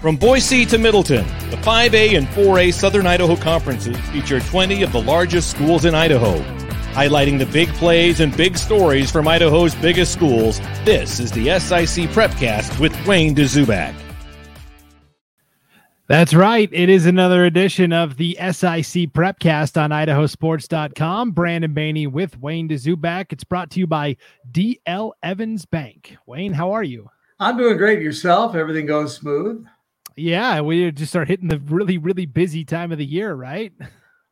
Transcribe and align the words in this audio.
From 0.00 0.16
Boise 0.16 0.64
to 0.66 0.78
Middleton, 0.78 1.26
the 1.50 1.56
5A 1.56 2.16
and 2.16 2.28
4A 2.28 2.72
Southern 2.72 3.04
Idaho 3.04 3.34
conferences 3.34 3.96
feature 4.10 4.38
20 4.38 4.84
of 4.84 4.92
the 4.92 5.02
largest 5.02 5.50
schools 5.50 5.84
in 5.84 5.92
Idaho. 5.92 6.38
Highlighting 6.92 7.40
the 7.40 7.46
big 7.46 7.68
plays 7.70 8.20
and 8.20 8.36
big 8.36 8.56
stories 8.56 9.10
from 9.10 9.26
Idaho's 9.26 9.74
biggest 9.74 10.12
schools, 10.12 10.60
this 10.84 11.18
is 11.18 11.32
the 11.32 11.46
SIC 11.58 12.10
Prepcast 12.10 12.78
with 12.78 12.94
Wayne 13.08 13.34
Dzubak. 13.34 13.92
That's 16.06 16.32
right. 16.32 16.68
It 16.72 16.88
is 16.88 17.04
another 17.04 17.44
edition 17.44 17.92
of 17.92 18.18
the 18.18 18.34
SIC 18.36 19.12
Prepcast 19.12 19.76
on 19.82 19.90
idahosports.com. 19.90 21.32
Brandon 21.32 21.74
Baney 21.74 22.06
with 22.06 22.38
Wayne 22.38 22.68
Dzubak. 22.68 23.32
It's 23.32 23.42
brought 23.42 23.70
to 23.70 23.80
you 23.80 23.88
by 23.88 24.16
DL 24.52 25.10
Evans 25.24 25.66
Bank. 25.66 26.16
Wayne, 26.24 26.52
how 26.52 26.70
are 26.70 26.84
you? 26.84 27.10
I'm 27.40 27.56
doing 27.56 27.76
great. 27.76 28.00
Yourself? 28.00 28.54
Everything 28.54 28.86
goes 28.86 29.16
smooth? 29.16 29.66
Yeah, 30.18 30.60
we 30.62 30.90
just 30.90 31.12
start 31.12 31.28
hitting 31.28 31.48
the 31.48 31.60
really, 31.60 31.96
really 31.96 32.26
busy 32.26 32.64
time 32.64 32.90
of 32.90 32.98
the 32.98 33.06
year, 33.06 33.34
right? 33.34 33.72
A 33.80 33.86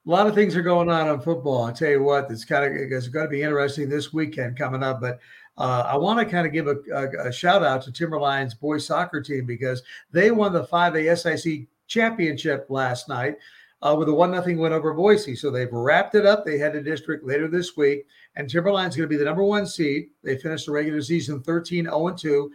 lot 0.04 0.26
of 0.26 0.34
things 0.34 0.56
are 0.56 0.62
going 0.62 0.90
on 0.90 1.08
in 1.08 1.20
football. 1.20 1.64
I'll 1.64 1.72
tell 1.72 1.90
you 1.90 2.02
what, 2.02 2.30
it's 2.30 2.44
kind 2.44 2.64
of 2.64 2.72
it's 2.72 3.08
going 3.08 3.26
to 3.26 3.30
be 3.30 3.42
interesting 3.42 3.88
this 3.88 4.12
weekend 4.12 4.58
coming 4.58 4.82
up. 4.82 5.00
But 5.00 5.20
uh, 5.56 5.84
I 5.86 5.96
want 5.96 6.18
to 6.18 6.26
kind 6.26 6.46
of 6.46 6.52
give 6.52 6.66
a, 6.66 6.76
a, 6.92 7.28
a, 7.28 7.32
shout 7.32 7.62
out 7.62 7.82
to 7.82 7.92
Timberline's 7.92 8.54
boys 8.54 8.84
soccer 8.86 9.20
team 9.20 9.46
because 9.46 9.82
they 10.10 10.30
won 10.32 10.52
the 10.52 10.64
5A 10.64 11.16
SIC 11.16 11.66
championship 11.86 12.66
last 12.68 13.08
night 13.08 13.36
uh, 13.82 13.94
with 13.96 14.08
a 14.08 14.14
one 14.14 14.32
nothing 14.32 14.58
win 14.58 14.72
over 14.72 14.92
Boise. 14.92 15.36
So 15.36 15.50
they've 15.50 15.72
wrapped 15.72 16.16
it 16.16 16.26
up. 16.26 16.44
They 16.44 16.58
head 16.58 16.72
to 16.72 16.82
district 16.82 17.24
later 17.24 17.46
this 17.48 17.76
week, 17.76 18.06
and 18.34 18.50
Timberline's 18.50 18.96
going 18.96 19.08
to 19.08 19.12
be 19.12 19.18
the 19.18 19.24
number 19.24 19.44
one 19.44 19.66
seed. 19.66 20.08
They 20.24 20.36
finished 20.36 20.66
the 20.66 20.72
regular 20.72 21.00
season 21.00 21.42
13 21.42 21.84
0 21.84 22.14
2, 22.16 22.50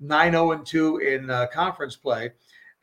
9 0.00 0.32
0 0.32 0.58
2 0.58 0.98
in 0.98 1.30
uh, 1.30 1.46
conference 1.52 1.96
play. 1.96 2.32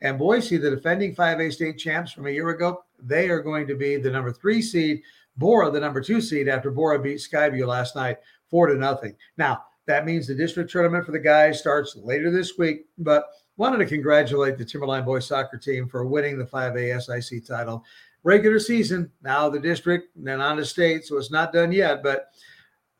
And 0.04 0.18
Boise, 0.18 0.58
the 0.58 0.68
defending 0.68 1.16
5A 1.16 1.50
state 1.50 1.78
champs 1.78 2.12
from 2.12 2.26
a 2.26 2.30
year 2.30 2.50
ago, 2.50 2.84
they 3.02 3.30
are 3.30 3.40
going 3.40 3.66
to 3.66 3.74
be 3.74 3.96
the 3.96 4.10
number 4.10 4.30
three 4.30 4.60
seed. 4.60 5.02
Borah, 5.38 5.70
the 5.70 5.80
number 5.80 6.02
two 6.02 6.20
seed, 6.20 6.46
after 6.46 6.70
Borah 6.70 7.00
beat 7.00 7.16
Skyview 7.16 7.66
last 7.66 7.96
night, 7.96 8.18
four 8.50 8.66
to 8.66 8.74
nothing. 8.74 9.16
Now, 9.38 9.64
that 9.86 10.04
means 10.04 10.26
the 10.26 10.34
district 10.34 10.70
tournament 10.70 11.06
for 11.06 11.12
the 11.12 11.18
guys 11.18 11.58
starts 11.58 11.96
later 11.96 12.30
this 12.30 12.58
week. 12.58 12.84
But 12.98 13.24
wanted 13.56 13.78
to 13.78 13.86
congratulate 13.86 14.58
the 14.58 14.64
Timberline 14.64 15.06
boys 15.06 15.26
soccer 15.26 15.56
team 15.56 15.88
for 15.88 16.04
winning 16.04 16.36
the 16.36 16.44
5A 16.44 17.22
SIC 17.22 17.46
title. 17.46 17.82
Regular 18.24 18.58
season, 18.58 19.10
now 19.22 19.48
the 19.48 19.58
district, 19.58 20.08
then 20.16 20.42
on 20.42 20.58
the 20.58 20.66
state. 20.66 21.06
So 21.06 21.16
it's 21.16 21.30
not 21.30 21.52
done 21.52 21.72
yet, 21.72 22.02
but 22.02 22.28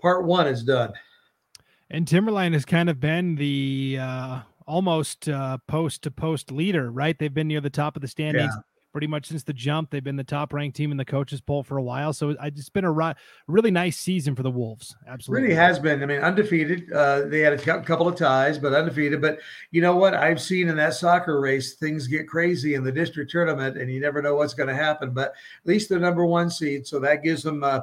part 0.01 0.25
one 0.25 0.47
is 0.47 0.65
done. 0.65 0.95
And 1.91 2.09
Timberline 2.09 2.55
has 2.55 2.65
kind 2.65 2.89
of 2.89 2.99
been 2.99 3.37
the 3.37 3.99
uh, 4.01 4.41
almost 4.67 5.29
uh, 5.29 5.59
post 5.69 6.03
to 6.03 6.11
post 6.11 6.51
leader, 6.51 6.91
right? 6.91 7.19
They've 7.19 7.33
been 7.33 7.49
near 7.49 7.61
the 7.61 7.71
top 7.71 7.97
of 7.97 8.03
the 8.03 8.09
standings 8.09 8.53
yeah. 8.55 8.63
pretty 8.93 9.07
much 9.07 9.27
since 9.27 9.43
the 9.43 9.53
jump. 9.53 9.91
They've 9.91 10.03
been 10.03 10.17
the 10.17 10.25
top 10.25 10.53
ranked 10.53 10.77
team 10.77 10.91
in 10.91 10.97
the 10.97 11.05
coaches 11.05 11.41
poll 11.41 11.63
for 11.63 11.77
a 11.77 11.83
while. 11.83 12.13
So 12.13 12.35
it's 12.43 12.69
been 12.71 12.85
a 12.85 13.15
really 13.47 13.71
nice 13.71 13.97
season 13.97 14.35
for 14.35 14.43
the 14.43 14.51
Wolves. 14.51 14.95
Absolutely. 15.09 15.43
Really 15.43 15.55
has 15.55 15.79
been. 15.79 16.03
I 16.03 16.07
mean, 16.07 16.21
undefeated. 16.21 16.93
Uh, 16.93 17.23
they 17.27 17.41
had 17.41 17.53
a 17.53 17.83
couple 17.83 18.09
of 18.09 18.17
ties, 18.17 18.59
but 18.59 18.73
undefeated. 18.73 19.21
But 19.21 19.39
you 19.71 19.83
know 19.83 19.97
what? 19.97 20.15
I've 20.15 20.41
seen 20.41 20.69
in 20.69 20.77
that 20.77 20.95
soccer 20.95 21.41
race, 21.41 21.75
things 21.75 22.07
get 22.07 22.29
crazy 22.29 22.75
in 22.75 22.85
the 22.85 22.93
district 22.93 23.31
tournament, 23.31 23.77
and 23.77 23.91
you 23.91 24.01
never 24.01 24.23
know 24.23 24.37
what's 24.37 24.55
going 24.55 24.69
to 24.69 24.75
happen. 24.75 25.11
But 25.11 25.29
at 25.31 25.67
least 25.67 25.89
they're 25.89 25.99
number 25.99 26.25
one 26.25 26.51
seed. 26.51 26.87
So 26.87 26.99
that 27.01 27.23
gives 27.23 27.43
them. 27.43 27.65
Uh, 27.65 27.81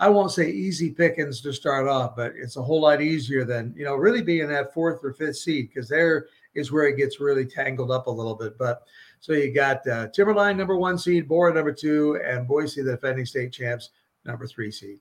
I 0.00 0.08
won't 0.08 0.32
say 0.32 0.50
easy 0.50 0.90
pickings 0.90 1.40
to 1.42 1.52
start 1.52 1.86
off, 1.86 2.16
but 2.16 2.32
it's 2.36 2.56
a 2.56 2.62
whole 2.62 2.80
lot 2.80 3.00
easier 3.00 3.44
than, 3.44 3.72
you 3.76 3.84
know, 3.84 3.94
really 3.94 4.22
being 4.22 4.48
that 4.48 4.74
fourth 4.74 5.00
or 5.04 5.12
fifth 5.12 5.36
seed 5.36 5.70
because 5.72 5.88
there 5.88 6.26
is 6.54 6.72
where 6.72 6.86
it 6.88 6.96
gets 6.96 7.20
really 7.20 7.46
tangled 7.46 7.90
up 7.90 8.06
a 8.06 8.10
little 8.10 8.34
bit. 8.34 8.58
But 8.58 8.82
so 9.20 9.32
you 9.32 9.54
got 9.54 9.86
uh, 9.86 10.08
Timberline 10.08 10.56
number 10.56 10.76
one 10.76 10.98
seed, 10.98 11.28
Borah, 11.28 11.54
number 11.54 11.72
two, 11.72 12.20
and 12.24 12.46
Boise, 12.46 12.82
the 12.82 12.92
defending 12.92 13.24
state 13.24 13.52
champs, 13.52 13.90
number 14.24 14.46
three 14.46 14.70
seed. 14.70 14.98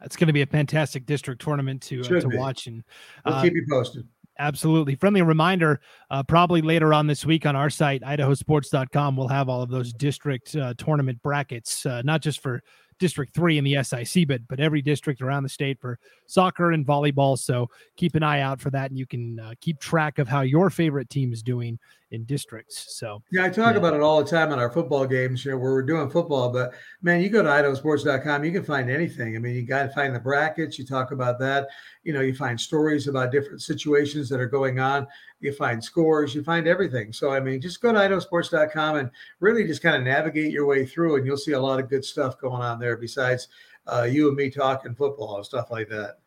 That's 0.00 0.14
going 0.14 0.28
to 0.28 0.32
be 0.32 0.42
a 0.42 0.46
fantastic 0.46 1.04
district 1.06 1.42
tournament 1.42 1.82
to, 1.82 2.00
uh, 2.00 2.20
to 2.20 2.28
watch. 2.28 2.68
And 2.68 2.84
we'll 3.26 3.34
uh, 3.34 3.42
keep 3.42 3.54
you 3.54 3.66
posted. 3.68 4.06
Absolutely. 4.38 4.94
Friendly 4.94 5.20
reminder 5.22 5.80
uh, 6.10 6.22
probably 6.22 6.62
later 6.62 6.94
on 6.94 7.08
this 7.08 7.26
week 7.26 7.44
on 7.44 7.56
our 7.56 7.68
site, 7.68 8.02
idahosports.com, 8.02 9.16
we'll 9.16 9.26
have 9.26 9.48
all 9.48 9.62
of 9.62 9.68
those 9.68 9.92
district 9.92 10.54
uh, 10.54 10.74
tournament 10.78 11.20
brackets, 11.22 11.84
uh, 11.84 12.02
not 12.02 12.22
just 12.22 12.40
for 12.40 12.62
District 12.98 13.34
3 13.34 13.58
in 13.58 13.64
the 13.64 13.82
SIC, 13.82 14.28
but 14.28 14.40
but 14.48 14.60
every 14.60 14.82
district 14.82 15.20
around 15.20 15.42
the 15.42 15.48
state 15.48 15.80
for 15.80 15.98
soccer 16.26 16.72
and 16.72 16.86
volleyball. 16.86 17.38
So 17.38 17.68
keep 17.96 18.14
an 18.14 18.22
eye 18.22 18.40
out 18.40 18.60
for 18.60 18.70
that, 18.70 18.90
and 18.90 18.98
you 18.98 19.06
can 19.06 19.38
uh, 19.40 19.54
keep 19.60 19.78
track 19.78 20.18
of 20.18 20.28
how 20.28 20.42
your 20.42 20.70
favorite 20.70 21.10
team 21.10 21.32
is 21.32 21.42
doing 21.42 21.78
in 22.10 22.24
districts. 22.24 22.96
So 22.98 23.22
yeah, 23.30 23.44
I 23.44 23.48
talk 23.48 23.72
yeah. 23.72 23.78
about 23.78 23.94
it 23.94 24.00
all 24.00 24.22
the 24.22 24.30
time 24.30 24.52
in 24.52 24.58
our 24.58 24.70
football 24.70 25.06
games, 25.06 25.44
you 25.44 25.50
know, 25.50 25.58
where 25.58 25.72
we're 25.72 25.82
doing 25.82 26.08
football. 26.08 26.50
But 26.50 26.72
man, 27.02 27.20
you 27.20 27.28
go 27.28 27.42
to 27.42 27.48
idahosports.com, 27.48 28.44
you 28.44 28.52
can 28.52 28.64
find 28.64 28.90
anything. 28.90 29.36
I 29.36 29.38
mean, 29.38 29.54
you 29.54 29.62
got 29.62 29.82
to 29.82 29.88
find 29.90 30.14
the 30.14 30.20
brackets. 30.20 30.78
You 30.78 30.86
talk 30.86 31.10
about 31.10 31.38
that. 31.40 31.68
You 32.04 32.12
know, 32.12 32.20
you 32.20 32.34
find 32.34 32.58
stories 32.58 33.08
about 33.08 33.30
different 33.30 33.60
situations 33.60 34.28
that 34.30 34.40
are 34.40 34.46
going 34.46 34.80
on. 34.80 35.06
You 35.40 35.52
find 35.52 35.82
scores. 35.82 36.34
You 36.34 36.42
find 36.42 36.66
everything. 36.66 37.12
So 37.12 37.30
I 37.30 37.40
mean, 37.40 37.60
just 37.60 37.82
go 37.82 37.92
to 37.92 37.98
idahosports.com 37.98 38.96
and 38.96 39.10
really 39.40 39.64
just 39.64 39.82
kind 39.82 39.96
of 39.96 40.02
navigate 40.02 40.50
your 40.50 40.66
way 40.66 40.86
through, 40.86 41.16
and 41.16 41.26
you'll 41.26 41.36
see 41.36 41.52
a 41.52 41.60
lot 41.60 41.78
of 41.78 41.90
good 41.90 42.04
stuff 42.04 42.40
going 42.40 42.62
on 42.62 42.78
there. 42.78 42.96
Besides 42.96 43.48
uh, 43.86 44.02
you 44.02 44.28
and 44.28 44.36
me 44.36 44.50
talking 44.50 44.94
football 44.94 45.36
and 45.36 45.46
stuff 45.46 45.70
like 45.70 45.88
that 45.88 46.18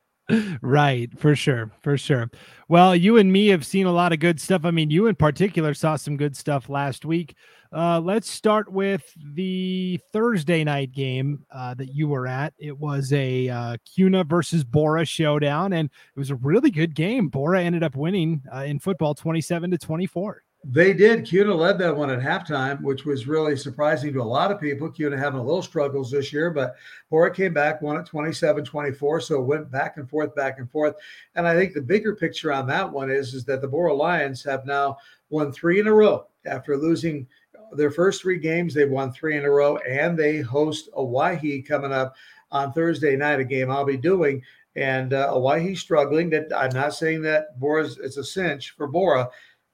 right 0.61 1.09
for 1.19 1.35
sure 1.35 1.71
for 1.81 1.97
sure. 1.97 2.29
Well 2.67 2.95
you 2.95 3.17
and 3.17 3.31
me 3.31 3.47
have 3.47 3.65
seen 3.65 3.85
a 3.85 3.91
lot 3.91 4.13
of 4.13 4.19
good 4.19 4.39
stuff. 4.39 4.65
I 4.65 4.71
mean 4.71 4.89
you 4.89 5.07
in 5.07 5.15
particular 5.15 5.73
saw 5.73 5.95
some 5.95 6.17
good 6.17 6.35
stuff 6.35 6.69
last 6.69 7.05
week. 7.05 7.35
Uh, 7.73 8.01
let's 8.01 8.29
start 8.29 8.69
with 8.69 9.01
the 9.33 9.97
thursday 10.11 10.61
night 10.63 10.91
game 10.91 11.45
uh, 11.53 11.73
that 11.73 11.95
you 11.95 12.07
were 12.07 12.27
at. 12.27 12.53
It 12.57 12.77
was 12.77 13.13
a 13.13 13.47
uh, 13.47 13.77
kuna 13.95 14.25
versus 14.25 14.63
Borah 14.63 15.05
showdown 15.05 15.73
and 15.73 15.89
it 15.89 16.19
was 16.19 16.31
a 16.31 16.35
really 16.35 16.71
good 16.71 16.95
game. 16.95 17.29
Borah 17.29 17.61
ended 17.61 17.83
up 17.83 17.95
winning 17.95 18.41
uh, 18.53 18.63
in 18.63 18.79
football 18.79 19.15
27 19.15 19.71
to 19.71 19.77
24 19.77 20.43
they 20.63 20.93
did. 20.93 21.25
Kuna 21.25 21.53
led 21.55 21.79
that 21.79 21.95
one 21.95 22.11
at 22.11 22.19
halftime, 22.19 22.81
which 22.81 23.03
was 23.03 23.27
really 23.27 23.57
surprising 23.57 24.13
to 24.13 24.21
a 24.21 24.23
lot 24.23 24.51
of 24.51 24.61
people. 24.61 24.91
Kuna 24.91 25.17
having 25.17 25.39
a 25.39 25.43
little 25.43 25.63
struggles 25.63 26.11
this 26.11 26.31
year, 26.31 26.51
but 26.51 26.75
Borah 27.09 27.33
came 27.33 27.53
back, 27.53 27.81
won 27.81 27.97
at 27.97 28.05
27 28.05 28.63
24. 28.63 29.21
So 29.21 29.41
it 29.41 29.45
went 29.45 29.71
back 29.71 29.97
and 29.97 30.07
forth, 30.07 30.35
back 30.35 30.59
and 30.59 30.69
forth. 30.69 30.95
And 31.35 31.47
I 31.47 31.55
think 31.55 31.73
the 31.73 31.81
bigger 31.81 32.15
picture 32.15 32.53
on 32.53 32.67
that 32.67 32.91
one 32.91 33.09
is, 33.09 33.33
is 33.33 33.43
that 33.45 33.61
the 33.61 33.67
Borah 33.67 33.93
Lions 33.93 34.43
have 34.43 34.65
now 34.67 34.97
won 35.31 35.51
three 35.51 35.79
in 35.79 35.87
a 35.87 35.93
row 35.93 36.27
after 36.45 36.77
losing 36.77 37.25
their 37.71 37.91
first 37.91 38.21
three 38.21 38.37
games. 38.37 38.73
They've 38.73 38.89
won 38.89 39.11
three 39.11 39.37
in 39.37 39.45
a 39.45 39.49
row, 39.49 39.77
and 39.77 40.17
they 40.17 40.41
host 40.41 40.89
Owyhee 40.93 41.63
coming 41.63 41.91
up 41.91 42.15
on 42.51 42.71
Thursday 42.71 43.15
night, 43.15 43.39
a 43.39 43.45
game 43.45 43.71
I'll 43.71 43.85
be 43.85 43.97
doing. 43.97 44.43
And 44.75 45.13
uh, 45.13 45.33
Owyhee 45.33 45.75
struggling. 45.75 46.29
That 46.29 46.47
I'm 46.55 46.73
not 46.73 46.93
saying 46.93 47.23
that 47.23 47.59
Borah's 47.59 47.97
it's 47.97 48.17
a 48.17 48.23
cinch 48.23 48.71
for 48.71 48.87
Borah 48.87 49.29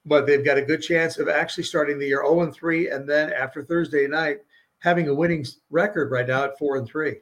but 0.08 0.26
they've 0.26 0.44
got 0.44 0.58
a 0.58 0.62
good 0.62 0.82
chance 0.82 1.18
of 1.18 1.28
actually 1.28 1.64
starting 1.64 1.98
the 1.98 2.06
year 2.06 2.22
0 2.24 2.42
and 2.42 2.54
3, 2.54 2.90
and 2.90 3.08
then 3.08 3.32
after 3.32 3.64
Thursday 3.64 4.06
night, 4.06 4.38
having 4.80 5.08
a 5.08 5.14
winning 5.14 5.44
record 5.70 6.10
right 6.10 6.26
now 6.26 6.44
at 6.44 6.58
4 6.58 6.76
and 6.78 6.86
3. 6.86 7.16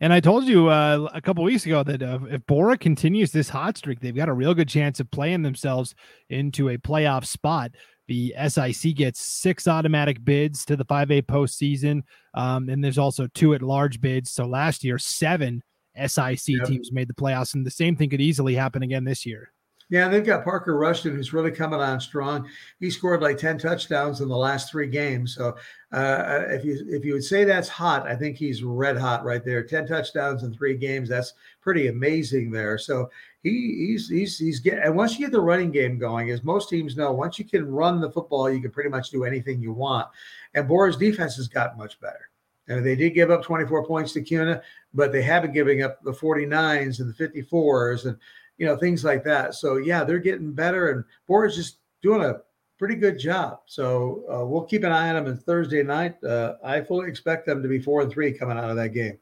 And 0.00 0.12
I 0.12 0.20
told 0.20 0.44
you 0.44 0.68
uh, 0.68 1.08
a 1.12 1.20
couple 1.20 1.42
weeks 1.42 1.66
ago 1.66 1.82
that 1.82 2.02
uh, 2.02 2.20
if 2.30 2.46
Borah 2.46 2.78
continues 2.78 3.32
this 3.32 3.48
hot 3.48 3.76
streak, 3.76 3.98
they've 4.00 4.14
got 4.14 4.28
a 4.28 4.32
real 4.32 4.54
good 4.54 4.68
chance 4.68 5.00
of 5.00 5.10
playing 5.10 5.42
themselves 5.42 5.94
into 6.30 6.68
a 6.68 6.78
playoff 6.78 7.26
spot. 7.26 7.72
The 8.06 8.32
SIC 8.46 8.94
gets 8.94 9.20
six 9.20 9.66
automatic 9.66 10.24
bids 10.24 10.64
to 10.66 10.76
the 10.76 10.84
5A 10.84 11.22
postseason, 11.22 12.02
um, 12.34 12.68
and 12.68 12.82
there's 12.82 12.96
also 12.96 13.26
two 13.34 13.54
at 13.54 13.60
large 13.60 14.00
bids. 14.00 14.30
So 14.30 14.46
last 14.46 14.84
year, 14.84 14.98
seven 14.98 15.62
SIC 16.06 16.48
yep. 16.48 16.66
teams 16.66 16.92
made 16.92 17.08
the 17.08 17.14
playoffs, 17.14 17.54
and 17.54 17.66
the 17.66 17.70
same 17.70 17.96
thing 17.96 18.08
could 18.08 18.20
easily 18.20 18.54
happen 18.54 18.82
again 18.82 19.04
this 19.04 19.26
year. 19.26 19.52
Yeah, 19.90 20.08
they've 20.08 20.24
got 20.24 20.44
Parker 20.44 20.76
Rushton, 20.76 21.14
who's 21.14 21.32
really 21.32 21.50
coming 21.50 21.80
on 21.80 21.98
strong. 21.98 22.46
He 22.78 22.90
scored 22.90 23.22
like 23.22 23.38
ten 23.38 23.56
touchdowns 23.56 24.20
in 24.20 24.28
the 24.28 24.36
last 24.36 24.70
three 24.70 24.86
games. 24.86 25.34
So 25.34 25.56
uh, 25.92 26.42
if 26.48 26.62
you 26.62 26.84
if 26.88 27.06
you 27.06 27.14
would 27.14 27.24
say 27.24 27.44
that's 27.44 27.70
hot, 27.70 28.06
I 28.06 28.14
think 28.14 28.36
he's 28.36 28.62
red 28.62 28.98
hot 28.98 29.24
right 29.24 29.42
there. 29.42 29.62
Ten 29.62 29.86
touchdowns 29.86 30.42
in 30.42 30.52
three 30.52 30.76
games. 30.76 31.08
That's 31.08 31.32
pretty 31.62 31.88
amazing 31.88 32.50
there. 32.50 32.76
So 32.76 33.10
he 33.42 33.86
he's 33.88 34.10
he's 34.10 34.38
he's 34.38 34.60
getting. 34.60 34.84
And 34.84 34.94
once 34.94 35.18
you 35.18 35.24
get 35.24 35.32
the 35.32 35.40
running 35.40 35.70
game 35.70 35.98
going, 35.98 36.28
as 36.30 36.44
most 36.44 36.68
teams 36.68 36.96
know, 36.96 37.12
once 37.12 37.38
you 37.38 37.46
can 37.46 37.66
run 37.66 38.00
the 38.00 38.10
football, 38.10 38.50
you 38.50 38.60
can 38.60 38.70
pretty 38.70 38.90
much 38.90 39.08
do 39.08 39.24
anything 39.24 39.62
you 39.62 39.72
want. 39.72 40.06
And 40.52 40.68
Borah's 40.68 40.98
defense 40.98 41.36
has 41.36 41.48
gotten 41.48 41.78
much 41.78 41.98
better. 41.98 42.28
And 42.68 42.84
they 42.84 42.94
did 42.94 43.14
give 43.14 43.30
up 43.30 43.42
24 43.42 43.86
points 43.86 44.12
to 44.12 44.20
Kuna, 44.20 44.60
but 44.92 45.10
they 45.10 45.22
haven't 45.22 45.54
giving 45.54 45.82
up 45.82 46.02
the 46.02 46.12
49s 46.12 47.00
and 47.00 47.14
the 47.14 47.28
54s 47.28 48.04
and 48.04 48.18
you 48.58 48.66
know, 48.66 48.76
things 48.76 49.04
like 49.04 49.24
that. 49.24 49.54
So 49.54 49.76
yeah, 49.76 50.04
they're 50.04 50.18
getting 50.18 50.52
better, 50.52 50.90
and 50.90 51.04
Borah's 51.26 51.56
just 51.56 51.78
doing 52.02 52.22
a 52.22 52.40
pretty 52.78 52.94
good 52.94 53.18
job. 53.18 53.60
So 53.66 54.24
uh, 54.30 54.44
we'll 54.44 54.64
keep 54.64 54.84
an 54.84 54.92
eye 54.92 55.08
on 55.08 55.16
them 55.16 55.26
on 55.26 55.38
Thursday 55.38 55.82
night. 55.82 56.22
Uh, 56.22 56.54
I 56.64 56.80
fully 56.80 57.08
expect 57.08 57.46
them 57.46 57.62
to 57.62 57.68
be 57.68 57.80
four 57.80 58.02
and 58.02 58.10
three 58.10 58.32
coming 58.32 58.58
out 58.58 58.70
of 58.70 58.76
that 58.76 58.90
game. 58.90 59.18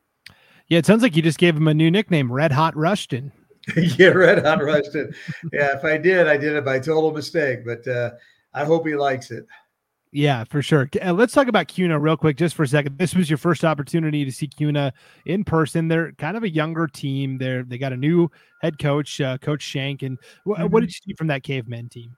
Yeah, 0.68 0.78
it 0.78 0.86
sounds 0.86 1.02
like 1.02 1.14
you 1.14 1.22
just 1.22 1.38
gave 1.38 1.56
him 1.56 1.68
a 1.68 1.74
new 1.74 1.90
nickname, 1.90 2.32
Red 2.32 2.52
Hot 2.52 2.76
Rushton. 2.76 3.32
yeah, 3.76 4.08
Red 4.08 4.44
Hot 4.44 4.62
Rushton. 4.62 5.14
yeah, 5.52 5.76
if 5.76 5.84
I 5.84 5.96
did, 5.96 6.26
I 6.26 6.36
did 6.36 6.54
it 6.54 6.64
by 6.64 6.78
total 6.78 7.12
mistake. 7.12 7.60
But 7.64 7.86
uh, 7.86 8.10
I 8.52 8.64
hope 8.64 8.86
he 8.86 8.96
likes 8.96 9.30
it. 9.30 9.46
Yeah, 10.12 10.44
for 10.44 10.62
sure. 10.62 10.88
Uh, 11.05 11.12
let's 11.12 11.32
talk 11.35 11.49
about 11.49 11.69
Kuna 11.69 11.99
real 11.99 12.17
quick, 12.17 12.37
just 12.37 12.55
for 12.55 12.62
a 12.62 12.69
second. 12.69 12.97
This 12.97 13.14
was 13.14 13.29
your 13.29 13.37
first 13.37 13.64
opportunity 13.64 14.25
to 14.25 14.32
see 14.32 14.47
Kuna 14.47 14.93
in 15.26 15.44
person. 15.44 15.88
They're 15.88 16.12
kind 16.12 16.37
of 16.37 16.43
a 16.43 16.49
younger 16.49 16.87
team. 16.87 17.38
They're 17.38 17.64
they 17.64 17.76
got 17.76 17.93
a 17.93 17.97
new 17.97 18.31
head 18.62 18.79
coach, 18.79 19.20
uh, 19.20 19.37
Coach 19.38 19.62
Shank. 19.62 20.03
And 20.03 20.19
wh- 20.47 20.53
mm-hmm. 20.53 20.67
what 20.69 20.81
did 20.81 20.91
you 20.91 21.00
see 21.05 21.14
from 21.14 21.26
that 21.26 21.43
caveman 21.43 21.88
team? 21.88 22.17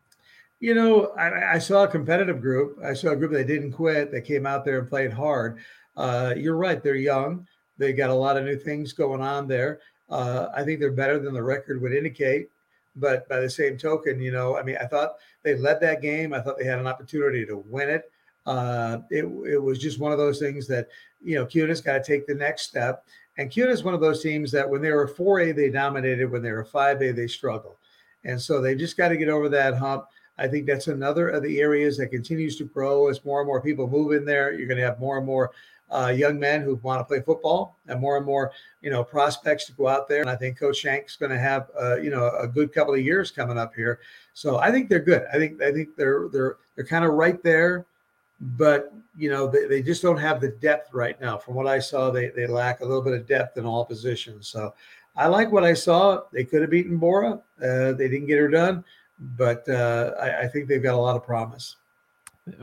You 0.60 0.74
know, 0.74 1.12
I, 1.18 1.54
I, 1.54 1.58
saw 1.58 1.84
a 1.84 1.88
competitive 1.88 2.40
group. 2.40 2.78
I 2.84 2.92
saw 2.92 3.10
a 3.10 3.16
group 3.16 3.30
that 3.32 3.46
didn't 3.46 3.72
quit. 3.72 4.10
They 4.10 4.20
came 4.20 4.44
out 4.44 4.64
there 4.64 4.80
and 4.80 4.88
played 4.88 5.12
hard. 5.12 5.58
Uh, 5.96 6.34
you're 6.36 6.56
right. 6.56 6.82
They're 6.82 6.96
young. 6.96 7.46
They 7.78 7.92
got 7.92 8.10
a 8.10 8.14
lot 8.14 8.36
of 8.36 8.44
new 8.44 8.56
things 8.56 8.92
going 8.92 9.22
on 9.22 9.46
there. 9.46 9.80
Uh, 10.10 10.48
I 10.54 10.64
think 10.64 10.80
they're 10.80 10.90
better 10.90 11.20
than 11.20 11.32
the 11.32 11.42
record 11.42 11.80
would 11.80 11.92
indicate. 11.92 12.48
But 12.98 13.28
by 13.28 13.40
the 13.40 13.50
same 13.50 13.78
token, 13.78 14.20
you 14.20 14.32
know, 14.32 14.56
I 14.56 14.62
mean, 14.62 14.76
I 14.80 14.86
thought 14.86 15.16
they 15.42 15.56
led 15.56 15.80
that 15.80 16.02
game. 16.02 16.34
I 16.34 16.40
thought 16.40 16.58
they 16.58 16.64
had 16.64 16.78
an 16.78 16.86
opportunity 16.86 17.46
to 17.46 17.58
win 17.66 17.88
it. 17.88 18.10
Uh, 18.46 18.98
it, 19.10 19.24
it 19.46 19.62
was 19.62 19.78
just 19.78 19.98
one 19.98 20.12
of 20.12 20.18
those 20.18 20.38
things 20.38 20.66
that, 20.68 20.88
you 21.22 21.34
know, 21.34 21.44
Kuna's 21.44 21.80
got 21.80 22.02
to 22.02 22.04
take 22.04 22.26
the 22.26 22.34
next 22.34 22.62
step. 22.62 23.04
And 23.36 23.50
Cuna 23.50 23.70
is 23.70 23.84
one 23.84 23.94
of 23.94 24.00
those 24.00 24.22
teams 24.22 24.50
that 24.52 24.68
when 24.68 24.80
they 24.80 24.90
were 24.90 25.06
4A, 25.06 25.54
they 25.54 25.70
dominated. 25.70 26.30
When 26.30 26.42
they 26.42 26.50
were 26.50 26.64
5A, 26.64 27.14
they 27.14 27.26
struggled. 27.26 27.76
And 28.24 28.40
so 28.40 28.60
they 28.60 28.74
just 28.74 28.96
got 28.96 29.08
to 29.08 29.16
get 29.16 29.28
over 29.28 29.48
that 29.50 29.76
hump. 29.76 30.06
I 30.38 30.48
think 30.48 30.66
that's 30.66 30.86
another 30.86 31.28
of 31.28 31.42
the 31.42 31.60
areas 31.60 31.96
that 31.98 32.08
continues 32.08 32.56
to 32.56 32.64
grow 32.64 33.08
as 33.08 33.24
more 33.24 33.40
and 33.40 33.46
more 33.46 33.60
people 33.60 33.88
move 33.88 34.12
in 34.12 34.24
there. 34.24 34.52
You're 34.52 34.68
going 34.68 34.78
to 34.78 34.86
have 34.86 35.00
more 35.00 35.18
and 35.18 35.26
more 35.26 35.50
uh, 35.90 36.12
young 36.14 36.38
men 36.38 36.62
who 36.62 36.76
want 36.76 37.00
to 37.00 37.04
play 37.04 37.20
football 37.20 37.76
and 37.86 38.00
more 38.00 38.16
and 38.16 38.26
more, 38.26 38.52
you 38.82 38.90
know, 38.90 39.02
prospects 39.02 39.66
to 39.66 39.72
go 39.72 39.88
out 39.88 40.08
there. 40.08 40.20
And 40.20 40.30
I 40.30 40.36
think 40.36 40.58
Coach 40.58 40.76
Shank's 40.78 41.16
going 41.16 41.32
to 41.32 41.38
have, 41.38 41.70
uh, 41.80 41.96
you 41.96 42.10
know, 42.10 42.30
a 42.38 42.46
good 42.46 42.72
couple 42.72 42.94
of 42.94 43.00
years 43.00 43.30
coming 43.30 43.58
up 43.58 43.74
here. 43.74 44.00
So 44.34 44.58
I 44.58 44.70
think 44.70 44.88
they're 44.88 45.00
good. 45.00 45.26
I 45.32 45.38
think 45.38 45.62
I 45.62 45.72
think 45.72 45.96
they're 45.96 46.28
they're 46.28 46.56
they're 46.76 46.84
kind 46.84 47.04
of 47.04 47.14
right 47.14 47.42
there, 47.42 47.86
but 48.40 48.92
you 49.16 49.30
know 49.30 49.48
they, 49.48 49.66
they 49.66 49.82
just 49.82 50.02
don't 50.02 50.18
have 50.18 50.40
the 50.40 50.50
depth 50.50 50.92
right 50.92 51.20
now. 51.20 51.38
From 51.38 51.54
what 51.54 51.66
I 51.66 51.78
saw, 51.78 52.10
they 52.10 52.28
they 52.28 52.46
lack 52.46 52.80
a 52.80 52.84
little 52.84 53.02
bit 53.02 53.14
of 53.14 53.26
depth 53.26 53.56
in 53.56 53.64
all 53.64 53.84
positions. 53.84 54.48
So 54.48 54.74
I 55.16 55.26
like 55.26 55.50
what 55.50 55.64
I 55.64 55.72
saw. 55.72 56.22
They 56.32 56.44
could 56.44 56.60
have 56.60 56.70
beaten 56.70 56.98
Borah. 56.98 57.40
Uh, 57.60 57.92
they 57.92 58.08
didn't 58.08 58.26
get 58.26 58.38
her 58.38 58.48
done, 58.48 58.84
but 59.36 59.68
uh, 59.68 60.12
I, 60.20 60.42
I 60.42 60.48
think 60.48 60.68
they've 60.68 60.82
got 60.82 60.94
a 60.94 60.98
lot 60.98 61.16
of 61.16 61.24
promise 61.24 61.76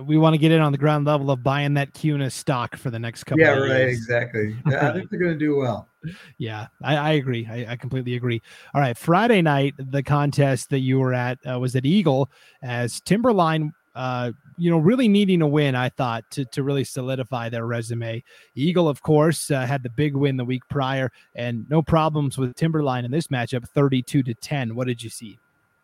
we 0.06 0.18
want 0.18 0.34
to 0.34 0.38
get 0.38 0.52
in 0.52 0.62
on 0.62 0.72
the 0.72 0.78
ground 0.78 1.06
level 1.06 1.32
of 1.32 1.44
buying 1.44 1.74
that 1.76 1.94
Kuna 1.94 2.30
stock 2.30 2.76
for 2.76 2.90
the 2.90 3.00
next 3.00 3.24
couple. 3.26 3.42
Yeah, 3.42 3.58
right. 3.58 3.68
Years. 3.68 3.98
Exactly. 3.98 4.56
I 4.66 4.92
think 4.92 5.10
they're 5.10 5.20
going 5.20 5.34
to 5.34 5.40
do 5.40 5.56
well. 5.56 5.90
Yeah, 6.38 6.68
I, 6.84 6.96
I 6.96 7.12
agree. 7.14 7.48
I, 7.50 7.72
I, 7.72 7.76
completely 7.76 8.16
agree. 8.16 8.42
All 8.74 8.82
right, 8.82 8.98
Friday 8.98 9.42
night, 9.42 9.74
the 9.78 10.04
contest 10.04 10.70
that 10.70 10.80
you 10.80 11.00
were 11.00 11.14
at 11.14 11.40
uh, 11.50 11.60
was 11.60 11.76
at 11.76 11.86
Eagle 11.86 12.30
as 12.62 13.02
Timberline. 13.02 13.74
Uh, 13.96 14.34
you 14.58 14.70
know, 14.70 14.78
really 14.78 15.08
needing 15.08 15.42
a 15.42 15.48
win, 15.48 15.74
I 15.74 15.88
thought, 15.88 16.30
to, 16.32 16.44
to 16.46 16.64
really 16.64 16.84
solidify 16.84 17.48
their 17.48 17.66
resume. 17.66 18.24
Eagle, 18.54 18.90
of 18.90 19.02
course, 19.02 19.50
uh, 19.50 19.66
had 19.66 19.84
the 19.84 19.90
big 19.90 20.16
win 20.16 20.36
the 20.36 20.44
week 20.44 20.64
prior, 20.70 21.12
and 21.34 21.66
no 21.70 21.82
problems 21.82 22.38
with 22.38 22.56
Timberline 22.56 23.06
in 23.06 23.12
this 23.12 23.28
matchup, 23.28 23.68
32 23.70 24.22
to 24.24 24.34
10. 24.34 24.76
What 24.76 24.88
did 24.88 25.02
you 25.02 25.10
see? 25.10 25.40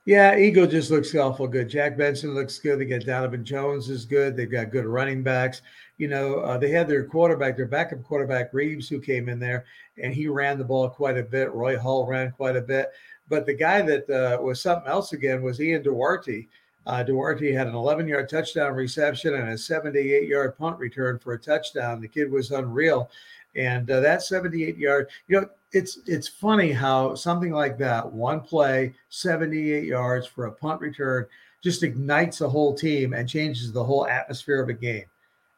Yeah, 0.06 0.36
Eagle 0.36 0.66
just 0.66 0.90
looks 0.90 1.14
awful 1.14 1.48
good. 1.48 1.70
Jack 1.70 1.96
Benson 1.96 2.34
looks 2.34 2.58
good. 2.58 2.80
They 2.80 2.86
got 2.86 3.06
Donovan 3.06 3.46
Jones 3.46 3.88
is 3.88 4.04
good. 4.04 4.36
They've 4.36 4.50
got 4.50 4.72
good 4.72 4.86
running 4.86 5.22
backs. 5.22 5.62
You 6.00 6.08
know, 6.08 6.40
uh, 6.40 6.58
they 6.58 6.72
had 6.72 6.88
their 6.88 7.06
quarterback, 7.06 7.56
their 7.56 7.68
backup 7.68 8.04
quarterback 8.04 8.52
Reeves, 8.52 8.90
who 8.90 9.00
came 9.00 9.30
in 9.30 9.40
there 9.40 9.66
and 10.02 10.12
he 10.12 10.28
ran 10.28 10.58
the 10.58 10.64
ball 10.64 10.90
quite 10.90 11.20
a 11.20 11.24
bit. 11.24 11.54
Roy 11.54 11.78
Hall 11.78 12.08
ran 12.08 12.32
quite 12.32 12.56
a 12.56 12.62
bit. 12.62 12.90
But 13.30 13.46
the 13.46 13.54
guy 13.54 13.84
that 13.84 14.10
uh, 14.10 14.42
was 14.42 14.60
something 14.60 14.90
else 14.90 15.14
again 15.14 15.44
was 15.44 15.62
Ian 15.62 15.84
Duarte. 15.84 16.48
Uh, 16.88 17.04
Duarte 17.04 17.52
had 17.52 17.68
an 17.68 17.76
11 17.76 18.08
yard 18.08 18.28
touchdown 18.28 18.74
reception 18.74 19.36
and 19.36 19.50
a 19.50 19.58
78 19.58 20.28
yard 20.28 20.58
punt 20.58 20.80
return 20.80 21.20
for 21.20 21.34
a 21.34 21.40
touchdown. 21.40 22.02
The 22.02 22.08
kid 22.08 22.32
was 22.32 22.50
unreal. 22.50 23.12
And 23.56 23.90
uh, 23.90 24.00
that 24.00 24.22
78 24.22 24.78
yard, 24.78 25.10
you 25.28 25.40
know, 25.40 25.48
it's 25.74 26.00
it's 26.06 26.28
funny 26.28 26.72
how 26.72 27.16
something 27.16 27.52
like 27.52 27.78
that, 27.78 28.12
one 28.12 28.42
play, 28.42 28.94
78 29.10 29.86
yards 29.86 30.28
for 30.28 30.46
a 30.46 30.52
punt 30.52 30.82
return, 30.82 31.26
just 31.62 31.84
ignites 31.84 32.40
the 32.40 32.50
whole 32.50 32.74
team 32.74 33.14
and 33.14 33.28
changes 33.28 33.72
the 33.72 33.84
whole 33.84 34.08
atmosphere 34.08 34.62
of 34.62 34.70
a 34.70 34.74
game. 34.74 35.06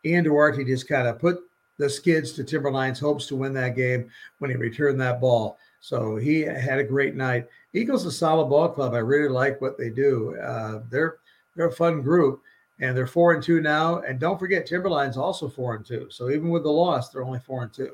Ian 0.05 0.25
Duarte 0.25 0.63
just 0.65 0.87
kind 0.87 1.07
of 1.07 1.19
put 1.19 1.39
the 1.77 1.89
skids 1.89 2.33
to 2.33 2.43
Timberline's 2.43 2.99
hopes 2.99 3.25
to 3.27 3.35
win 3.35 3.53
that 3.53 3.75
game 3.75 4.09
when 4.39 4.51
he 4.51 4.57
returned 4.57 4.99
that 5.01 5.21
ball. 5.21 5.57
So 5.79 6.15
he 6.15 6.41
had 6.41 6.79
a 6.79 6.83
great 6.83 7.15
night. 7.15 7.47
Eagles 7.73 8.05
a 8.05 8.11
solid 8.11 8.47
ball 8.47 8.69
club. 8.69 8.93
I 8.93 8.99
really 8.99 9.29
like 9.29 9.59
what 9.59 9.77
they 9.77 9.89
do. 9.89 10.37
Uh, 10.39 10.81
they're 10.89 11.17
they're 11.55 11.67
a 11.67 11.71
fun 11.71 12.01
group, 12.01 12.41
and 12.79 12.95
they're 12.95 13.07
four 13.07 13.33
and 13.33 13.43
two 13.43 13.61
now. 13.61 13.99
And 13.99 14.19
don't 14.19 14.39
forget, 14.39 14.65
Timberline's 14.65 15.17
also 15.17 15.47
four 15.47 15.75
and 15.75 15.85
two. 15.85 16.07
So 16.09 16.29
even 16.29 16.49
with 16.49 16.63
the 16.63 16.71
loss, 16.71 17.09
they're 17.09 17.23
only 17.23 17.39
four 17.39 17.63
and 17.63 17.73
two. 17.73 17.91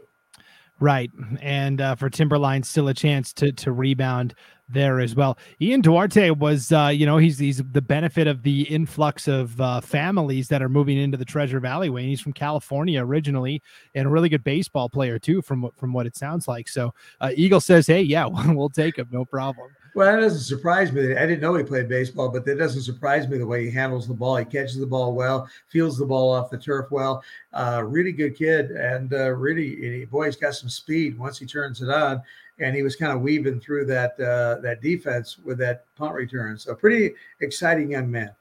Right, 0.82 1.12
and 1.42 1.82
uh, 1.82 1.96
for 1.96 2.10
Timberline, 2.10 2.64
still 2.64 2.88
a 2.88 2.94
chance 2.94 3.34
to 3.34 3.52
to 3.52 3.74
rebound 3.74 4.34
there 4.70 5.02
as 5.02 5.14
well. 5.14 5.38
Ian 5.60 5.82
Duarte 5.82 6.30
was, 6.30 6.72
uh, 6.72 6.88
you 6.88 7.06
know, 7.06 7.18
he's 7.18 7.38
he's 7.38 7.58
the 7.58 7.82
benefit 7.82 8.28
of 8.28 8.44
the 8.44 8.62
influx 8.62 9.28
of 9.28 9.60
uh, 9.60 9.82
families 9.82 10.48
that 10.48 10.62
are 10.62 10.70
moving 10.70 10.98
into 10.98 11.18
the 11.18 11.26
Treasure 11.26 11.60
Valley 11.60 11.90
way. 11.90 12.02
And 12.02 12.10
he's 12.10 12.22
from 12.22 12.32
California 12.32 13.04
originally, 13.04 13.62
and 13.94 14.08
a 14.08 14.10
really 14.10 14.30
good 14.30 14.44
baseball 14.44 14.88
player 14.88 15.20
too, 15.20 15.42
from 15.42 15.70
from 15.76 15.92
what 15.92 16.06
it 16.06 16.16
sounds 16.16 16.48
like. 16.48 16.70
So 16.70 16.94
uh, 17.20 17.32
Eagle 17.36 17.60
says, 17.60 17.86
"Hey, 17.86 18.02
yeah, 18.02 18.26
we'll 18.48 18.70
take 18.70 18.98
him, 18.98 19.10
no 19.12 19.26
problem." 19.26 19.72
Well, 20.00 20.10
that 20.10 20.22
doesn't 20.22 20.44
surprise 20.44 20.94
me. 20.94 21.18
I 21.18 21.26
didn't 21.26 21.42
know 21.42 21.56
he 21.56 21.64
played 21.66 21.90
baseball, 21.90 22.30
but 22.30 22.46
that 22.46 22.58
doesn't 22.58 22.84
surprise 22.84 23.28
me 23.28 23.38
the 23.38 23.46
way 23.46 23.66
he 23.66 23.70
handles 23.70 24.08
the 24.08 24.14
ball. 24.14 24.38
He 24.38 24.46
catches 24.46 24.78
the 24.78 24.86
ball 24.86 25.12
well, 25.12 25.50
feels 25.68 25.98
the 25.98 26.06
ball 26.06 26.32
off 26.32 26.50
the 26.50 26.58
turf 26.58 26.90
well. 26.90 27.22
Uh, 27.52 27.84
really 27.86 28.14
good 28.14 28.34
kid, 28.38 28.72
and 28.72 29.14
uh, 29.14 29.32
really, 29.32 30.06
boy, 30.06 30.28
he's 30.28 30.38
got 30.38 30.56
some 30.56 30.70
speed 30.70 31.20
once 31.20 31.38
he 31.38 31.46
turns 31.46 31.82
it 31.82 31.90
on. 31.90 32.24
And 32.60 32.78
he 32.78 32.82
was 32.82 32.96
kind 32.96 33.12
of 33.12 33.20
weaving 33.20 33.60
through 33.60 33.88
that 33.88 34.18
uh, 34.22 34.62
that 34.62 34.82
defense 34.82 35.38
with 35.38 35.58
that 35.58 35.84
punt 35.98 36.14
return. 36.14 36.58
So, 36.58 36.74
pretty 36.76 37.16
exciting 37.42 37.92
young 37.92 38.10
man. 38.10 38.32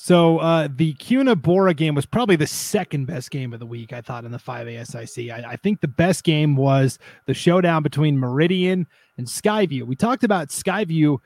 So 0.00 0.38
uh, 0.38 0.68
the 0.72 0.92
Kuna 0.94 1.34
Borah 1.34 1.74
game 1.74 1.96
was 1.96 2.06
probably 2.06 2.36
the 2.36 2.46
second 2.46 3.06
best 3.06 3.32
game 3.32 3.52
of 3.52 3.58
the 3.58 3.66
week, 3.66 3.92
I 3.92 4.00
thought, 4.00 4.24
in 4.24 4.30
the 4.30 4.38
5A 4.38 4.86
SIC. 4.86 5.28
I, 5.28 5.54
I, 5.54 5.56
think 5.56 5.80
the 5.80 5.88
best 5.88 6.22
game 6.22 6.54
was 6.54 7.00
the 7.26 7.34
showdown 7.34 7.82
between 7.82 8.16
Meridian 8.16 8.86
and 9.16 9.26
Skyview. 9.26 9.82
We 9.82 9.96
talked 9.96 10.22
about 10.22 10.50
Skyview 10.50 11.18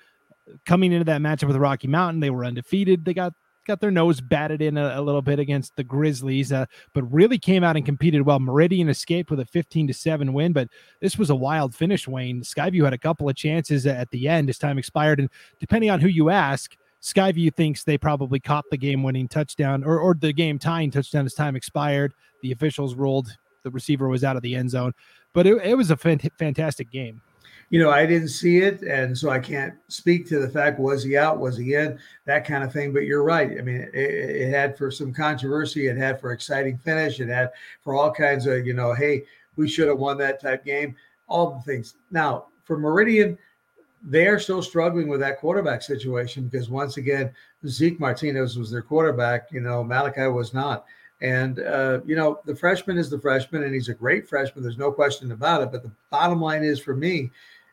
coming 0.65 0.93
into 0.93 1.05
that 1.05 1.21
matchup 1.21 1.49
with 1.49 1.57
Rocky 1.57 1.87
Mountain. 1.87 2.21
They 2.21 2.31
were 2.31 2.47
undefeated. 2.47 3.05
They 3.05 3.13
got 3.13 3.35
got 3.67 3.81
their 3.81 3.91
nose 3.91 4.23
batted 4.23 4.63
in 4.63 4.79
a, 4.79 4.99
a 4.99 5.03
little 5.03 5.23
bit 5.23 5.39
against 5.39 5.77
the 5.77 5.85
Grizzlies, 5.85 6.51
uh, 6.51 6.65
but 6.95 7.03
really 7.13 7.39
came 7.39 7.63
out 7.63 7.77
and 7.77 7.85
competed 7.85 8.23
well. 8.23 8.41
Meridian 8.41 8.89
escaped 8.89 9.31
with 9.31 9.39
a 9.39 9.45
15 9.45 9.89
to 9.89 9.95
7 9.95 10.33
win, 10.33 10.55
but 10.55 10.69
this 11.03 11.19
was 11.19 11.29
a 11.29 11.37
wild 11.37 11.75
finish, 11.75 12.09
Wayne. 12.09 12.41
Skyview 12.41 12.85
had 12.85 12.95
a 12.95 12.99
couple 12.99 13.29
of 13.29 13.37
chances 13.37 13.87
at 13.87 14.11
the 14.11 14.29
end 14.29 14.49
as 14.49 14.57
time 14.57 14.79
expired. 14.79 15.21
And 15.21 15.29
depending 15.61 15.91
on 15.91 16.01
who 16.01 16.09
you 16.09 16.31
ask, 16.31 16.75
Skyview 17.03 17.55
thinks 17.55 17.83
they 17.83 17.99
probably 17.99 18.39
caught 18.39 18.65
the 18.71 18.77
game 18.77 19.03
winning 19.03 19.29
touchdown 19.29 19.83
or, 19.83 19.99
or 19.99 20.15
the 20.15 20.33
game 20.33 20.59
tying 20.59 20.91
touchdown 20.91 21.27
as 21.27 21.35
time 21.35 21.57
expired. 21.57 22.15
The 22.43 22.53
officials 22.53 22.95
ruled 22.95 23.37
the 23.65 23.71
receiver 23.71 24.09
was 24.09 24.25
out 24.25 24.37
of 24.37 24.43
the 24.43 24.55
end 24.55 24.71
zone, 24.71 24.93
but 25.33 25.47
it, 25.47 25.61
it 25.65 25.77
was 25.77 25.91
a 25.91 25.97
fantastic 25.97 26.91
game. 26.91 27.21
You 27.71 27.79
know, 27.79 27.91
I 27.91 28.05
didn't 28.05 28.29
see 28.29 28.59
it, 28.59 28.83
and 28.83 29.17
so 29.17 29.31
I 29.31 29.39
can't 29.39 29.75
speak 29.89 30.29
to 30.29 30.39
the 30.39 30.49
fact 30.49 30.79
was 30.79 31.03
he 31.03 31.17
out, 31.17 31.39
was 31.39 31.57
he 31.57 31.75
in, 31.75 31.99
that 32.27 32.45
kind 32.45 32.63
of 32.63 32.71
thing. 32.73 32.93
But 32.93 33.05
you're 33.05 33.23
right. 33.23 33.59
I 33.59 33.63
mean, 33.63 33.89
it, 33.95 33.95
it 33.95 34.51
had 34.51 34.77
for 34.77 34.91
some 34.91 35.13
controversy, 35.13 35.87
it 35.87 35.97
had 35.97 36.21
for 36.21 36.33
exciting 36.33 36.77
finish, 36.77 37.19
it 37.19 37.29
had 37.29 37.51
for 37.83 37.95
all 37.95 38.13
kinds 38.13 38.47
of, 38.47 38.67
you 38.67 38.75
know, 38.75 38.93
hey, 38.93 39.25
we 39.57 39.69
should 39.69 39.89
have 39.89 39.99
won 39.99 40.19
that 40.19 40.41
type 40.41 40.65
game, 40.67 40.95
all 41.29 41.53
the 41.55 41.63
things. 41.63 41.95
Now, 42.11 42.47
for 42.65 42.79
Meridian, 42.79 43.39
they 44.05 44.27
are 44.27 44.39
still 44.39 44.63
struggling 44.63 45.09
with 45.09 45.21
that 45.21 45.39
quarterback 45.39 45.83
situation 45.83 46.49
because 46.49 46.69
once 46.69 46.97
again, 46.97 47.33
Zeke 47.67 48.01
Martinez 48.01 48.59
was 48.59 48.71
their 48.71 48.83
quarterback. 48.83 49.53
You 49.53 49.61
know, 49.61 49.85
Malachi 49.85 50.27
was 50.27 50.53
not. 50.53 50.85
And, 51.21 51.61
uh, 51.61 52.01
you 52.05 52.17
know, 52.17 52.41
the 52.45 52.57
freshman 52.57 52.99
is 52.99 53.09
the 53.09 53.21
freshman, 53.21 53.63
and 53.63 53.73
he's 53.73 53.89
a 53.89 53.95
great 53.95 54.29
freshman. 54.29 54.65
There's 54.65 54.79
no 54.79 54.91
question 54.91 55.31
about 55.31 55.63
it. 55.63 55.71
But 55.71 55.85
the 55.85 55.93
bottom 56.11 56.41
line 56.41 56.65
is 56.65 56.81
for 56.81 56.97
me 56.97 57.31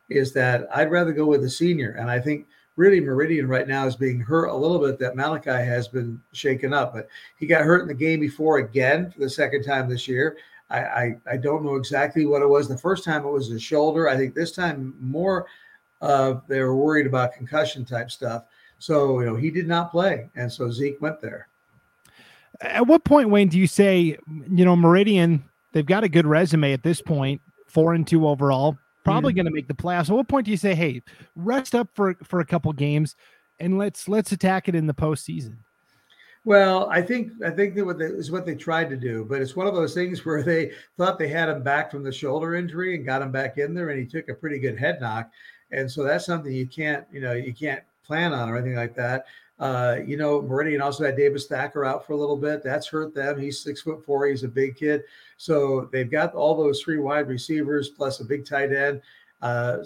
is 0.08 0.32
that 0.34 0.68
I'd 0.72 0.92
rather 0.92 1.12
go 1.12 1.26
with 1.26 1.42
the 1.42 1.50
senior. 1.50 1.96
And 1.98 2.08
I 2.08 2.20
think 2.20 2.46
really 2.76 3.00
Meridian 3.00 3.48
right 3.48 3.66
now 3.66 3.86
is 3.86 3.96
being 3.96 4.20
hurt 4.20 4.46
a 4.46 4.56
little 4.56 4.78
bit 4.78 5.00
that 5.00 5.16
Malachi 5.16 5.50
has 5.50 5.88
been 5.88 6.20
shaken 6.32 6.72
up. 6.72 6.94
But 6.94 7.08
he 7.38 7.46
got 7.46 7.64
hurt 7.64 7.82
in 7.82 7.88
the 7.88 7.94
game 7.94 8.20
before 8.20 8.58
again 8.58 9.10
for 9.10 9.18
the 9.18 9.30
second 9.30 9.64
time 9.64 9.88
this 9.88 10.06
year. 10.06 10.36
I, 10.70 10.78
I, 10.78 11.16
I 11.32 11.36
don't 11.36 11.64
know 11.64 11.74
exactly 11.74 12.26
what 12.26 12.42
it 12.42 12.48
was. 12.48 12.68
The 12.68 12.78
first 12.78 13.02
time 13.02 13.24
it 13.24 13.30
was 13.30 13.48
his 13.48 13.62
shoulder. 13.62 14.08
I 14.08 14.16
think 14.16 14.32
this 14.32 14.52
time 14.52 14.94
more– 15.00 15.46
uh, 16.00 16.40
they 16.48 16.60
were 16.60 16.76
worried 16.76 17.06
about 17.06 17.34
concussion 17.34 17.84
type 17.84 18.10
stuff. 18.10 18.44
So, 18.78 19.20
you 19.20 19.26
know, 19.26 19.36
he 19.36 19.50
did 19.50 19.68
not 19.68 19.90
play. 19.90 20.30
And 20.34 20.50
so 20.50 20.70
Zeke 20.70 21.00
went 21.00 21.20
there. 21.20 21.48
At 22.60 22.86
what 22.86 23.04
point, 23.04 23.30
Wayne, 23.30 23.48
do 23.48 23.58
you 23.58 23.66
say, 23.66 24.18
you 24.50 24.64
know, 24.64 24.76
Meridian, 24.76 25.44
they've 25.72 25.86
got 25.86 26.04
a 26.04 26.08
good 26.08 26.26
resume 26.26 26.72
at 26.72 26.82
this 26.82 27.00
point, 27.00 27.40
four 27.66 27.94
and 27.94 28.06
two 28.06 28.26
overall, 28.26 28.76
probably 29.04 29.32
mm. 29.32 29.36
going 29.36 29.46
to 29.46 29.52
make 29.52 29.68
the 29.68 29.74
playoffs. 29.74 30.10
At 30.10 30.16
what 30.16 30.28
point 30.28 30.46
do 30.46 30.50
you 30.50 30.56
say, 30.56 30.74
hey, 30.74 31.02
rest 31.36 31.74
up 31.74 31.88
for, 31.94 32.14
for 32.24 32.40
a 32.40 32.44
couple 32.44 32.72
games 32.72 33.16
and 33.60 33.78
let's 33.78 34.08
let's 34.08 34.32
attack 34.32 34.68
it 34.68 34.74
in 34.74 34.86
the 34.86 34.94
postseason? 34.94 35.56
Well, 36.46 36.88
I 36.90 37.02
think 37.02 37.32
I 37.44 37.50
think 37.50 37.74
that 37.74 37.84
what 37.84 37.98
they, 37.98 38.06
is 38.06 38.30
what 38.30 38.46
they 38.46 38.54
tried 38.54 38.88
to 38.90 38.96
do, 38.96 39.26
but 39.28 39.42
it's 39.42 39.54
one 39.54 39.66
of 39.66 39.74
those 39.74 39.94
things 39.94 40.24
where 40.24 40.42
they 40.42 40.72
thought 40.96 41.18
they 41.18 41.28
had 41.28 41.50
him 41.50 41.62
back 41.62 41.90
from 41.90 42.02
the 42.02 42.12
shoulder 42.12 42.54
injury 42.54 42.96
and 42.96 43.04
got 43.04 43.22
him 43.22 43.30
back 43.30 43.58
in 43.58 43.74
there, 43.74 43.90
and 43.90 44.00
he 44.00 44.06
took 44.06 44.28
a 44.28 44.34
pretty 44.34 44.58
good 44.58 44.78
head 44.78 45.00
knock, 45.00 45.30
and 45.72 45.90
so 45.90 46.02
that's 46.02 46.26
something 46.26 46.52
you 46.52 46.66
can't 46.66 47.04
you 47.12 47.20
know 47.20 47.32
you 47.32 47.54
can't 47.54 47.82
plan 48.04 48.32
on 48.32 48.48
or 48.48 48.56
anything 48.56 48.76
like 48.76 48.94
that. 48.94 49.26
Uh, 49.58 49.98
you 50.06 50.16
know, 50.16 50.40
Meridian 50.40 50.80
also 50.80 51.04
had 51.04 51.16
Davis 51.16 51.46
Thacker 51.46 51.84
out 51.84 52.06
for 52.06 52.14
a 52.14 52.16
little 52.16 52.36
bit. 52.36 52.62
That's 52.64 52.88
hurt 52.88 53.14
them. 53.14 53.38
He's 53.38 53.60
six 53.60 53.82
foot 53.82 54.04
four. 54.04 54.26
He's 54.26 54.42
a 54.42 54.48
big 54.48 54.74
kid. 54.74 55.02
So 55.36 55.88
they've 55.92 56.10
got 56.10 56.34
all 56.34 56.56
those 56.56 56.80
three 56.80 56.98
wide 56.98 57.28
receivers 57.28 57.90
plus 57.90 58.20
a 58.20 58.24
big 58.24 58.46
tight 58.46 58.72
end. 58.72 59.02
Uh, 59.42 59.78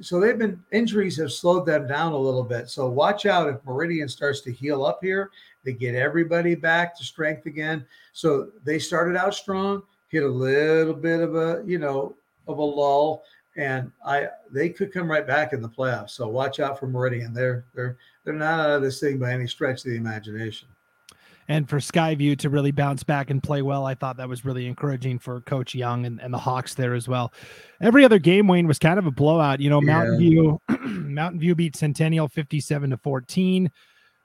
so 0.00 0.18
they've 0.18 0.38
been 0.38 0.62
injuries 0.72 1.18
have 1.18 1.32
slowed 1.32 1.66
them 1.66 1.86
down 1.86 2.12
a 2.12 2.18
little 2.18 2.42
bit. 2.42 2.70
So 2.70 2.88
watch 2.88 3.26
out 3.26 3.50
if 3.50 3.62
Meridian 3.66 4.08
starts 4.08 4.40
to 4.42 4.52
heal 4.52 4.86
up 4.86 5.00
here 5.02 5.30
they 5.64 5.72
get 5.72 5.94
everybody 5.94 6.54
back 6.54 6.96
to 6.96 7.04
strength 7.04 7.46
again. 7.46 7.84
So 8.12 8.48
they 8.64 8.78
started 8.78 9.16
out 9.16 9.34
strong, 9.34 9.82
hit 10.08 10.22
a 10.22 10.28
little 10.28 10.94
bit 10.94 11.20
of 11.20 11.34
a, 11.34 11.62
you 11.66 11.78
know, 11.78 12.16
of 12.48 12.58
a 12.58 12.62
lull, 12.62 13.24
and 13.56 13.90
I 14.04 14.28
they 14.50 14.68
could 14.70 14.92
come 14.92 15.10
right 15.10 15.26
back 15.26 15.52
in 15.52 15.60
the 15.60 15.68
playoffs. 15.68 16.10
So 16.10 16.28
watch 16.28 16.60
out 16.60 16.78
for 16.78 16.86
Meridian. 16.86 17.32
They're 17.32 17.64
they're 17.74 17.96
they're 18.24 18.34
not 18.34 18.60
out 18.60 18.70
of 18.70 18.82
this 18.82 19.00
thing 19.00 19.18
by 19.18 19.32
any 19.32 19.46
stretch 19.46 19.84
of 19.84 19.90
the 19.90 19.96
imagination. 19.96 20.68
And 21.48 21.68
for 21.68 21.78
Skyview 21.78 22.38
to 22.38 22.48
really 22.48 22.70
bounce 22.70 23.02
back 23.02 23.28
and 23.28 23.42
play 23.42 23.60
well, 23.60 23.84
I 23.84 23.96
thought 23.96 24.18
that 24.18 24.28
was 24.28 24.44
really 24.44 24.68
encouraging 24.68 25.18
for 25.18 25.40
Coach 25.40 25.74
Young 25.74 26.06
and, 26.06 26.20
and 26.20 26.32
the 26.32 26.38
Hawks 26.38 26.74
there 26.74 26.94
as 26.94 27.08
well. 27.08 27.32
Every 27.80 28.04
other 28.04 28.20
game, 28.20 28.46
Wayne, 28.46 28.68
was 28.68 28.78
kind 28.78 29.00
of 29.00 29.06
a 29.06 29.10
blowout. 29.10 29.58
You 29.58 29.68
know, 29.68 29.80
Mountain 29.80 30.20
yeah. 30.20 30.28
View, 30.28 30.60
Mountain 30.86 31.40
View 31.40 31.56
beat 31.56 31.74
Centennial 31.74 32.28
57 32.28 32.90
to 32.90 32.96
14. 32.98 33.68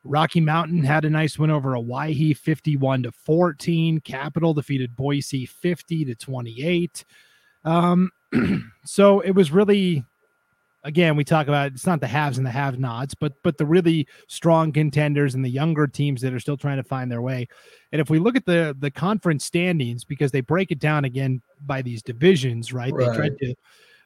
Rocky 0.04 0.40
Mountain 0.40 0.84
had 0.84 1.04
a 1.04 1.10
nice 1.10 1.40
win 1.40 1.50
over 1.50 1.76
Owyhee 1.76 2.36
51 2.36 3.04
to 3.04 3.12
14. 3.12 4.02
Capital 4.02 4.54
defeated 4.54 4.96
Boise 4.96 5.48
50 5.48 6.06
to 6.06 6.14
28. 6.14 7.06
Um, 7.64 8.12
so 8.86 9.20
it 9.22 9.32
was 9.32 9.52
really 9.52 10.04
again, 10.86 11.16
we 11.16 11.24
talk 11.24 11.48
about 11.48 11.74
it's 11.74 11.88
not 11.88 12.00
the 12.00 12.08
haves 12.08 12.38
and 12.38 12.46
the 12.46 12.52
have 12.52 12.80
nots, 12.80 13.14
but 13.14 13.34
but 13.44 13.58
the 13.58 13.66
really 13.66 14.08
strong 14.28 14.72
contenders 14.72 15.36
and 15.36 15.44
the 15.44 15.50
younger 15.50 15.88
teams 15.88 16.22
that 16.22 16.34
are 16.34 16.40
still 16.40 16.56
trying 16.56 16.78
to 16.78 16.84
find 16.84 17.12
their 17.12 17.22
way. 17.22 17.48
And 17.92 18.00
if 18.00 18.10
we 18.10 18.20
look 18.20 18.38
at 18.38 18.46
the 18.46 18.76
the 18.80 18.92
conference 18.92 19.44
standings, 19.44 20.06
because 20.06 20.32
they 20.32 20.42
break 20.42 20.72
it 20.72 20.80
down 20.80 21.04
again 21.04 21.42
by 21.66 21.82
these 21.82 22.02
divisions, 22.02 22.72
right? 22.72 22.94
right. 22.94 23.10
They 23.10 23.18
tried 23.18 23.38
to 23.40 23.56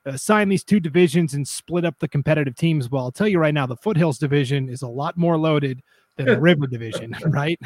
assign 0.05 0.47
uh, 0.47 0.51
these 0.51 0.63
two 0.63 0.79
divisions 0.79 1.33
and 1.33 1.47
split 1.47 1.85
up 1.85 1.99
the 1.99 2.07
competitive 2.07 2.55
teams. 2.55 2.89
Well, 2.89 3.03
I'll 3.03 3.11
tell 3.11 3.27
you 3.27 3.39
right 3.39 3.53
now, 3.53 3.67
the 3.67 3.77
Foothills 3.77 4.17
division 4.17 4.69
is 4.69 4.81
a 4.81 4.87
lot 4.87 5.17
more 5.17 5.37
loaded 5.37 5.83
than 6.15 6.25
the 6.27 6.39
River 6.39 6.65
division, 6.65 7.15
right? 7.25 7.59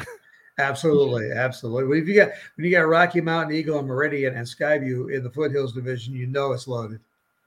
Absolutely, 0.58 1.32
absolutely. 1.32 1.84
When 1.84 2.06
you 2.06 2.14
got 2.14 2.30
when 2.56 2.64
you 2.64 2.70
got 2.70 2.82
Rocky 2.82 3.20
Mountain, 3.20 3.56
Eagle, 3.56 3.78
and 3.80 3.88
Meridian 3.88 4.34
and 4.34 4.46
Skyview 4.46 5.12
in 5.12 5.24
the 5.24 5.30
Foothills 5.30 5.72
division, 5.72 6.14
you 6.14 6.26
know 6.26 6.52
it's 6.52 6.68
loaded. 6.68 7.00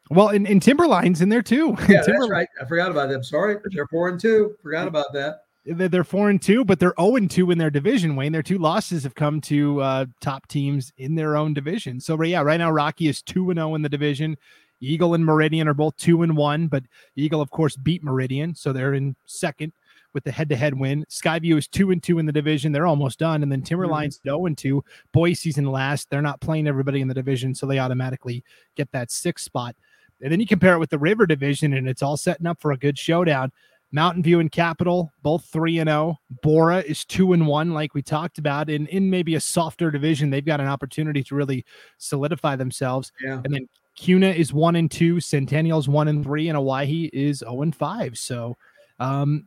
Well, 0.09 0.29
in, 0.29 0.45
in 0.45 0.59
Timberlines 0.59 1.21
in 1.21 1.29
there 1.29 1.41
too. 1.41 1.75
Yeah, 1.89 2.01
that's 2.05 2.29
right. 2.29 2.47
I 2.61 2.65
forgot 2.65 2.91
about 2.91 3.09
them. 3.09 3.23
Sorry, 3.23 3.57
they're 3.71 3.87
four 3.87 4.09
and 4.09 4.19
two. 4.19 4.55
Forgot 4.61 4.87
about 4.87 5.13
that. 5.13 5.43
They're 5.65 6.05
four 6.05 6.29
and 6.29 6.41
two, 6.41 6.63
but 6.63 6.79
they're 6.79 6.93
zero 6.97 7.11
oh 7.11 7.15
and 7.17 7.29
two 7.29 7.51
in 7.51 7.57
their 7.57 7.69
division. 7.69 8.15
Wayne, 8.15 8.31
their 8.31 8.43
two 8.43 8.57
losses 8.57 9.03
have 9.03 9.15
come 9.15 9.41
to 9.41 9.81
uh, 9.81 10.05
top 10.21 10.47
teams 10.47 10.93
in 10.97 11.15
their 11.15 11.35
own 11.35 11.53
division. 11.53 11.99
So, 11.99 12.21
yeah, 12.23 12.41
right 12.41 12.57
now 12.57 12.71
Rocky 12.71 13.09
is 13.09 13.21
two 13.21 13.49
and 13.49 13.57
zero 13.57 13.71
oh 13.71 13.75
in 13.75 13.81
the 13.81 13.89
division. 13.89 14.37
Eagle 14.79 15.13
and 15.13 15.25
Meridian 15.25 15.67
are 15.67 15.73
both 15.73 15.97
two 15.97 16.23
and 16.23 16.37
one, 16.37 16.67
but 16.67 16.83
Eagle, 17.15 17.41
of 17.41 17.51
course, 17.51 17.75
beat 17.75 18.03
Meridian, 18.03 18.55
so 18.55 18.71
they're 18.71 18.93
in 18.93 19.15
second 19.25 19.73
with 20.13 20.23
the 20.23 20.31
head-to-head 20.31 20.73
win. 20.77 21.05
Skyview 21.09 21.57
is 21.57 21.67
two 21.67 21.91
and 21.91 22.01
two 22.01 22.19
in 22.19 22.25
the 22.25 22.31
division; 22.31 22.71
they're 22.71 22.87
almost 22.87 23.19
done, 23.19 23.43
and 23.43 23.51
then 23.51 23.61
Timberlines 23.61 24.15
mm-hmm. 24.15 24.29
zero 24.29 24.45
and 24.45 24.57
two. 24.57 24.83
Boise's 25.13 25.57
in 25.57 25.65
last; 25.65 26.09
they're 26.09 26.21
not 26.21 26.41
playing 26.41 26.67
everybody 26.67 27.01
in 27.01 27.07
the 27.07 27.13
division, 27.13 27.53
so 27.53 27.65
they 27.65 27.79
automatically 27.79 28.43
get 28.75 28.91
that 28.91 29.11
sixth 29.11 29.45
spot. 29.45 29.75
And 30.21 30.31
then 30.31 30.39
you 30.39 30.47
compare 30.47 30.73
it 30.73 30.79
with 30.79 30.89
the 30.89 30.97
River 30.97 31.27
division, 31.27 31.73
and 31.73 31.87
it's 31.87 32.01
all 32.01 32.17
setting 32.17 32.47
up 32.47 32.59
for 32.59 32.71
a 32.71 32.77
good 32.77 32.97
showdown. 32.97 33.51
Mountain 33.91 34.23
View 34.23 34.39
and 34.39 34.51
Capital, 34.51 35.11
both 35.23 35.45
three 35.45 35.79
and 35.79 35.87
zero. 35.87 36.19
Oh. 36.19 36.35
Borah 36.41 36.79
is 36.79 37.05
two 37.05 37.33
and 37.33 37.47
one, 37.47 37.73
like 37.73 37.93
we 37.93 38.01
talked 38.01 38.37
about. 38.37 38.69
In 38.69 38.87
in 38.87 39.09
maybe 39.09 39.35
a 39.35 39.39
softer 39.39 39.91
division, 39.91 40.29
they've 40.29 40.45
got 40.45 40.59
an 40.59 40.67
opportunity 40.67 41.23
to 41.23 41.35
really 41.35 41.65
solidify 41.97 42.55
themselves. 42.55 43.11
Yeah. 43.23 43.41
And 43.45 43.53
then 43.53 43.69
Kuna 43.95 44.27
is 44.27 44.53
one 44.53 44.75
and 44.75 44.91
two, 44.91 45.19
Centennial's 45.19 45.87
one 45.87 46.07
and 46.07 46.23
three, 46.23 46.49
and 46.49 46.57
Owyhee 46.57 47.09
is 47.13 47.39
zero 47.39 47.57
oh 47.57 47.61
and 47.61 47.75
five. 47.75 48.17
So 48.17 48.57
um, 48.99 49.45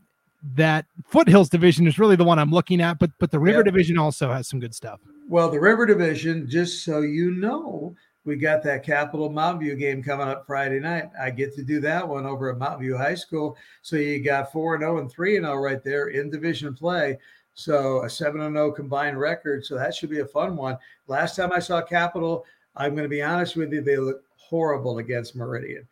that 0.54 0.87
Foothills 1.04 1.49
division 1.49 1.87
is 1.87 1.99
really 1.99 2.16
the 2.16 2.25
one 2.25 2.38
I'm 2.38 2.50
looking 2.50 2.80
at, 2.80 2.99
but 2.99 3.11
but 3.18 3.30
the 3.30 3.38
River 3.38 3.59
yeah. 3.59 3.64
division 3.64 3.99
also 3.99 4.32
has 4.32 4.49
some 4.49 4.61
good 4.61 4.75
stuff. 4.75 5.00
Well, 5.28 5.50
the 5.50 5.61
River 5.61 5.87
division, 5.87 6.49
just 6.49 6.85
so 6.85 7.00
you 7.00 7.30
know, 7.32 7.94
we 8.25 8.37
got 8.37 8.62
that 8.64 8.85
Capital 8.85 9.30
Mountain 9.30 9.61
View 9.61 9.76
game 9.76 10.02
coming 10.02 10.28
up 10.28 10.47
Friday 10.47 10.80
night. 10.80 11.11
I 11.20 11.30
get 11.30 11.54
to 11.56 11.62
do 11.62 11.80
that 11.80 12.06
one 12.06 12.26
over 12.26 12.50
at 12.50 12.59
Mountain 12.59 12.80
View 12.80 12.97
High 12.97 13.14
School. 13.14 13.56
So 13.82 13.97
you 13.97 14.23
got 14.23 14.52
four 14.52 14.75
and 14.75 14.82
zero 14.82 14.97
oh 14.97 15.00
and 15.00 15.11
three 15.11 15.37
and 15.37 15.44
zero 15.44 15.56
oh 15.56 15.61
right 15.61 15.82
there 15.82 16.09
in 16.09 16.30
division 16.30 16.75
play. 16.75 17.18
So 17.54 18.04
a 18.04 18.11
seven 18.11 18.40
and 18.40 18.54
zero 18.54 18.73
combined 18.73 19.18
record. 19.18 19.64
So 19.64 19.76
that 19.76 19.94
should 19.94 20.11
be 20.11 20.20
a 20.20 20.26
fun 20.26 20.56
one. 20.56 20.78
Last 21.06 21.37
time 21.37 21.52
I 21.52 21.59
saw 21.59 21.82
Capital, 21.82 22.44
I'm 22.76 22.92
going 22.92 23.04
to 23.04 23.09
be 23.09 23.23
honest 23.23 23.56
with 23.56 23.73
you, 23.73 23.80
they 23.80 23.97
look 23.97 24.23
horrible 24.37 24.99
against 24.99 25.37
Meridian. 25.37 25.87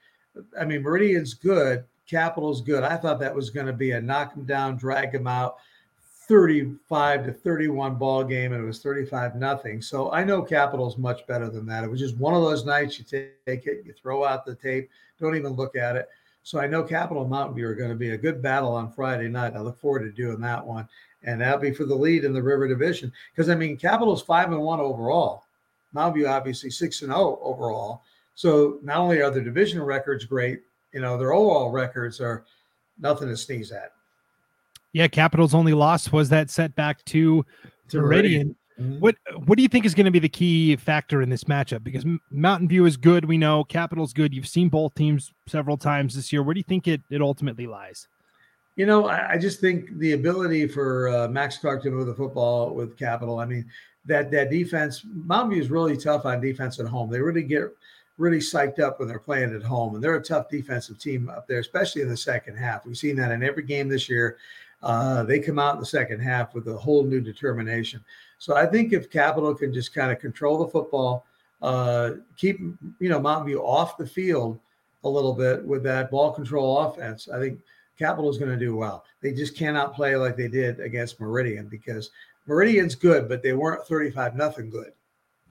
I 0.58 0.64
mean, 0.64 0.82
Meridian's 0.82 1.34
good, 1.34 1.84
Capital's 2.08 2.62
good. 2.62 2.82
I 2.82 2.96
thought 2.96 3.20
that 3.20 3.34
was 3.34 3.50
going 3.50 3.66
to 3.66 3.72
be 3.72 3.92
a 3.92 4.00
knock 4.00 4.34
them 4.34 4.44
down, 4.44 4.76
drag 4.76 5.12
them 5.12 5.26
out, 5.26 5.58
35 6.26 7.26
to 7.26 7.32
31 7.32 7.96
ball 7.96 8.24
game, 8.24 8.52
and 8.52 8.62
it 8.62 8.66
was 8.66 8.82
35 8.82 9.36
nothing. 9.36 9.80
So 9.80 10.10
I 10.12 10.24
know 10.24 10.42
Capital's 10.42 10.98
much 10.98 11.26
better 11.26 11.48
than 11.48 11.66
that. 11.66 11.84
It 11.84 11.90
was 11.90 12.00
just 12.00 12.16
one 12.16 12.34
of 12.34 12.42
those 12.42 12.64
nights 12.64 12.98
you 12.98 13.04
take 13.04 13.66
it, 13.66 13.82
you 13.84 13.92
throw 13.92 14.24
out 14.24 14.44
the 14.44 14.54
tape, 14.54 14.90
don't 15.20 15.36
even 15.36 15.52
look 15.52 15.76
at 15.76 15.96
it. 15.96 16.08
So 16.42 16.58
I 16.58 16.66
know 16.66 16.82
Capital 16.82 17.22
and 17.22 17.30
Mountain 17.30 17.56
View 17.56 17.66
are 17.68 17.74
going 17.74 17.90
to 17.90 17.96
be 17.96 18.10
a 18.10 18.18
good 18.18 18.40
battle 18.40 18.74
on 18.74 18.90
Friday 18.90 19.28
night. 19.28 19.54
I 19.54 19.60
look 19.60 19.78
forward 19.78 20.00
to 20.00 20.10
doing 20.10 20.40
that 20.40 20.66
one. 20.66 20.88
And 21.24 21.40
that'll 21.40 21.58
be 21.58 21.72
for 21.72 21.84
the 21.84 21.94
lead 21.94 22.24
in 22.24 22.32
the 22.32 22.42
River 22.42 22.68
Division. 22.68 23.12
Because 23.34 23.50
I 23.50 23.54
mean, 23.54 23.76
Capital's 23.76 24.22
five 24.22 24.50
and 24.50 24.60
one 24.62 24.80
overall. 24.80 25.44
Mountain 25.92 26.14
View 26.14 26.28
obviously 26.28 26.70
six 26.70 27.02
and 27.02 27.10
zero 27.10 27.20
oh 27.20 27.40
overall. 27.42 28.02
So 28.34 28.78
not 28.82 28.98
only 28.98 29.20
are 29.20 29.30
the 29.30 29.40
division 29.40 29.82
records 29.82 30.24
great, 30.24 30.60
you 30.92 31.00
know, 31.00 31.18
their 31.18 31.32
overall 31.32 31.70
records 31.70 32.20
are 32.20 32.44
nothing 32.98 33.28
to 33.28 33.36
sneeze 33.36 33.72
at. 33.72 33.92
Yeah, 34.92 35.06
Capital's 35.06 35.54
only 35.54 35.74
loss 35.74 36.10
was 36.10 36.28
that 36.30 36.50
setback 36.50 37.04
to, 37.06 37.44
to 37.88 38.00
Meridian. 38.00 38.56
Mm-hmm. 38.80 39.00
What 39.00 39.16
what 39.44 39.56
do 39.56 39.62
you 39.62 39.68
think 39.68 39.84
is 39.84 39.94
going 39.94 40.04
to 40.04 40.12
be 40.12 40.20
the 40.20 40.28
key 40.28 40.76
factor 40.76 41.20
in 41.20 41.28
this 41.28 41.44
matchup? 41.44 41.82
Because 41.82 42.04
Mountain 42.30 42.68
View 42.68 42.86
is 42.86 42.96
good, 42.96 43.24
we 43.24 43.36
know. 43.36 43.64
Capital's 43.64 44.12
good. 44.12 44.32
You've 44.32 44.46
seen 44.46 44.68
both 44.68 44.94
teams 44.94 45.32
several 45.48 45.76
times 45.76 46.14
this 46.14 46.32
year. 46.32 46.44
Where 46.44 46.54
do 46.54 46.60
you 46.60 46.64
think 46.64 46.86
it 46.86 47.00
it 47.10 47.20
ultimately 47.20 47.66
lies? 47.66 48.06
You 48.76 48.86
know, 48.86 49.08
I, 49.08 49.32
I 49.32 49.38
just 49.38 49.60
think 49.60 49.98
the 49.98 50.12
ability 50.12 50.68
for 50.68 51.08
uh, 51.08 51.28
Max 51.28 51.58
Clark 51.58 51.82
to 51.82 51.90
move 51.90 52.06
the 52.06 52.14
football 52.14 52.72
with 52.72 52.96
Capital. 52.96 53.40
I 53.40 53.46
mean, 53.46 53.68
that 54.04 54.30
that 54.30 54.48
defense, 54.48 55.04
Mountain 55.04 55.54
View 55.54 55.62
is 55.62 55.70
really 55.70 55.96
tough 55.96 56.24
on 56.24 56.40
defense 56.40 56.78
at 56.78 56.86
home. 56.86 57.10
They 57.10 57.20
really 57.20 57.42
get 57.42 57.64
really 58.18 58.38
psyched 58.38 58.80
up 58.80 58.98
when 58.98 59.08
they're 59.08 59.18
playing 59.18 59.54
at 59.54 59.62
home. 59.62 59.94
And 59.94 60.04
they're 60.04 60.16
a 60.16 60.22
tough 60.22 60.50
defensive 60.50 60.98
team 60.98 61.30
up 61.30 61.46
there, 61.46 61.60
especially 61.60 62.02
in 62.02 62.08
the 62.08 62.16
second 62.16 62.56
half. 62.56 62.84
We've 62.84 62.98
seen 62.98 63.16
that 63.16 63.32
in 63.32 63.42
every 63.42 63.62
game 63.62 63.88
this 63.88 64.08
year. 64.08 64.36
Uh, 64.82 65.22
they 65.22 65.40
come 65.40 65.58
out 65.58 65.74
in 65.74 65.80
the 65.80 65.86
second 65.86 66.20
half 66.20 66.54
with 66.54 66.68
a 66.68 66.76
whole 66.76 67.04
new 67.04 67.20
determination. 67.20 68.04
So 68.38 68.54
I 68.54 68.66
think 68.66 68.92
if 68.92 69.10
Capital 69.10 69.54
can 69.54 69.72
just 69.72 69.94
kind 69.94 70.12
of 70.12 70.20
control 70.20 70.58
the 70.58 70.68
football, 70.68 71.24
uh, 71.62 72.10
keep 72.36 72.60
you 73.00 73.08
know 73.08 73.18
Mountain 73.18 73.48
View 73.48 73.60
off 73.60 73.96
the 73.96 74.06
field 74.06 74.60
a 75.02 75.08
little 75.08 75.34
bit 75.34 75.64
with 75.64 75.82
that 75.84 76.10
ball 76.10 76.32
control 76.32 76.78
offense, 76.78 77.28
I 77.28 77.40
think 77.40 77.58
Capital 77.98 78.30
is 78.30 78.38
going 78.38 78.52
to 78.52 78.64
do 78.64 78.76
well. 78.76 79.04
They 79.20 79.32
just 79.32 79.56
cannot 79.56 79.94
play 79.94 80.14
like 80.14 80.36
they 80.36 80.46
did 80.46 80.78
against 80.78 81.20
Meridian 81.20 81.66
because 81.66 82.10
Meridian's 82.46 82.94
good, 82.94 83.28
but 83.28 83.42
they 83.42 83.52
weren't 83.52 83.84
35 83.84 84.36
nothing 84.36 84.70
good. 84.70 84.92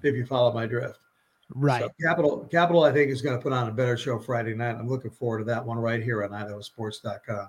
If 0.03 0.15
you 0.15 0.25
follow 0.25 0.53
my 0.53 0.67
drift. 0.67 0.99
Right. 1.49 1.81
So 1.81 1.89
Capital 2.01 2.47
Capital, 2.51 2.83
I 2.83 2.91
think, 2.91 3.11
is 3.11 3.21
going 3.21 3.37
to 3.37 3.41
put 3.41 3.53
on 3.53 3.69
a 3.69 3.71
better 3.71 3.97
show 3.97 4.19
Friday 4.19 4.53
night. 4.53 4.75
I'm 4.75 4.89
looking 4.89 5.11
forward 5.11 5.39
to 5.39 5.43
that 5.45 5.65
one 5.65 5.77
right 5.77 6.03
here 6.03 6.23
on 6.23 6.31
IdahoSports.com. 6.31 7.47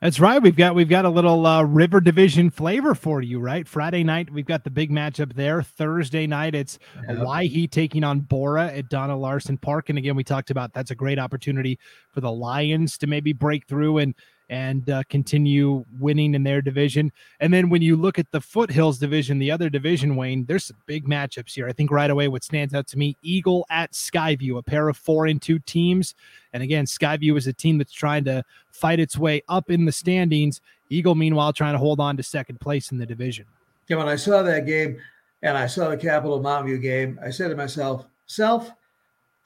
That's 0.00 0.20
right. 0.20 0.42
We've 0.42 0.56
got 0.56 0.74
we've 0.74 0.88
got 0.88 1.06
a 1.06 1.08
little 1.08 1.46
uh, 1.46 1.62
River 1.62 2.00
Division 2.00 2.50
flavor 2.50 2.94
for 2.94 3.22
you, 3.22 3.40
right? 3.40 3.66
Friday 3.66 4.04
night 4.04 4.30
we've 4.30 4.46
got 4.46 4.62
the 4.62 4.70
big 4.70 4.90
matchup 4.90 5.34
there. 5.34 5.62
Thursday 5.62 6.26
night 6.26 6.54
it's 6.54 6.78
yep. 7.08 7.18
Owyhee 7.18 7.66
taking 7.66 8.04
on 8.04 8.20
Borah 8.20 8.66
at 8.66 8.90
Dona 8.90 9.16
Larsen 9.16 9.56
Park, 9.56 9.88
and 9.88 9.98
again 9.98 10.14
we 10.14 10.22
talked 10.22 10.50
about 10.50 10.74
that's 10.74 10.90
a 10.90 10.94
great 10.94 11.18
opportunity 11.18 11.78
for 12.10 12.20
the 12.20 12.30
Lions 12.30 12.98
to 12.98 13.06
maybe 13.06 13.32
break 13.32 13.66
through 13.66 13.98
and 13.98 14.14
and 14.48 14.88
uh, 14.90 15.02
continue 15.08 15.84
winning 15.98 16.34
in 16.34 16.44
their 16.44 16.62
division. 16.62 17.10
And 17.40 17.52
then 17.52 17.68
when 17.68 17.82
you 17.82 17.96
look 17.96 18.18
at 18.18 18.30
the 18.30 18.40
Foothills 18.40 18.98
division, 18.98 19.38
the 19.38 19.50
other 19.50 19.68
division, 19.68 20.16
Wayne, 20.16 20.44
there's 20.44 20.66
some 20.66 20.76
big 20.86 21.06
matchups 21.06 21.54
here. 21.54 21.68
I 21.68 21.72
think 21.72 21.90
right 21.90 22.10
away 22.10 22.28
what 22.28 22.44
stands 22.44 22.74
out 22.74 22.86
to 22.88 22.98
me, 22.98 23.16
Eagle 23.22 23.66
at 23.70 23.92
Skyview, 23.92 24.58
a 24.58 24.62
pair 24.62 24.88
of 24.88 24.96
four 24.96 25.26
and 25.26 25.42
two 25.42 25.58
teams. 25.60 26.14
And 26.52 26.62
again, 26.62 26.84
Skyview 26.84 27.36
is 27.36 27.46
a 27.46 27.52
team 27.52 27.78
that's 27.78 27.92
trying 27.92 28.24
to 28.24 28.44
fight 28.70 29.00
its 29.00 29.18
way 29.18 29.42
up 29.48 29.70
in 29.70 29.84
the 29.84 29.92
standings. 29.92 30.60
Eagle, 30.90 31.14
meanwhile, 31.14 31.52
trying 31.52 31.74
to 31.74 31.78
hold 31.78 31.98
on 31.98 32.16
to 32.16 32.22
second 32.22 32.60
place 32.60 32.92
in 32.92 32.98
the 32.98 33.06
division. 33.06 33.46
Yeah, 33.88 33.96
when 33.96 34.08
I 34.08 34.16
saw 34.16 34.42
that 34.42 34.66
game 34.66 34.98
and 35.42 35.58
I 35.58 35.66
saw 35.66 35.88
the 35.88 35.96
Capital 35.96 36.40
Mountain 36.40 36.68
View 36.68 36.78
game, 36.78 37.18
I 37.24 37.30
said 37.30 37.48
to 37.48 37.56
myself, 37.56 38.06
self, 38.26 38.70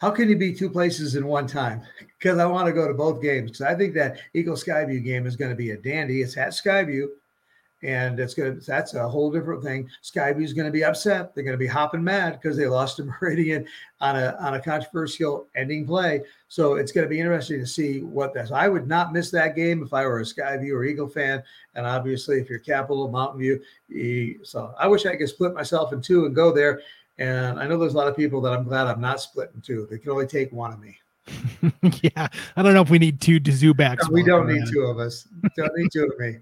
how 0.01 0.11
can 0.11 0.29
you 0.29 0.37
be 0.37 0.55
two 0.55 0.71
places 0.71 1.15
in 1.15 1.27
one 1.27 1.47
time? 1.47 1.83
Because 2.21 2.37
I 2.37 2.45
want 2.45 2.67
to 2.67 2.75
go 2.75 2.87
to 2.87 2.93
both 2.93 3.23
games. 3.23 3.51
Because 3.51 3.63
I 3.65 3.75
think 3.75 3.95
that 3.95 4.19
Eagle 4.35 4.55
Skyview 4.55 5.03
game 5.03 5.27
is 5.27 5.37
going 5.37 5.53
to 5.53 5.57
be 5.57 5.71
a 5.71 5.77
dandy. 5.79 6.21
It's 6.21 6.37
at 6.37 6.51
Skyview 6.51 7.07
and 7.83 8.21
it's 8.21 8.35
going 8.35 8.61
to 8.61 8.67
that's 8.67 8.95
a 8.95 9.09
whole 9.09 9.31
different 9.31 9.63
thing. 9.63 9.89
Skyview's 10.03 10.53
going 10.53 10.67
to 10.67 10.73
be 10.73 10.85
upset. 10.85 11.35
They're 11.35 11.45
going 11.45 11.55
to 11.55 11.59
be 11.59 11.67
hopping 11.67 12.05
mad 12.05 12.39
because 12.41 12.57
they 12.57 12.67
lost 12.67 12.97
to 12.97 13.05
Meridian 13.21 13.67
on 14.01 14.17
a 14.17 14.37
on 14.41 14.55
a 14.55 14.61
controversial 14.61 15.49
ending 15.55 15.87
play. 15.87 16.21
So 16.49 16.75
it's 16.75 16.93
going 16.93 17.07
to 17.07 17.09
be 17.09 17.21
interesting 17.21 17.61
to 17.61 17.67
see 17.67 18.03
what 18.03 18.35
that's. 18.35 18.51
I 18.51 18.69
would 18.69 18.87
not 18.87 19.13
miss 19.13 19.31
that 19.31 19.57
game 19.57 19.83
if 19.83 19.95
I 19.95 20.07
were 20.07 20.21
a 20.21 20.25
Skyview 20.25 20.75
or 20.75 20.85
Eagle 20.85 21.09
fan, 21.09 21.43
and 21.75 21.87
obviously 21.87 22.39
if 22.39 22.51
you're 22.51 22.59
Capital 22.59 23.11
Mountain 23.11 23.41
View. 23.41 24.41
So 24.45 24.75
I 24.79 24.87
wish 24.87 25.07
I 25.07 25.17
could 25.17 25.29
split 25.29 25.55
myself 25.55 25.93
in 25.93 26.03
two 26.03 26.27
and 26.27 26.35
go 26.35 26.53
there. 26.53 26.83
And 27.21 27.61
I 27.61 27.69
know 27.69 27.79
there's 27.79 27.93
a 27.93 27.97
lot 27.99 28.09
of 28.09 28.17
people 28.17 28.41
that 28.41 28.53
I'm 28.53 28.65
glad 28.65 28.87
I'm 28.87 29.01
not 29.01 29.21
split 29.21 29.51
in 29.55 29.61
two. 29.61 29.87
They 29.91 29.99
can 29.99 30.11
only 30.11 30.27
take 30.27 30.51
one 30.53 30.73
of 30.73 30.81
me. 30.81 30.97
yeah, 32.03 32.29
I 32.57 32.63
don't 32.63 32.73
know 32.73 32.81
if 32.81 32.89
we 32.89 32.99
need 32.99 33.21
two 33.21 33.39
Dzubaks. 33.39 33.99
No, 34.05 34.09
we 34.11 34.25
don't 34.25 34.49
need 34.49 34.65
two 34.73 34.81
of 34.81 34.99
us. 34.99 35.29
Don't 35.55 35.71
need 35.77 35.91
two 35.93 36.05
of 36.05 36.19
me. 36.19 36.39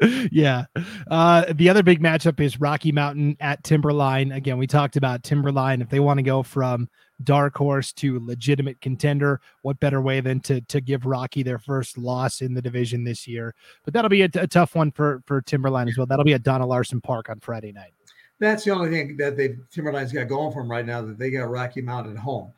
yeah. 0.30 0.66
Uh, 1.10 1.46
the 1.54 1.68
other 1.68 1.82
big 1.82 2.00
matchup 2.00 2.40
is 2.40 2.60
Rocky 2.60 2.92
Mountain 2.92 3.36
at 3.40 3.64
Timberline. 3.64 4.32
Again, 4.32 4.58
we 4.58 4.66
talked 4.66 4.96
about 4.96 5.22
Timberline. 5.22 5.80
If 5.80 5.88
they 5.88 5.98
want 5.98 6.18
to 6.18 6.22
go 6.22 6.42
from 6.42 6.88
dark 7.24 7.56
horse 7.56 7.92
to 7.94 8.24
legitimate 8.24 8.80
contender, 8.80 9.40
what 9.62 9.80
better 9.80 10.00
way 10.00 10.20
than 10.20 10.40
to 10.40 10.60
to 10.60 10.80
give 10.82 11.06
Rocky 11.06 11.42
their 11.42 11.58
first 11.58 11.98
loss 11.98 12.42
in 12.42 12.54
the 12.54 12.62
division 12.62 13.02
this 13.02 13.26
year? 13.26 13.54
But 13.84 13.94
that'll 13.94 14.10
be 14.10 14.22
a, 14.22 14.30
a 14.34 14.46
tough 14.46 14.74
one 14.74 14.92
for 14.92 15.22
for 15.26 15.40
Timberline 15.40 15.88
as 15.88 15.96
well. 15.96 16.06
That'll 16.06 16.24
be 16.24 16.34
at 16.34 16.42
Dona 16.42 16.66
Larsen 16.66 17.00
Park 17.00 17.30
on 17.30 17.40
Friday 17.40 17.72
night. 17.72 17.94
That's 18.40 18.64
the 18.64 18.70
only 18.70 18.90
thing 18.90 19.16
that 19.16 19.36
they 19.36 19.56
Timberline's 19.70 20.12
got 20.12 20.28
going 20.28 20.52
for 20.52 20.62
them 20.62 20.70
right 20.70 20.86
now 20.86 21.02
that 21.02 21.18
they 21.18 21.30
got 21.30 21.50
Rocky 21.50 21.80
Mountain 21.82 22.16
at 22.16 22.22
home. 22.22 22.52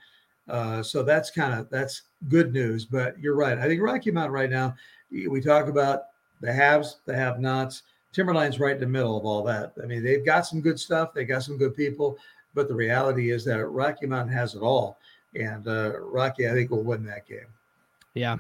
Uh, 0.49 0.83
so 0.83 1.03
that's 1.03 1.31
kind 1.31 1.59
of 1.59 1.71
that's 1.71 2.03
good 2.29 2.53
news. 2.53 2.85
But 2.85 3.19
you're 3.19 3.37
right. 3.37 3.59
I 3.59 3.67
think 3.67 3.81
Rocky 3.81 4.11
Mountain 4.11 4.33
right 4.33 4.51
now. 4.51 4.75
We 5.11 5.41
talk 5.41 5.69
about 5.69 6.03
the 6.41 6.53
haves, 6.53 7.01
the 7.07 7.15
have 7.15 7.41
nots. 7.41 7.83
Timberline's 8.13 8.59
right 8.59 8.75
in 8.75 8.81
the 8.81 8.87
middle 8.87 9.17
of 9.17 9.25
all 9.25 9.43
that. 9.45 9.73
I 9.83 9.87
mean, 9.87 10.03
they've 10.03 10.25
got 10.25 10.47
some 10.47 10.61
good 10.61 10.79
stuff, 10.79 11.15
they 11.15 11.25
got 11.25 11.43
some 11.43 11.57
good 11.57 11.77
people, 11.77 12.19
but 12.55 12.69
the 12.69 12.75
reality 12.75 13.31
is 13.31 13.45
that 13.45 13.65
Rocky 13.67 14.07
Mountain 14.07 14.35
has 14.35 14.55
it 14.55 14.61
all. 14.61 14.99
And 15.35 15.67
uh, 15.69 15.93
Rocky, 16.01 16.49
I 16.49 16.53
think, 16.53 16.71
will 16.71 16.83
win 16.83 17.05
that 17.05 17.27
game. 17.27 17.47
Yeah. 18.15 18.39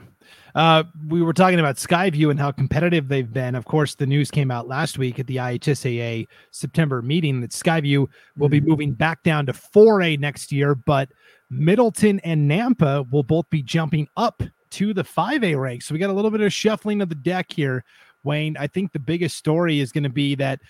Uh, 0.55 0.83
we 1.07 1.23
were 1.23 1.33
talking 1.33 1.61
about 1.61 1.77
Skyview 1.77 2.31
and 2.31 2.41
how 2.41 2.51
competitive 2.51 3.09
they've 3.09 3.33
been. 3.33 3.55
Of 3.55 3.67
course, 3.67 3.95
the 3.95 4.07
news 4.07 4.31
came 4.31 4.51
out 4.51 4.67
last 4.67 4.99
week 4.99 5.21
at 5.21 5.29
the 5.29 5.37
IHSAA 5.37 6.27
September 6.51 7.03
meeting 7.03 7.41
that 7.41 7.51
Skyview 7.51 8.07
will 8.37 8.49
be 8.49 8.61
mm-hmm. 8.61 8.69
moving 8.69 8.93
back 8.93 9.23
down 9.23 9.47
to 9.47 9.53
4A 9.53 10.19
next 10.19 10.51
year, 10.51 10.75
but 10.75 11.09
Middleton 11.51 12.21
and 12.21 12.51
Nampa 12.51 13.09
will 13.11 13.23
both 13.23 13.49
be 13.51 13.63
jumping 13.63 14.09
up 14.17 14.43
to 14.71 14.93
the 14.93 15.05
5A 15.05 15.61
ranks. 15.61 15.87
So 15.87 15.95
we 15.95 15.99
got 15.99 16.11
a 16.11 16.15
little 16.15 16.31
bit 16.31 16.41
of 16.41 16.53
shuffling 16.53 17.01
of 17.01 17.09
the 17.09 17.15
deck 17.15 17.53
here, 17.53 17.85
Wayne. 18.25 18.57
I 18.57 18.67
think 18.67 18.93
the 18.93 18.99
biggest 18.99 19.37
story 19.37 19.81
is 19.81 19.93
going 19.93 20.05
to 20.05 20.11
be 20.11 20.35
that 20.37 20.61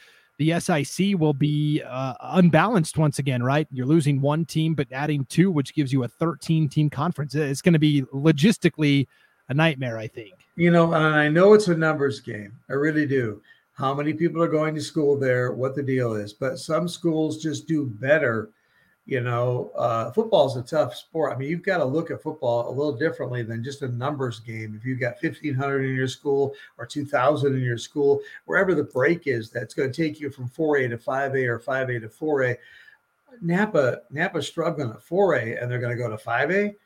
the 0.40 0.58
SIC 0.58 1.20
will 1.20 1.34
be 1.34 1.82
uh, 1.86 2.14
unbalanced 2.18 2.96
once 2.96 3.18
again, 3.18 3.42
right? 3.42 3.68
You're 3.70 3.84
losing 3.84 4.22
one 4.22 4.46
team, 4.46 4.74
but 4.74 4.86
adding 4.90 5.26
two, 5.26 5.50
which 5.50 5.74
gives 5.74 5.92
you 5.92 6.04
a 6.04 6.08
13 6.08 6.66
team 6.66 6.88
conference. 6.88 7.34
It's 7.34 7.60
going 7.60 7.74
to 7.74 7.78
be 7.78 8.04
logistically 8.04 9.06
a 9.50 9.54
nightmare, 9.54 9.98
I 9.98 10.06
think. 10.06 10.32
You 10.56 10.70
know, 10.70 10.94
and 10.94 11.04
I 11.04 11.28
know 11.28 11.52
it's 11.52 11.68
a 11.68 11.76
numbers 11.76 12.20
game. 12.20 12.58
I 12.70 12.72
really 12.72 13.06
do. 13.06 13.42
How 13.74 13.92
many 13.92 14.14
people 14.14 14.42
are 14.42 14.48
going 14.48 14.74
to 14.76 14.80
school 14.80 15.18
there, 15.18 15.52
what 15.52 15.74
the 15.74 15.82
deal 15.82 16.14
is. 16.14 16.32
But 16.32 16.58
some 16.58 16.88
schools 16.88 17.42
just 17.42 17.68
do 17.68 17.84
better 17.84 18.48
you 19.10 19.20
know, 19.20 19.72
uh, 19.74 20.12
football 20.12 20.46
is 20.46 20.54
a 20.54 20.62
tough 20.62 20.94
sport. 20.94 21.34
I 21.34 21.36
mean, 21.36 21.50
you've 21.50 21.64
got 21.64 21.78
to 21.78 21.84
look 21.84 22.12
at 22.12 22.22
football 22.22 22.68
a 22.68 22.70
little 22.70 22.92
differently 22.92 23.42
than 23.42 23.64
just 23.64 23.82
a 23.82 23.88
numbers 23.88 24.38
game. 24.38 24.72
If 24.78 24.86
you've 24.86 25.00
got 25.00 25.20
1,500 25.20 25.84
in 25.84 25.96
your 25.96 26.06
school 26.06 26.54
or 26.78 26.86
2,000 26.86 27.56
in 27.56 27.60
your 27.60 27.76
school, 27.76 28.20
wherever 28.44 28.72
the 28.72 28.84
break 28.84 29.26
is, 29.26 29.50
that's 29.50 29.74
going 29.74 29.90
to 29.90 30.02
take 30.02 30.20
you 30.20 30.30
from 30.30 30.48
4A 30.48 30.90
to 30.90 30.96
5A 30.96 31.48
or 31.48 31.58
5A 31.58 32.00
to 32.02 32.08
4A. 32.08 32.56
Nampa, 33.44 33.98
Nampa's 34.14 34.46
struggling 34.46 34.90
at 34.90 35.04
4A 35.04 35.60
and 35.60 35.68
they're 35.68 35.80
going 35.80 35.96
to 35.96 36.00
go 36.00 36.08
to 36.08 36.16
5A. 36.16 36.76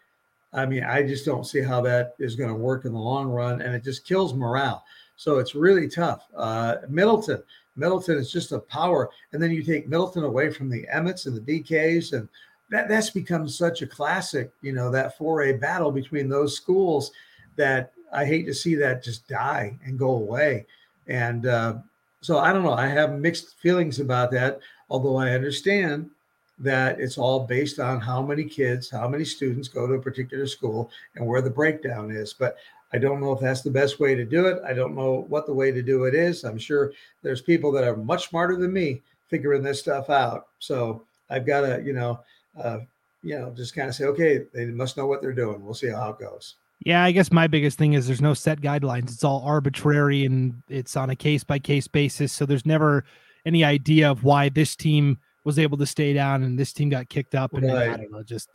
I 0.55 0.65
mean, 0.65 0.83
I 0.83 1.03
just 1.03 1.27
don't 1.27 1.47
see 1.47 1.61
how 1.61 1.83
that 1.83 2.15
is 2.19 2.37
going 2.37 2.49
to 2.49 2.55
work 2.55 2.87
in 2.87 2.95
the 2.95 2.99
long 2.99 3.29
run, 3.29 3.61
and 3.61 3.75
it 3.75 3.83
just 3.83 4.07
kills 4.07 4.33
morale. 4.33 4.85
So 5.17 5.39
it's 5.41 5.55
really 5.55 5.89
tough. 5.89 6.27
Uh, 6.35 6.77
Middleton, 6.89 7.43
Middleton 7.77 8.19
is 8.19 8.31
just 8.31 8.53
a 8.53 8.59
power. 8.59 9.11
And 9.33 9.43
then 9.43 9.51
you 9.51 9.63
take 9.63 9.89
Middleton 9.89 10.25
away 10.25 10.51
from 10.51 10.69
the 10.69 10.87
Emmets 10.89 11.27
and 11.27 11.37
the 11.37 11.63
BKs, 11.63 12.13
and 12.13 12.29
that, 12.71 12.89
that's 12.89 13.11
become 13.11 13.49
such 13.49 13.83
a 13.83 13.87
classic, 13.87 14.51
you 14.63 14.73
know, 14.73 14.91
that 14.91 15.19
4A 15.19 15.61
battle 15.61 15.93
between 15.93 16.29
those 16.29 16.57
schools 16.57 17.13
that 17.57 17.93
I 18.13 18.25
hate 18.25 18.47
to 18.47 18.55
see 18.55 18.75
that 18.77 19.03
just 19.03 19.29
die 19.29 19.79
and 19.85 19.99
go 19.99 20.11
away. 20.11 20.67
And 21.07 21.47
uh, 21.47 21.75
so 22.21 22.39
I 22.39 22.53
don't 22.53 22.65
know. 22.65 22.73
I 22.73 22.87
have 22.87 23.19
mixed 23.19 23.59
feelings 23.59 24.01
about 24.01 24.31
that, 24.33 24.61
although 24.89 25.17
I 25.17 25.33
understand 25.33 26.11
that 26.59 27.01
it's 27.01 27.19
all 27.19 27.47
based 27.47 27.81
on 27.81 28.01
how 28.01 28.23
many 28.23 28.45
kids, 28.45 28.89
how 28.89 29.09
many 29.09 29.25
students 29.25 29.69
go 29.69 29.87
to 29.87 29.95
a 29.95 30.01
particular 30.01 30.47
school 30.47 30.91
and 31.17 31.27
where 31.27 31.43
the 31.43 31.51
breakdown 31.51 32.11
is. 32.11 32.33
But 32.33 32.57
I 32.95 32.99
don't 32.99 33.21
know 33.21 33.33
if 33.33 33.41
that's 33.41 33.63
the 33.63 33.71
best 33.71 33.99
way 33.99 34.15
to 34.15 34.25
do 34.25 34.47
it. 34.47 34.63
I 34.65 34.73
don't 34.73 34.95
know 34.95 35.27
what 35.29 35.47
the 35.47 35.53
way 35.53 35.73
to 35.73 35.83
do 35.83 36.05
it 36.05 36.15
is. 36.15 36.45
I'm 36.45 36.59
sure 36.59 36.93
there's 37.23 37.43
people 37.43 37.73
that 37.73 37.83
are 37.83 37.97
much 37.97 38.29
smarter 38.29 38.57
than 38.57 38.73
me 38.73 39.03
figuring 39.27 39.65
this 39.65 39.81
stuff 39.81 40.11
out. 40.11 40.47
So 40.61 41.03
I've 41.29 41.45
got 41.45 41.63
to, 41.63 41.83
you 41.85 41.93
know, 41.93 42.21
uh, 42.63 42.79
you 43.25 43.37
know, 43.37 43.51
just 43.51 43.75
kind 43.75 43.89
of 43.89 43.97
say, 43.97 44.05
okay, 44.05 44.45
they 44.55 44.67
must 44.67 44.97
know 44.97 45.09
what 45.09 45.21
they're 45.21 45.33
doing. 45.33 45.65
We'll 45.65 45.75
see 45.75 45.89
how 45.89 46.11
it 46.11 46.21
goes. 46.21 46.55
Yeah, 46.87 47.03
I 47.03 47.11
guess 47.11 47.33
my 47.33 47.49
biggest 47.49 47.79
thing 47.79 47.95
is 47.95 48.07
there's 48.07 48.23
no 48.23 48.35
set 48.35 48.61
guidelines. 48.61 49.11
It's 49.11 49.25
all 49.25 49.43
arbitrary 49.45 50.25
and 50.25 50.63
it's 50.69 50.97
on 50.97 51.11
a 51.11 51.17
case 51.17 51.43
by 51.43 51.59
case 51.59 51.89
basis. 51.89 52.33
So 52.33 52.47
there's 52.47 52.67
never 52.67 53.05
any 53.45 53.65
idea 53.65 54.09
of 54.09 54.23
why 54.23 54.51
this 54.51 54.77
team 54.77 55.19
was 55.43 55.59
able 55.59 55.79
to 55.79 55.87
stay 55.87 56.13
down 56.13 56.45
and 56.45 56.57
this 56.57 56.73
team 56.73 56.91
got 56.91 57.09
kicked 57.09 57.35
up. 57.35 57.55
And 57.55 57.65
right. 57.67 57.91
I 57.91 57.97
don't 57.97 58.13
know, 58.13 58.23
just 58.23 58.51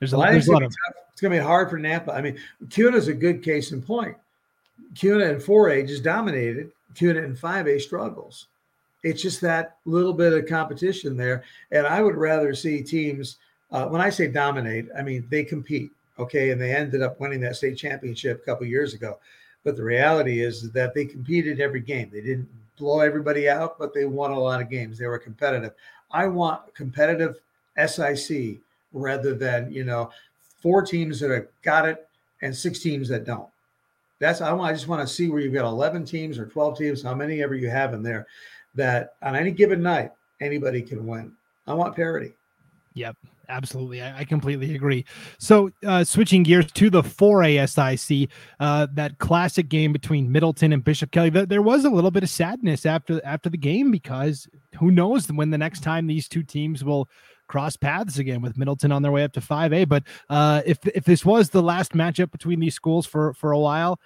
there's 0.00 0.12
a, 0.12 0.18
well, 0.18 0.30
there's 0.30 0.48
a 0.48 0.52
lot 0.52 0.64
of. 0.64 0.74
It's 1.20 1.22
going 1.22 1.34
to 1.34 1.40
be 1.40 1.46
hard 1.46 1.68
for 1.68 1.78
Nampa. 1.78 2.14
I 2.14 2.22
mean, 2.22 2.38
Kuna 2.70 2.96
is 2.96 3.08
a 3.08 3.12
good 3.12 3.42
case 3.42 3.72
in 3.72 3.82
point. 3.82 4.16
Kuna 4.94 5.26
in 5.26 5.36
4A 5.36 5.86
just 5.86 6.02
dominated. 6.02 6.72
Kuna 6.94 7.20
in 7.20 7.36
5A 7.36 7.78
struggles. 7.78 8.46
It's 9.02 9.20
just 9.20 9.42
that 9.42 9.76
little 9.84 10.14
bit 10.14 10.32
of 10.32 10.46
competition 10.46 11.18
there. 11.18 11.44
And 11.72 11.86
I 11.86 12.02
would 12.02 12.16
rather 12.16 12.54
see 12.54 12.82
teams, 12.82 13.36
uh, 13.70 13.86
when 13.88 14.00
I 14.00 14.08
say 14.08 14.28
dominate, 14.28 14.88
I 14.96 15.02
mean 15.02 15.26
they 15.28 15.44
compete. 15.44 15.90
Okay. 16.18 16.52
And 16.52 16.60
they 16.60 16.74
ended 16.74 17.02
up 17.02 17.20
winning 17.20 17.40
that 17.40 17.56
state 17.56 17.76
championship 17.76 18.40
a 18.40 18.46
couple 18.46 18.66
years 18.66 18.94
ago. 18.94 19.18
But 19.62 19.76
the 19.76 19.84
reality 19.84 20.42
is 20.42 20.72
that 20.72 20.94
they 20.94 21.04
competed 21.04 21.60
every 21.60 21.80
game. 21.80 22.08
They 22.10 22.22
didn't 22.22 22.48
blow 22.78 23.00
everybody 23.00 23.46
out, 23.46 23.78
but 23.78 23.92
they 23.92 24.06
won 24.06 24.30
a 24.30 24.40
lot 24.40 24.62
of 24.62 24.70
games. 24.70 24.96
They 24.96 25.06
were 25.06 25.18
competitive. 25.18 25.74
I 26.10 26.28
want 26.28 26.74
competitive 26.74 27.40
SIC 27.76 28.60
rather 28.92 29.34
than 29.34 29.70
you 29.70 29.84
know 29.84 30.10
four 30.60 30.82
teams 30.82 31.20
that 31.20 31.30
have 31.30 31.46
got 31.62 31.88
it 31.88 32.08
and 32.42 32.54
six 32.54 32.80
teams 32.80 33.08
that 33.08 33.24
don't. 33.24 33.48
That's 34.18 34.40
I 34.40 34.52
want. 34.52 34.70
I 34.70 34.74
just 34.74 34.88
want 34.88 35.06
to 35.06 35.12
see 35.12 35.28
where 35.30 35.40
you've 35.40 35.54
got 35.54 35.64
eleven 35.64 36.04
teams 36.04 36.38
or 36.38 36.46
twelve 36.46 36.76
teams, 36.76 37.02
how 37.02 37.14
many 37.14 37.42
ever 37.42 37.54
you 37.54 37.70
have 37.70 37.94
in 37.94 38.02
there, 38.02 38.26
that 38.74 39.14
on 39.22 39.34
any 39.34 39.50
given 39.50 39.82
night 39.82 40.12
anybody 40.40 40.82
can 40.82 41.06
win. 41.06 41.32
I 41.66 41.74
want 41.74 41.96
parity. 41.96 42.32
Yep, 42.94 43.16
absolutely. 43.48 44.02
I, 44.02 44.20
I 44.20 44.24
completely 44.24 44.74
agree. 44.74 45.04
So, 45.38 45.70
uh, 45.86 46.04
switching 46.04 46.42
gears 46.42 46.70
to 46.72 46.90
the 46.90 47.02
4ASIC, 47.02 48.28
uh, 48.58 48.88
that 48.94 49.18
classic 49.18 49.68
game 49.68 49.92
between 49.92 50.30
Middleton 50.30 50.72
and 50.72 50.82
Bishop 50.82 51.12
Kelly, 51.12 51.30
th- 51.30 51.48
there 51.48 51.62
was 51.62 51.84
a 51.84 51.90
little 51.90 52.10
bit 52.10 52.22
of 52.22 52.30
sadness 52.30 52.84
after 52.84 53.24
after 53.24 53.48
the 53.48 53.56
game 53.56 53.90
because 53.90 54.48
who 54.78 54.90
knows 54.90 55.30
when 55.30 55.50
the 55.50 55.58
next 55.58 55.82
time 55.82 56.06
these 56.06 56.28
two 56.28 56.42
teams 56.42 56.84
will 56.84 57.08
cross 57.50 57.76
paths 57.76 58.18
again 58.18 58.40
with 58.40 58.56
Middleton 58.56 58.92
on 58.92 59.02
their 59.02 59.10
way 59.10 59.24
up 59.24 59.32
to 59.32 59.40
5A. 59.40 59.88
But 59.88 60.04
uh, 60.30 60.62
if 60.64 60.78
if 60.86 61.04
this 61.04 61.24
was 61.24 61.50
the 61.50 61.62
last 61.62 61.92
matchup 61.92 62.30
between 62.30 62.60
these 62.60 62.74
schools 62.74 63.06
for 63.06 63.34
for 63.34 63.50
a 63.50 63.58
while, 63.58 64.00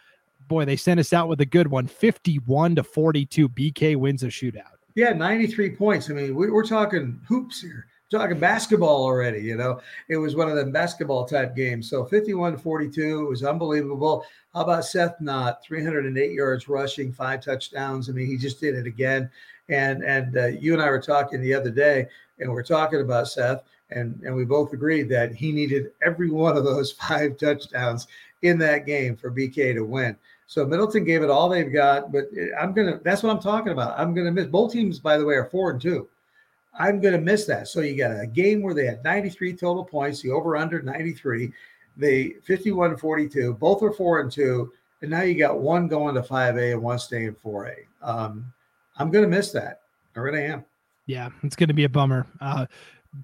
boy, 0.49 0.65
they 0.65 0.77
sent 0.77 0.99
us 0.99 1.13
out 1.13 1.29
with 1.29 1.41
a 1.43 1.47
good 1.47 1.69
one, 1.69 1.87
51 1.87 2.77
to 2.77 2.83
42. 2.83 3.49
BK 3.51 3.97
wins 3.97 4.23
a 4.23 4.29
shootout. 4.29 4.63
Yeah, 4.95 5.13
93 5.13 5.77
points. 5.77 6.09
I 6.09 6.15
mean, 6.15 6.35
we, 6.35 6.49
are 6.49 6.63
talking 6.63 7.21
hoops 7.29 7.61
here. 7.61 7.87
Talking 8.11 8.39
basketball 8.39 9.03
already, 9.03 9.41
you 9.41 9.57
know. 9.57 9.81
It 10.09 10.17
was 10.17 10.37
one 10.37 10.49
of 10.49 10.57
the 10.57 10.67
basketball 10.67 11.25
type 11.25 11.57
games. 11.57 11.91
So 11.91 12.05
51 12.05 12.59
42 12.59 13.27
was 13.27 13.43
unbelievable. 13.43 14.25
How 14.53 14.61
about 14.61 14.85
Seth 14.85 15.21
Knott, 15.21 15.65
308 15.65 16.31
yards 16.31 16.69
rushing, 16.69 17.13
five 17.13 17.43
touchdowns. 17.43 18.09
I 18.09 18.13
mean, 18.13 18.27
he 18.27 18.37
just 18.37 18.61
did 18.61 18.77
it 18.77 18.87
again. 18.87 19.29
And 19.69 20.03
and 20.05 20.37
uh, 20.37 20.47
you 20.47 20.75
and 20.75 20.83
I 20.83 20.91
were 20.91 21.01
talking 21.01 21.41
the 21.41 21.55
other 21.55 21.71
day 21.71 22.07
and 22.39 22.51
we're 22.51 22.63
talking 22.63 23.01
about 23.01 23.29
Seth, 23.29 23.63
and 23.91 24.21
and 24.23 24.35
we 24.35 24.45
both 24.45 24.73
agreed 24.73 25.09
that 25.11 25.35
he 25.35 25.53
needed 25.53 25.93
every 26.03 26.31
one 26.31 26.57
of 26.57 26.65
those 26.65 26.93
five 27.09 27.37
touchdowns 27.37 28.07
in 28.43 28.59
that 28.59 28.87
game 28.87 29.17
for 29.17 29.31
BK 29.31 29.75
to 29.75 29.85
win. 29.85 30.17
So 30.47 30.67
Middleton 30.67 31.05
gave 31.05 31.23
it 31.23 31.31
all 31.31 31.49
they've 31.49 31.73
got, 31.73 32.13
but 32.13 32.25
I'm 32.61 32.73
gonna. 32.73 33.01
That's 33.03 33.23
what 33.23 33.31
I'm 33.31 33.43
talking 33.43 33.73
about. 33.73 33.99
I'm 33.99 34.15
gonna 34.15 34.33
miss. 34.33 34.47
Both 34.47 34.73
teams, 34.73 34.99
by 34.99 35.17
the 35.17 35.25
way, 35.25 35.35
are 35.35 35.47
four 35.47 35.71
and 35.71 35.81
two. 35.81 36.09
I'm 36.79 37.01
gonna 37.01 37.21
miss 37.21 37.47
that. 37.47 37.69
So 37.69 37.81
you 37.81 37.97
got 37.97 38.21
a 38.21 38.27
game 38.27 38.63
where 38.63 38.75
they 38.75 38.87
had 38.87 39.03
93 39.05 39.55
total 39.55 39.85
points, 39.85 40.21
the 40.21 40.31
over 40.31 40.57
under 40.57 40.83
93, 40.83 41.53
the 41.97 42.37
51 42.45 42.97
42. 42.97 43.55
Both 43.55 43.83
are 43.83 43.93
four 43.93 44.21
and 44.21 44.31
two, 44.31 44.73
and 45.01 45.11
now 45.11 45.23
you 45.23 45.39
got 45.39 45.61
one 45.61 45.89
going 45.89 46.15
to 46.17 46.23
5A 46.23 46.73
and 46.73 46.83
one 46.83 46.99
staying 46.99 47.37
4A. 47.45 47.75
Um, 48.03 48.53
I'm 48.97 49.11
gonna 49.11 49.29
miss 49.29 49.53
that. 49.53 49.81
I 50.17 50.21
really 50.21 50.45
am. 50.45 50.65
Yeah, 51.07 51.31
it's 51.43 51.57
going 51.57 51.69
to 51.69 51.75
be 51.75 51.85
a 51.85 51.89
bummer. 51.89 52.27
Uh, 52.41 52.67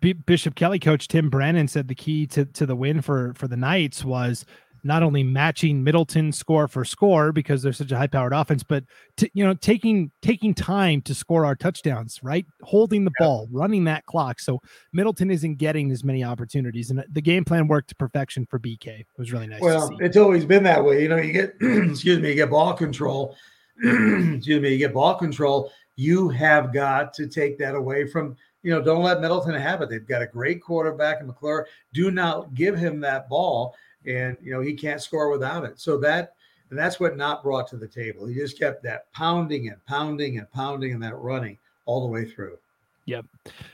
B- 0.00 0.12
Bishop 0.12 0.54
Kelly 0.54 0.78
coach 0.78 1.08
Tim 1.08 1.30
Brennan 1.30 1.66
said 1.66 1.88
the 1.88 1.94
key 1.94 2.26
to, 2.28 2.44
to 2.44 2.66
the 2.66 2.76
win 2.76 3.00
for 3.00 3.32
for 3.34 3.48
the 3.48 3.56
Knights 3.56 4.04
was 4.04 4.44
not 4.82 5.02
only 5.02 5.22
matching 5.22 5.82
Middleton 5.84 6.32
score 6.32 6.66
for 6.66 6.84
score 6.84 7.32
because 7.32 7.62
they're 7.62 7.72
such 7.72 7.92
a 7.92 7.98
high 7.98 8.06
powered 8.06 8.32
offense, 8.32 8.62
but 8.62 8.84
to, 9.16 9.28
you 9.34 9.44
know 9.44 9.54
taking 9.54 10.10
taking 10.22 10.54
time 10.54 11.02
to 11.02 11.14
score 11.14 11.44
our 11.44 11.56
touchdowns, 11.56 12.20
right? 12.22 12.46
Holding 12.62 13.04
the 13.04 13.12
ball, 13.18 13.48
running 13.50 13.84
that 13.84 14.06
clock. 14.06 14.40
So 14.40 14.60
Middleton 14.92 15.30
isn't 15.30 15.56
getting 15.56 15.90
as 15.90 16.04
many 16.04 16.22
opportunities, 16.22 16.90
and 16.90 17.04
the 17.10 17.20
game 17.20 17.44
plan 17.44 17.66
worked 17.66 17.88
to 17.88 17.94
perfection 17.96 18.46
for 18.48 18.58
BK. 18.58 19.00
It 19.00 19.06
was 19.18 19.32
really 19.32 19.48
nice. 19.48 19.60
Well, 19.60 19.90
it's 20.00 20.16
always 20.16 20.44
been 20.44 20.62
that 20.64 20.84
way. 20.84 21.02
You 21.02 21.08
know, 21.08 21.16
you 21.16 21.32
get 21.32 21.56
excuse 21.60 22.20
me, 22.20 22.28
you 22.28 22.34
get 22.34 22.50
ball 22.50 22.74
control. 22.74 23.36
excuse 24.36 24.60
me, 24.60 24.70
you 24.70 24.78
get 24.78 24.94
ball 24.94 25.14
control. 25.14 25.72
You 25.96 26.28
have 26.30 26.72
got 26.72 27.12
to 27.14 27.26
take 27.26 27.58
that 27.58 27.74
away 27.74 28.06
from 28.06 28.36
you 28.62 28.70
know, 28.70 28.82
don't 28.82 29.02
let 29.02 29.20
Middleton 29.20 29.54
have 29.54 29.80
it. 29.80 29.88
They've 29.88 30.06
got 30.06 30.22
a 30.22 30.26
great 30.26 30.62
quarterback 30.62 31.20
in 31.20 31.26
McClure. 31.26 31.66
Do 31.94 32.10
Knott 32.10 32.54
give 32.54 32.76
him 32.76 33.00
that 33.00 33.28
ball 33.28 33.74
and 34.06 34.36
you 34.42 34.52
know 34.52 34.60
he 34.60 34.74
can't 34.74 35.02
score 35.02 35.30
without 35.30 35.64
it. 35.64 35.78
So 35.78 35.96
that 35.98 36.34
and 36.70 36.78
that's 36.78 37.00
what 37.00 37.16
not 37.16 37.42
brought 37.42 37.68
to 37.68 37.76
the 37.76 37.88
table. 37.88 38.26
He 38.26 38.34
just 38.34 38.58
kept 38.58 38.82
that 38.84 39.10
pounding 39.12 39.68
and 39.68 39.84
pounding 39.86 40.38
and 40.38 40.50
pounding 40.52 40.92
and 40.92 41.02
that 41.02 41.16
running 41.16 41.58
all 41.84 42.00
the 42.00 42.12
way 42.12 42.24
through. 42.24 42.58
Yep. 43.06 43.26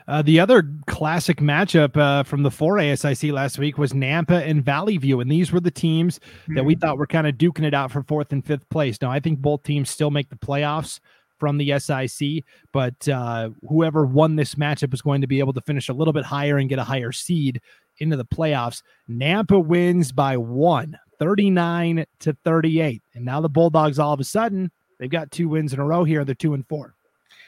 Uh, 0.07 0.21
the 0.21 0.39
other 0.39 0.63
classic 0.87 1.37
matchup 1.37 1.95
uh, 1.97 2.23
from 2.23 2.43
the 2.43 2.49
4A 2.49 2.97
SIC 2.97 3.31
last 3.31 3.59
week 3.59 3.77
was 3.77 3.93
Nampa 3.93 4.47
and 4.47 4.63
Valley 4.63 4.97
View. 4.97 5.19
And 5.19 5.31
these 5.31 5.51
were 5.51 5.59
the 5.59 5.71
teams 5.71 6.19
mm-hmm. 6.19 6.55
that 6.55 6.65
we 6.65 6.73
hmm. 6.73 6.79
thought 6.79 6.97
were 6.97 7.07
kind 7.07 7.27
of 7.27 7.35
duking 7.35 7.65
it 7.65 7.73
out 7.73 7.91
for 7.91 8.03
fourth 8.03 8.31
and 8.31 8.45
fifth 8.45 8.67
place. 8.69 9.01
Now, 9.01 9.11
I 9.11 9.19
think 9.19 9.39
both 9.39 9.63
teams 9.63 9.89
still 9.89 10.11
make 10.11 10.29
the 10.29 10.35
playoffs 10.37 10.99
from 11.37 11.57
the 11.57 11.77
SIC, 11.77 12.43
but 12.71 13.07
uh, 13.07 13.49
whoever 13.67 14.05
won 14.05 14.35
this 14.35 14.55
matchup 14.55 14.93
is 14.93 15.01
going 15.01 15.21
to 15.21 15.27
be 15.27 15.39
able 15.39 15.53
to 15.53 15.61
finish 15.61 15.87
a 15.89 15.93
little 15.93 16.13
bit 16.13 16.25
higher 16.25 16.57
and 16.57 16.69
get 16.69 16.79
a 16.79 16.83
higher 16.83 17.11
seed 17.11 17.61
into 17.99 18.17
the 18.17 18.25
playoffs. 18.25 18.81
Nampa 19.09 19.63
wins 19.63 20.11
by 20.11 20.37
one, 20.37 20.97
39 21.19 22.05
to 22.19 22.37
38. 22.43 23.03
And 23.13 23.25
now 23.25 23.41
the 23.41 23.49
Bulldogs 23.49 23.99
all 23.99 24.13
of 24.13 24.19
a 24.19 24.23
sudden, 24.23 24.71
they've 24.99 25.09
got 25.09 25.31
two 25.31 25.49
wins 25.49 25.73
in 25.73 25.79
a 25.79 25.85
row 25.85 26.03
here. 26.03 26.25
They're 26.25 26.35
two 26.35 26.53
and 26.53 26.67
four. 26.67 26.95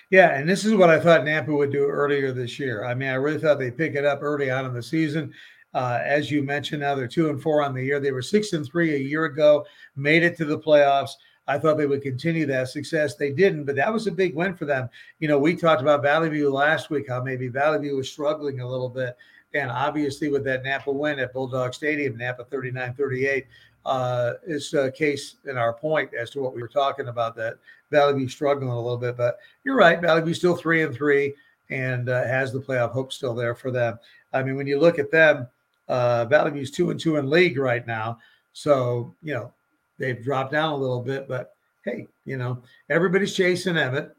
Yeah, 0.09 0.35
and 0.39 0.49
this 0.49 0.65
is 0.65 0.73
what 0.73 0.89
I 0.89 0.99
thought 0.99 1.21
Nampa 1.21 1.55
would 1.55 1.71
do 1.71 1.85
earlier 1.85 2.31
this 2.31 2.57
year. 2.57 2.83
I 2.83 2.95
mean, 2.95 3.09
I 3.09 3.13
really 3.13 3.39
thought 3.39 3.59
they'd 3.59 3.77
pick 3.77 3.93
it 3.93 4.05
up 4.05 4.23
early 4.23 4.49
on 4.49 4.65
in 4.65 4.73
the 4.73 4.81
season. 4.81 5.31
Uh, 5.75 5.99
as 6.03 6.31
you 6.31 6.41
mentioned, 6.41 6.81
now 6.81 6.95
they're 6.95 7.07
two 7.07 7.29
and 7.29 7.39
four 7.39 7.61
on 7.61 7.75
the 7.75 7.83
year. 7.83 7.99
They 7.99 8.11
were 8.11 8.23
six 8.23 8.53
and 8.53 8.65
three 8.65 8.95
a 8.95 8.97
year 8.97 9.25
ago, 9.25 9.65
made 9.95 10.23
it 10.23 10.35
to 10.37 10.45
the 10.45 10.57
playoffs. 10.57 11.11
I 11.47 11.59
thought 11.59 11.77
they 11.77 11.85
would 11.85 12.01
continue 12.01 12.47
that 12.47 12.69
success. 12.69 13.15
They 13.15 13.31
didn't, 13.31 13.65
but 13.65 13.75
that 13.75 13.91
was 13.93 14.07
a 14.07 14.11
big 14.11 14.35
win 14.35 14.55
for 14.55 14.65
them. 14.65 14.89
You 15.19 15.27
know, 15.27 15.37
we 15.37 15.55
talked 15.55 15.81
about 15.81 16.01
Valley 16.01 16.29
View 16.29 16.51
last 16.51 16.89
week, 16.89 17.07
how 17.07 17.21
maybe 17.21 17.47
Valley 17.47 17.79
View 17.79 17.97
was 17.97 18.09
struggling 18.09 18.61
a 18.61 18.67
little 18.67 18.89
bit. 18.89 19.15
And 19.53 19.69
obviously, 19.69 20.29
with 20.29 20.43
that 20.45 20.63
Nampa 20.63 20.93
win 20.93 21.19
at 21.19 21.33
Bulldog 21.33 21.73
Stadium, 21.73 22.17
Nampa 22.17 22.47
39 22.49 22.93
38, 22.93 23.47
uh, 23.85 24.33
is 24.45 24.73
a 24.73 24.91
case 24.91 25.35
in 25.45 25.57
our 25.57 25.73
point 25.73 26.13
as 26.13 26.29
to 26.31 26.41
what 26.41 26.53
we 26.53 26.61
were 26.61 26.67
talking 26.67 27.07
about 27.07 27.35
that 27.35 27.55
Valley 27.91 28.19
View 28.19 28.27
struggling 28.27 28.69
a 28.69 28.75
little 28.75 28.97
bit. 28.97 29.17
But 29.17 29.37
you're 29.63 29.75
right, 29.75 30.01
Valley 30.01 30.21
View 30.21 30.33
still 30.33 30.55
three 30.55 30.83
and 30.83 30.93
three 30.93 31.33
and 31.69 32.09
uh, 32.09 32.23
has 32.23 32.51
the 32.51 32.59
playoff 32.59 32.91
hope 32.91 33.13
still 33.13 33.33
there 33.33 33.55
for 33.55 33.71
them. 33.71 33.99
I 34.33 34.43
mean, 34.43 34.55
when 34.55 34.67
you 34.67 34.79
look 34.79 34.99
at 34.99 35.11
them, 35.11 35.47
uh, 35.87 36.25
Valley 36.25 36.51
View's 36.51 36.71
two 36.71 36.91
and 36.91 36.99
two 36.99 37.17
in 37.17 37.29
league 37.29 37.57
right 37.57 37.85
now. 37.85 38.19
So, 38.53 39.15
you 39.21 39.33
know, 39.33 39.53
they've 39.97 40.23
dropped 40.23 40.51
down 40.51 40.73
a 40.73 40.77
little 40.77 41.01
bit, 41.01 41.27
but 41.27 41.55
hey, 41.83 42.07
you 42.25 42.37
know, 42.37 42.61
everybody's 42.89 43.35
chasing 43.35 43.77
Emmett. 43.77 44.15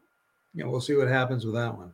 You 0.53 0.63
know, 0.63 0.69
we'll 0.69 0.81
see 0.81 0.95
what 0.95 1.07
happens 1.07 1.45
with 1.45 1.55
that 1.55 1.75
one. 1.75 1.93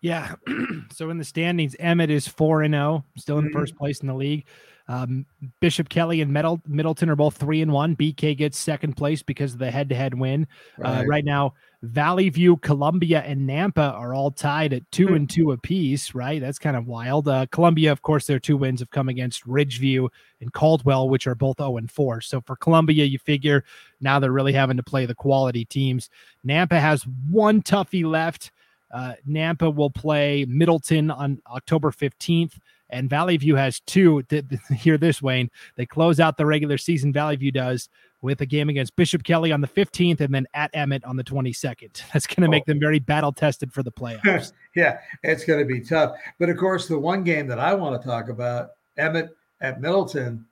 Yeah. 0.00 0.34
so 0.92 1.10
in 1.10 1.18
the 1.18 1.24
standings, 1.24 1.74
Emmett 1.78 2.10
is 2.10 2.28
4 2.28 2.62
and 2.62 2.74
0, 2.74 3.04
still 3.16 3.38
in 3.38 3.46
mm-hmm. 3.46 3.58
first 3.58 3.76
place 3.76 4.00
in 4.00 4.06
the 4.06 4.14
league. 4.14 4.46
Um, 4.88 5.26
Bishop 5.60 5.90
Kelly 5.90 6.22
and 6.22 6.32
Middleton 6.32 7.10
are 7.10 7.16
both 7.16 7.36
3 7.36 7.60
and 7.60 7.72
1. 7.72 7.96
BK 7.96 8.36
gets 8.36 8.56
second 8.56 8.96
place 8.96 9.22
because 9.22 9.52
of 9.52 9.58
the 9.58 9.70
head 9.70 9.90
to 9.90 9.94
head 9.94 10.14
win. 10.14 10.46
Uh, 10.78 10.82
right. 10.82 11.00
Uh, 11.00 11.04
right 11.04 11.24
now, 11.24 11.54
Valley 11.82 12.28
View, 12.28 12.56
Columbia, 12.56 13.22
and 13.22 13.48
Nampa 13.48 13.92
are 13.94 14.12
all 14.14 14.30
tied 14.30 14.72
at 14.72 14.90
2 14.90 15.06
mm-hmm. 15.06 15.14
and 15.14 15.30
2 15.30 15.52
apiece, 15.52 16.14
right? 16.14 16.40
That's 16.40 16.58
kind 16.58 16.76
of 16.76 16.86
wild. 16.86 17.28
Uh, 17.28 17.46
Columbia, 17.52 17.92
of 17.92 18.02
course, 18.02 18.26
their 18.26 18.40
two 18.40 18.56
wins 18.56 18.80
have 18.80 18.90
come 18.90 19.08
against 19.08 19.46
Ridgeview 19.46 20.08
and 20.40 20.52
Caldwell, 20.52 21.08
which 21.08 21.26
are 21.26 21.34
both 21.34 21.58
0 21.58 21.76
and 21.76 21.90
4. 21.90 22.20
So 22.22 22.40
for 22.40 22.56
Columbia, 22.56 23.04
you 23.04 23.18
figure 23.18 23.64
now 24.00 24.18
they're 24.18 24.32
really 24.32 24.54
having 24.54 24.78
to 24.78 24.82
play 24.82 25.06
the 25.06 25.14
quality 25.14 25.64
teams. 25.64 26.10
Nampa 26.46 26.80
has 26.80 27.06
one 27.30 27.62
toughie 27.62 28.04
left. 28.04 28.50
Uh, 28.90 29.14
Nampa 29.28 29.72
will 29.72 29.90
play 29.90 30.46
Middleton 30.48 31.10
on 31.10 31.40
October 31.46 31.90
15th, 31.90 32.54
and 32.90 33.10
Valley 33.10 33.36
View 33.36 33.56
has 33.56 33.80
two. 33.80 34.22
hear 34.76 34.98
this, 34.98 35.22
Wayne. 35.22 35.50
They 35.76 35.86
close 35.86 36.20
out 36.20 36.36
the 36.36 36.46
regular 36.46 36.78
season, 36.78 37.12
Valley 37.12 37.36
View 37.36 37.52
does, 37.52 37.88
with 38.22 38.40
a 38.40 38.46
game 38.46 38.68
against 38.68 38.96
Bishop 38.96 39.24
Kelly 39.24 39.52
on 39.52 39.60
the 39.60 39.68
15th 39.68 40.20
and 40.20 40.34
then 40.34 40.46
at 40.54 40.70
Emmett 40.74 41.04
on 41.04 41.16
the 41.16 41.24
22nd. 41.24 42.02
That's 42.12 42.26
going 42.26 42.42
to 42.42 42.48
oh. 42.48 42.50
make 42.50 42.66
them 42.66 42.80
very 42.80 42.98
battle 42.98 43.32
tested 43.32 43.72
for 43.72 43.82
the 43.82 43.92
playoffs. 43.92 44.52
yeah, 44.74 44.98
it's 45.22 45.44
going 45.44 45.60
to 45.60 45.66
be 45.66 45.80
tough. 45.80 46.16
But 46.38 46.48
of 46.48 46.56
course, 46.56 46.88
the 46.88 46.98
one 46.98 47.24
game 47.24 47.46
that 47.48 47.58
I 47.58 47.74
want 47.74 48.00
to 48.00 48.06
talk 48.06 48.28
about, 48.28 48.70
Emmett 48.96 49.36
at 49.60 49.80
Middleton 49.80 50.44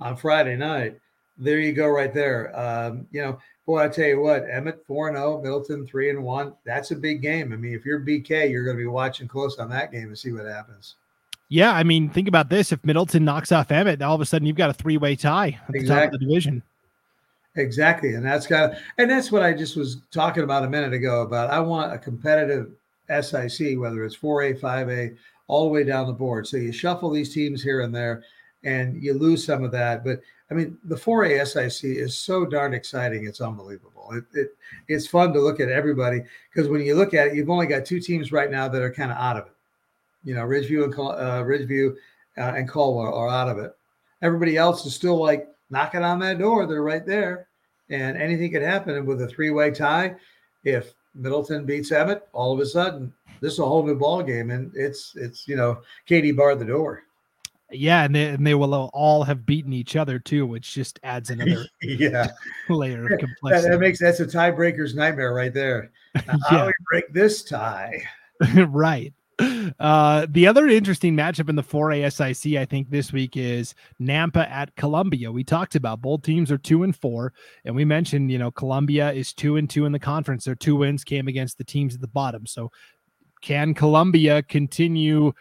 on 0.00 0.16
Friday 0.16 0.56
night. 0.56 0.98
There 1.38 1.58
you 1.58 1.72
go, 1.72 1.88
right 1.88 2.12
there. 2.12 2.58
Um, 2.58 3.06
you 3.12 3.22
know, 3.22 3.38
Boy, 3.70 3.84
I 3.84 3.88
tell 3.88 4.06
you 4.06 4.20
what, 4.20 4.50
Emmett 4.50 4.84
4 4.84 5.12
0, 5.12 5.42
Middleton 5.42 5.86
3 5.86 6.10
and 6.10 6.24
1. 6.24 6.54
That's 6.66 6.90
a 6.90 6.96
big 6.96 7.22
game. 7.22 7.52
I 7.52 7.56
mean, 7.56 7.72
if 7.72 7.84
you're 7.84 8.00
BK, 8.00 8.50
you're 8.50 8.64
going 8.64 8.76
to 8.76 8.82
be 8.82 8.88
watching 8.88 9.28
close 9.28 9.60
on 9.60 9.70
that 9.70 9.92
game 9.92 10.08
and 10.08 10.18
see 10.18 10.32
what 10.32 10.44
happens. 10.44 10.96
Yeah, 11.50 11.74
I 11.74 11.82
mean, 11.82 12.08
think 12.08 12.28
about 12.28 12.48
this. 12.48 12.70
If 12.70 12.82
Middleton 12.84 13.24
knocks 13.24 13.50
off 13.50 13.72
Emmett, 13.72 14.00
all 14.02 14.14
of 14.14 14.20
a 14.20 14.24
sudden 14.24 14.46
you've 14.46 14.56
got 14.56 14.70
a 14.70 14.72
three 14.72 14.96
way 14.96 15.16
tie 15.16 15.58
at 15.68 15.74
exactly. 15.74 15.80
the 15.80 15.88
top 15.88 16.04
of 16.04 16.12
the 16.12 16.18
division. 16.26 16.62
Exactly. 17.56 18.14
And 18.14 18.24
that's 18.24 18.48
of, 18.52 18.76
and 18.98 19.10
that's 19.10 19.32
what 19.32 19.42
I 19.42 19.52
just 19.52 19.76
was 19.76 20.00
talking 20.12 20.44
about 20.44 20.64
a 20.64 20.70
minute 20.70 20.92
ago 20.92 21.22
about 21.22 21.50
I 21.50 21.58
want 21.58 21.92
a 21.92 21.98
competitive 21.98 22.70
SIC, 23.08 23.78
whether 23.80 24.04
it's 24.04 24.16
4A, 24.16 24.60
5A, 24.60 25.16
all 25.48 25.64
the 25.64 25.70
way 25.70 25.82
down 25.82 26.06
the 26.06 26.12
board. 26.12 26.46
So 26.46 26.56
you 26.56 26.70
shuffle 26.70 27.10
these 27.10 27.34
teams 27.34 27.60
here 27.60 27.80
and 27.80 27.92
there 27.92 28.22
and 28.62 29.02
you 29.02 29.14
lose 29.14 29.44
some 29.44 29.64
of 29.64 29.72
that. 29.72 30.04
But 30.04 30.20
I 30.52 30.54
mean, 30.54 30.78
the 30.84 30.94
4A 30.94 31.44
SIC 31.48 31.90
is 31.96 32.16
so 32.16 32.44
darn 32.44 32.74
exciting. 32.74 33.26
It's 33.26 33.40
unbelievable. 33.40 34.12
It, 34.12 34.24
it 34.34 34.56
it's 34.86 35.08
fun 35.08 35.32
to 35.32 35.40
look 35.40 35.58
at 35.58 35.68
everybody 35.68 36.20
because 36.54 36.70
when 36.70 36.82
you 36.82 36.94
look 36.94 37.12
at 37.12 37.28
it, 37.28 37.34
you've 37.34 37.50
only 37.50 37.66
got 37.66 37.84
two 37.84 37.98
teams 37.98 38.30
right 38.30 38.52
now 38.52 38.68
that 38.68 38.82
are 38.82 38.92
kind 38.92 39.10
of 39.10 39.16
out 39.16 39.36
of 39.36 39.46
it. 39.46 39.52
You 40.24 40.34
know, 40.34 40.42
Ridgeview 40.42 40.84
and 40.84 40.94
uh, 40.94 41.42
Ridgeview 41.44 41.94
uh, 42.36 42.54
and 42.56 42.68
Caldwell 42.68 43.14
are 43.14 43.28
out 43.28 43.48
of 43.48 43.58
it. 43.58 43.72
Everybody 44.22 44.56
else 44.56 44.84
is 44.84 44.94
still 44.94 45.16
like 45.16 45.48
knocking 45.70 46.02
on 46.02 46.18
that 46.20 46.38
door. 46.38 46.66
They're 46.66 46.82
right 46.82 47.06
there, 47.06 47.48
and 47.88 48.16
anything 48.16 48.52
could 48.52 48.62
happen. 48.62 48.96
And 48.96 49.06
with 49.06 49.22
a 49.22 49.28
three-way 49.28 49.70
tie, 49.70 50.14
if 50.64 50.92
Middleton 51.14 51.64
beats 51.64 51.90
Emmett, 51.90 52.28
all 52.32 52.52
of 52.52 52.60
a 52.60 52.66
sudden 52.66 53.12
this 53.40 53.54
is 53.54 53.58
a 53.58 53.64
whole 53.64 53.84
new 53.84 53.96
ball 53.96 54.22
game, 54.22 54.50
and 54.50 54.70
it's 54.74 55.12
it's 55.16 55.48
you 55.48 55.56
know 55.56 55.80
Katie 56.06 56.32
barred 56.32 56.58
the 56.58 56.64
door. 56.64 57.04
Yeah, 57.72 58.02
and 58.02 58.14
they, 58.14 58.26
and 58.26 58.44
they 58.44 58.54
will 58.54 58.74
all 58.92 59.22
have 59.22 59.46
beaten 59.46 59.72
each 59.72 59.94
other 59.94 60.18
too, 60.18 60.44
which 60.44 60.74
just 60.74 60.98
adds 61.02 61.30
another 61.30 61.66
yeah 61.82 62.28
layer 62.68 63.04
of 63.04 63.18
complexity. 63.18 63.68
That, 63.68 63.70
that 63.70 63.80
makes 63.80 64.00
that's 64.00 64.20
a 64.20 64.26
tiebreaker's 64.26 64.94
nightmare 64.94 65.34
right 65.34 65.54
there. 65.54 65.90
yeah. 66.14 66.36
How 66.48 66.60
do 66.60 66.66
we 66.66 66.72
break 66.90 67.12
this 67.12 67.42
tie? 67.42 68.02
right. 68.68 69.14
Uh, 69.78 70.26
the 70.28 70.46
other 70.46 70.66
interesting 70.68 71.14
matchup 71.14 71.48
in 71.48 71.56
the 71.56 71.62
4A 71.62 72.12
SIC, 72.12 72.56
I 72.56 72.64
think, 72.64 72.90
this 72.90 73.12
week 73.12 73.36
is 73.36 73.74
Nampa 74.00 74.48
at 74.48 74.74
Columbia. 74.76 75.30
We 75.30 75.44
talked 75.44 75.74
about 75.74 76.00
both 76.00 76.22
teams 76.22 76.50
are 76.50 76.58
two 76.58 76.82
and 76.82 76.96
four, 76.96 77.32
and 77.64 77.74
we 77.74 77.84
mentioned, 77.84 78.30
you 78.30 78.38
know, 78.38 78.50
Columbia 78.50 79.12
is 79.12 79.32
two 79.32 79.56
and 79.56 79.68
two 79.68 79.84
in 79.84 79.92
the 79.92 79.98
conference. 79.98 80.44
Their 80.44 80.54
two 80.54 80.76
wins 80.76 81.04
came 81.04 81.28
against 81.28 81.58
the 81.58 81.64
teams 81.64 81.94
at 81.94 82.00
the 82.00 82.08
bottom. 82.08 82.46
So, 82.46 82.70
can 83.42 83.72
Columbia 83.72 84.42
continue 84.42 85.32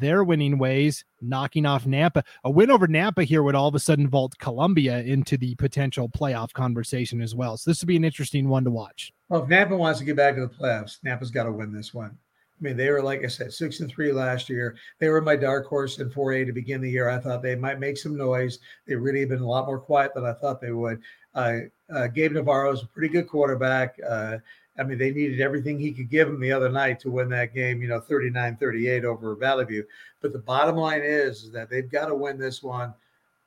their 0.00 0.24
winning 0.24 0.58
ways, 0.58 1.04
knocking 1.20 1.66
off 1.66 1.84
Nampa. 1.84 2.22
A 2.44 2.50
win 2.50 2.70
over 2.70 2.86
Nampa 2.86 3.24
here 3.24 3.42
would 3.42 3.54
all 3.54 3.68
of 3.68 3.74
a 3.74 3.78
sudden 3.78 4.08
vault 4.08 4.34
Columbia 4.38 5.00
into 5.00 5.36
the 5.36 5.54
potential 5.56 6.08
playoff 6.08 6.52
conversation 6.52 7.20
as 7.20 7.34
well. 7.34 7.56
So 7.56 7.70
this 7.70 7.80
would 7.80 7.88
be 7.88 7.96
an 7.96 8.04
interesting 8.04 8.48
one 8.48 8.64
to 8.64 8.70
watch. 8.70 9.12
Well, 9.28 9.42
if 9.42 9.48
Nampa 9.48 9.76
wants 9.76 9.98
to 10.00 10.04
get 10.04 10.16
back 10.16 10.34
to 10.36 10.42
the 10.42 10.48
playoffs, 10.48 10.98
Nampa's 11.04 11.30
got 11.30 11.44
to 11.44 11.52
win 11.52 11.72
this 11.72 11.94
one. 11.94 12.18
I 12.58 12.62
mean, 12.62 12.76
they 12.76 12.90
were 12.90 13.02
like 13.02 13.22
I 13.22 13.28
said, 13.28 13.52
six 13.52 13.80
and 13.80 13.90
three 13.90 14.12
last 14.12 14.48
year. 14.48 14.76
They 14.98 15.08
were 15.08 15.20
my 15.20 15.36
dark 15.36 15.66
horse 15.66 15.98
in 15.98 16.08
4A 16.08 16.46
to 16.46 16.52
begin 16.52 16.80
the 16.80 16.90
year. 16.90 17.10
I 17.10 17.18
thought 17.18 17.42
they 17.42 17.54
might 17.54 17.78
make 17.78 17.98
some 17.98 18.16
noise. 18.16 18.60
They 18.86 18.94
really 18.94 19.20
have 19.20 19.28
been 19.28 19.42
a 19.42 19.46
lot 19.46 19.66
more 19.66 19.78
quiet 19.78 20.12
than 20.14 20.24
I 20.24 20.32
thought 20.32 20.60
they 20.60 20.72
would. 20.72 21.02
Uh, 21.34 21.58
uh, 21.94 22.06
Gabe 22.06 22.32
Navarro 22.32 22.72
is 22.72 22.82
a 22.82 22.86
pretty 22.86 23.08
good 23.08 23.28
quarterback. 23.28 23.96
Uh, 24.08 24.38
I 24.78 24.82
mean, 24.84 24.98
they 24.98 25.10
needed 25.10 25.40
everything 25.40 25.78
he 25.78 25.92
could 25.92 26.10
give 26.10 26.28
them 26.28 26.40
the 26.40 26.52
other 26.52 26.70
night 26.70 26.98
to 27.00 27.10
win 27.10 27.28
that 27.30 27.54
game, 27.54 27.82
you 27.82 27.88
know, 27.88 28.00
39 28.00 28.56
38 28.56 29.04
over 29.04 29.34
Valley 29.34 29.64
View. 29.64 29.84
But 30.20 30.32
the 30.32 30.38
bottom 30.38 30.76
line 30.76 31.02
is, 31.02 31.44
is 31.44 31.52
that 31.52 31.70
they've 31.70 31.90
got 31.90 32.06
to 32.06 32.14
win 32.14 32.38
this 32.38 32.62
one 32.62 32.94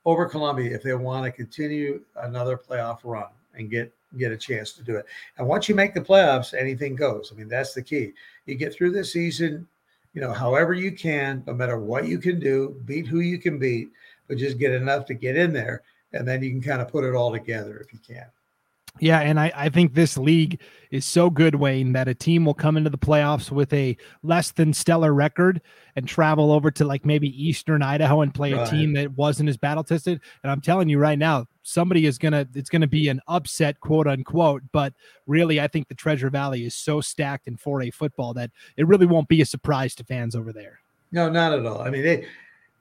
over 0.06 0.28
Columbia 0.28 0.76
if 0.76 0.84
they 0.84 0.93
want 0.93 1.26
to 1.26 1.32
continue 1.32 2.02
another 2.17 2.58
playoff 2.58 3.00
run 3.04 3.30
and 3.56 3.69
get 3.69 3.93
get 4.17 4.32
a 4.32 4.38
chance 4.38 4.74
to 4.74 4.84
do 4.84 4.95
it. 4.95 5.06
And 5.38 5.48
once 5.48 5.69
you 5.69 5.76
make 5.76 5.93
the 5.93 6.02
playoffs, 6.02 6.54
anything 6.54 6.95
goes. 6.95 7.32
I 7.32 7.38
mean, 7.38 7.48
that's 7.48 7.74
the 7.74 7.82
key. 7.82 8.13
You 8.45 8.56
get 8.56 8.74
through 8.74 8.91
the 8.91 9.04
season, 9.04 9.67
you 10.13 10.22
know, 10.22 10.34
however 10.34 10.74
you 10.74 10.91
can, 10.91 11.43
no 11.45 11.54
matter 11.54 11.78
what 11.80 12.08
you 12.08 12.17
can 12.17 12.39
do, 12.39 12.82
beat 12.86 13.08
who 13.08 13.19
you 13.19 13.38
can 13.38 13.60
beat, 13.60 13.89
but 14.28 14.38
just 14.38 14.58
get 14.58 14.74
enough 14.74 15.06
to 15.08 15.13
get 15.13 15.36
in 15.36 15.54
there. 15.54 15.84
And 16.13 16.28
then 16.28 16.41
you 16.41 16.50
can 16.50 16.62
kind 16.62 16.82
of 16.82 16.88
put 16.88 17.04
it 17.04 17.13
all 17.13 17.32
together 17.32 17.78
if 17.78 17.93
you 17.93 18.00
can. 18.00 18.26
Yeah, 18.99 19.19
and 19.19 19.39
I, 19.39 19.52
I 19.56 19.69
think 19.69 19.93
this 19.93 20.17
league 20.17 20.60
is 20.91 21.06
so 21.06 21.30
good, 21.30 21.56
Wayne, 21.56 21.93
that 21.93 22.08
a 22.08 22.13
team 22.13 22.45
will 22.45 22.54
come 22.54 22.75
into 22.75 22.89
the 22.89 22.97
playoffs 22.97 23.52
with 23.52 23.71
a 23.71 23.95
less 24.23 24.52
than 24.52 24.73
stellar 24.73 25.13
record 25.13 25.62
and 25.95 26.08
travel 26.08 26.52
over 26.52 26.71
to 26.71 26.86
like 26.86 27.06
maybe 27.06 27.30
Eastern 27.41 27.82
Idaho 27.82 28.21
and 28.21 28.34
play 28.34 28.54
right. 28.54 28.67
a 28.67 28.69
team 28.69 28.93
that 28.93 29.15
wasn't 29.17 29.47
as 29.47 29.58
battle 29.58 29.84
tested. 29.84 30.19
And 30.43 30.52
I'm 30.52 30.62
telling 30.62 30.89
you 30.89 30.97
right 30.97 31.19
now, 31.19 31.45
somebody 31.63 32.06
is 32.06 32.17
gonna 32.17 32.47
it's 32.56 32.69
gonna 32.69 32.88
be 32.88 33.08
an 33.10 33.21
upset, 33.28 33.80
quote 33.80 34.08
unquote. 34.08 34.63
But 34.71 34.93
really, 35.28 35.62
I 35.62 35.67
think 35.67 35.88
the 35.88 35.95
Treasure 35.95 36.30
Valley 36.30 36.65
is 36.65 36.75
so 36.75 36.99
stacked 36.99 37.47
in 37.47 37.58
4A 37.58 37.93
football 37.93 38.34
that 38.34 38.52
it 38.75 38.88
really 38.88 39.06
won't 39.06 39.28
be 39.28 39.41
a 39.41 39.45
surprise 39.45 39.95
to 39.95 40.04
fans 40.04 40.36
over 40.36 40.52
there. 40.52 40.80
No, 41.12 41.30
not 41.30 41.54
at 41.54 41.65
all. 41.65 41.82
I 41.82 41.89
mean, 41.89 42.06
it, 42.06 42.25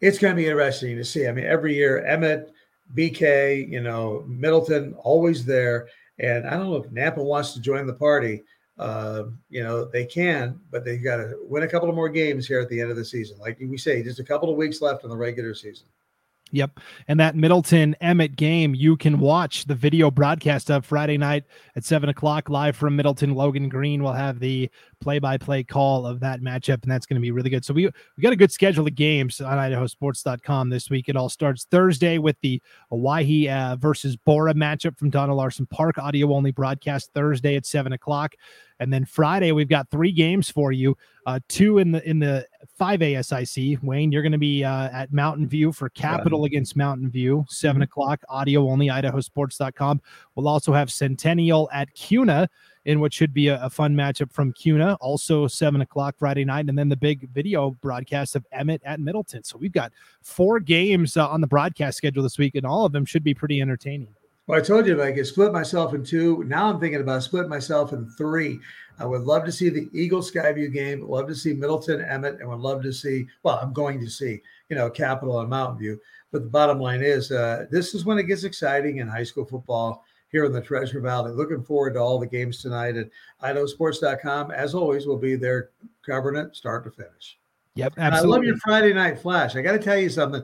it's 0.01 0.19
going 0.19 0.35
to 0.35 0.37
be 0.37 0.47
interesting 0.47 0.97
to 0.97 1.05
see. 1.05 1.27
I 1.27 1.33
mean, 1.33 1.47
every 1.47 1.75
year, 1.75 2.05
Emmett, 2.05 2.53
BK, 2.95 3.69
you 3.69 3.81
know, 3.81 4.25
Middleton, 4.27 4.95
always 4.95 5.45
there. 5.45 5.89
And 6.19 6.47
I 6.47 6.51
don't 6.51 6.71
know 6.71 6.77
if 6.77 6.91
Nampa 6.91 7.25
wants 7.25 7.53
to 7.55 7.61
join 7.61 7.87
the 7.87 7.95
party. 7.95 8.43
Uh, 8.79 9.25
you 9.51 9.63
know, 9.63 9.85
they 9.85 10.05
can, 10.05 10.61
but 10.71 10.85
they've 10.85 11.03
got 11.03 11.17
to 11.17 11.35
win 11.43 11.65
a 11.65 11.69
couple 11.69 11.89
of 11.89 11.97
more 11.97 12.09
games 12.09 12.47
here 12.47 12.61
at 12.61 12.69
the 12.69 12.81
end 12.81 12.91
of 12.91 12.97
the 12.97 13.05
season. 13.05 13.37
Like 13.39 13.59
we 13.61 13.77
say, 13.77 14.03
just 14.03 14.21
a 14.21 14.25
couple 14.25 14.51
of 14.51 14.57
weeks 14.57 14.81
left 14.81 15.03
in 15.05 15.11
the 15.11 15.17
regular 15.17 15.55
season. 15.55 15.89
Yep. 16.51 16.81
And 17.09 17.21
that 17.21 17.37
Middleton 17.37 17.95
Emmett 18.01 18.37
game, 18.37 18.75
you 18.75 18.97
can 18.97 19.19
watch 19.19 19.67
the 19.67 19.75
video 19.75 20.11
broadcast 20.11 20.71
of 20.71 20.87
Friday 20.87 21.19
night 21.19 21.45
at 21.77 21.85
seven 21.85 22.09
o'clock 22.09 22.49
live 22.49 22.77
from 22.77 22.97
Middleton. 22.97 23.35
Logan 23.35 23.69
Green 23.69 24.03
will 24.03 24.13
have 24.13 24.41
the 24.41 24.71
play 25.01 25.19
by 25.19 25.39
play 25.39 25.63
call 25.63 26.07
of 26.07 26.21
that 26.21 26.41
matchup, 26.41 26.83
and 26.83 26.91
that's 26.91 27.07
going 27.07 27.17
to 27.17 27.21
be 27.21 27.31
really 27.31 27.51
good. 27.51 27.65
So 27.65 27.75
we, 27.75 27.87
we 28.17 28.23
got 28.23 28.33
a 28.33 28.37
good 28.37 28.53
schedule 28.53 28.87
of 28.87 28.95
games 28.95 29.41
on 29.41 29.57
idahosports.com 29.57 30.71
this 30.71 30.91
week. 30.91 31.09
It 31.09 31.17
all 31.17 31.29
starts 31.29 31.67
Thursday 31.71 32.19
with 32.19 32.37
the 32.43 32.61
Owyhee 32.91 33.49
uh, 33.49 33.77
versus 33.77 34.17
Borah 34.17 34.55
matchup 34.55 34.99
from 34.99 35.11
Dona 35.11 35.35
Larsen 35.35 35.67
Park, 35.67 35.99
audio 35.99 36.33
only 36.33 36.51
broadcast 36.51 37.13
Thursday 37.15 37.57
at 37.57 37.67
seven 37.67 37.93
o'clock. 37.93 38.35
And 38.81 38.93
then 38.93 39.05
Friday, 39.05 39.53
we've 39.53 39.69
got 39.69 39.91
three 39.91 40.13
games 40.13 40.51
for 40.51 40.71
you. 40.71 40.97
Uh, 41.27 41.41
two 41.49 41.79
in 41.79 41.91
the 41.91 42.09
in 42.09 42.19
the 42.19 42.47
5A 42.81 43.25
SIC. 43.25 43.83
Wayne, 43.83 44.13
you're 44.13 44.23
going 44.23 44.33
to 44.33 44.39
be 44.39 44.65
uh, 44.65 44.89
at 44.91 45.13
Mountain 45.13 45.49
View 45.49 45.73
for 45.73 45.89
Capital 45.91 46.45
against 46.45 46.77
Mountain 46.77 47.11
View, 47.11 47.45
7 47.49 47.75
mm-hmm. 47.75 47.83
o'clock, 47.83 48.23
audio 48.29 48.69
only, 48.69 48.87
idahosports.com. 48.87 50.01
We'll 50.35 50.49
also 50.49 50.73
have 50.73 50.91
Centennial 50.91 51.69
at 51.73 51.93
Kuna 51.95 52.49
in 52.89 53.01
what 53.01 53.13
should 53.13 53.35
be 53.35 53.49
a, 53.49 53.63
a, 53.63 53.69
fun 53.69 53.95
matchup 53.95 54.33
from 54.33 54.51
Kuna. 54.55 54.95
also 54.95 55.47
7 55.47 55.83
o'clock 55.83 56.15
Friday 56.19 56.43
night. 56.43 56.71
And 56.71 56.79
then 56.79 56.89
the 56.89 56.97
big 56.97 57.29
video 57.35 57.73
broadcast 57.83 58.35
of 58.35 58.47
Emmett 58.51 58.81
at 58.83 58.99
Middleton. 58.99 59.45
So 59.45 59.59
we've 59.59 59.73
got 59.73 59.93
four 60.23 60.59
games 60.59 61.15
uh, 61.19 61.29
on 61.29 61.43
the 61.43 61.47
broadcast 61.47 61.99
schedule 61.99 62.23
this 62.23 62.39
week, 62.39 62.55
and 62.55 62.65
all 62.65 62.87
of 62.87 62.93
them 62.93 63.05
should 63.05 63.23
be 63.23 63.35
pretty 63.35 63.61
entertaining. 63.61 64.09
Well, 64.47 64.59
I 64.59 64.63
told 64.63 64.87
you 64.87 64.99
if 64.99 65.07
I 65.07 65.13
could 65.13 65.27
split 65.27 65.53
myself 65.53 65.93
in 65.93 66.03
two. 66.03 66.43
Now 66.45 66.71
I'm 66.71 66.81
thinking 66.81 67.03
about 67.03 67.23
split 67.23 67.47
myself 67.51 67.93
in 67.93 68.09
three. 68.17 68.59
I 68.99 69.05
would 69.05 69.21
love 69.21 69.45
to 69.45 69.53
see 69.53 69.69
the 69.69 69.91
Eagle 69.93 70.23
Skyview 70.23 70.73
game. 70.73 71.07
Love 71.07 71.29
to 71.29 71.35
see 71.35 71.53
Middleton 71.53 72.01
Emmett, 72.01 72.41
and 72.41 72.49
would 72.49 72.59
love 72.59 72.83
to 72.85 72.93
see. 72.93 73.27
Well, 73.43 73.59
I'm 73.61 73.75
going 73.75 74.01
to 74.01 74.09
see 74.09 74.41
you 74.71 74.77
know 74.77 74.89
Capital 74.89 75.41
and 75.41 75.51
Mountain 75.51 75.79
View. 75.79 76.01
But 76.33 76.45
the 76.45 76.49
bottom 76.49 76.81
line 76.81 77.03
is, 77.03 77.31
uh, 77.31 77.67
this 77.71 77.95
is 77.95 78.07
when 78.07 78.17
it 78.17 78.25
gets 78.25 78.45
exciting 78.45 78.97
in 78.97 79.09
high 79.09 79.25
school 79.25 79.45
football 79.45 80.05
here 80.31 80.45
in 80.45 80.53
the 80.53 80.61
Treasure 80.61 81.01
Valley. 81.01 81.33
Looking 81.33 81.63
forward 81.63 81.95
to 81.95 82.01
all 82.01 82.19
the 82.19 82.27
games 82.27 82.61
tonight. 82.61 82.97
at 82.97 83.09
idahosports.com, 83.43 84.51
as 84.51 84.75
always, 84.75 85.07
we'll 85.07 85.17
be 85.17 85.37
there 85.37 85.71
covering 86.05 86.37
it 86.37 86.55
start 86.55 86.85
to 86.85 86.91
finish. 86.91 87.39
Yep, 87.75 87.95
absolutely. 87.97 88.35
I 88.35 88.37
love 88.37 88.45
your 88.45 88.57
Friday 88.57 88.93
night 88.93 89.21
flash. 89.21 89.55
I 89.55 89.63
got 89.63 89.73
to 89.73 89.79
tell 89.79 89.97
you 89.97 90.11
something. 90.11 90.43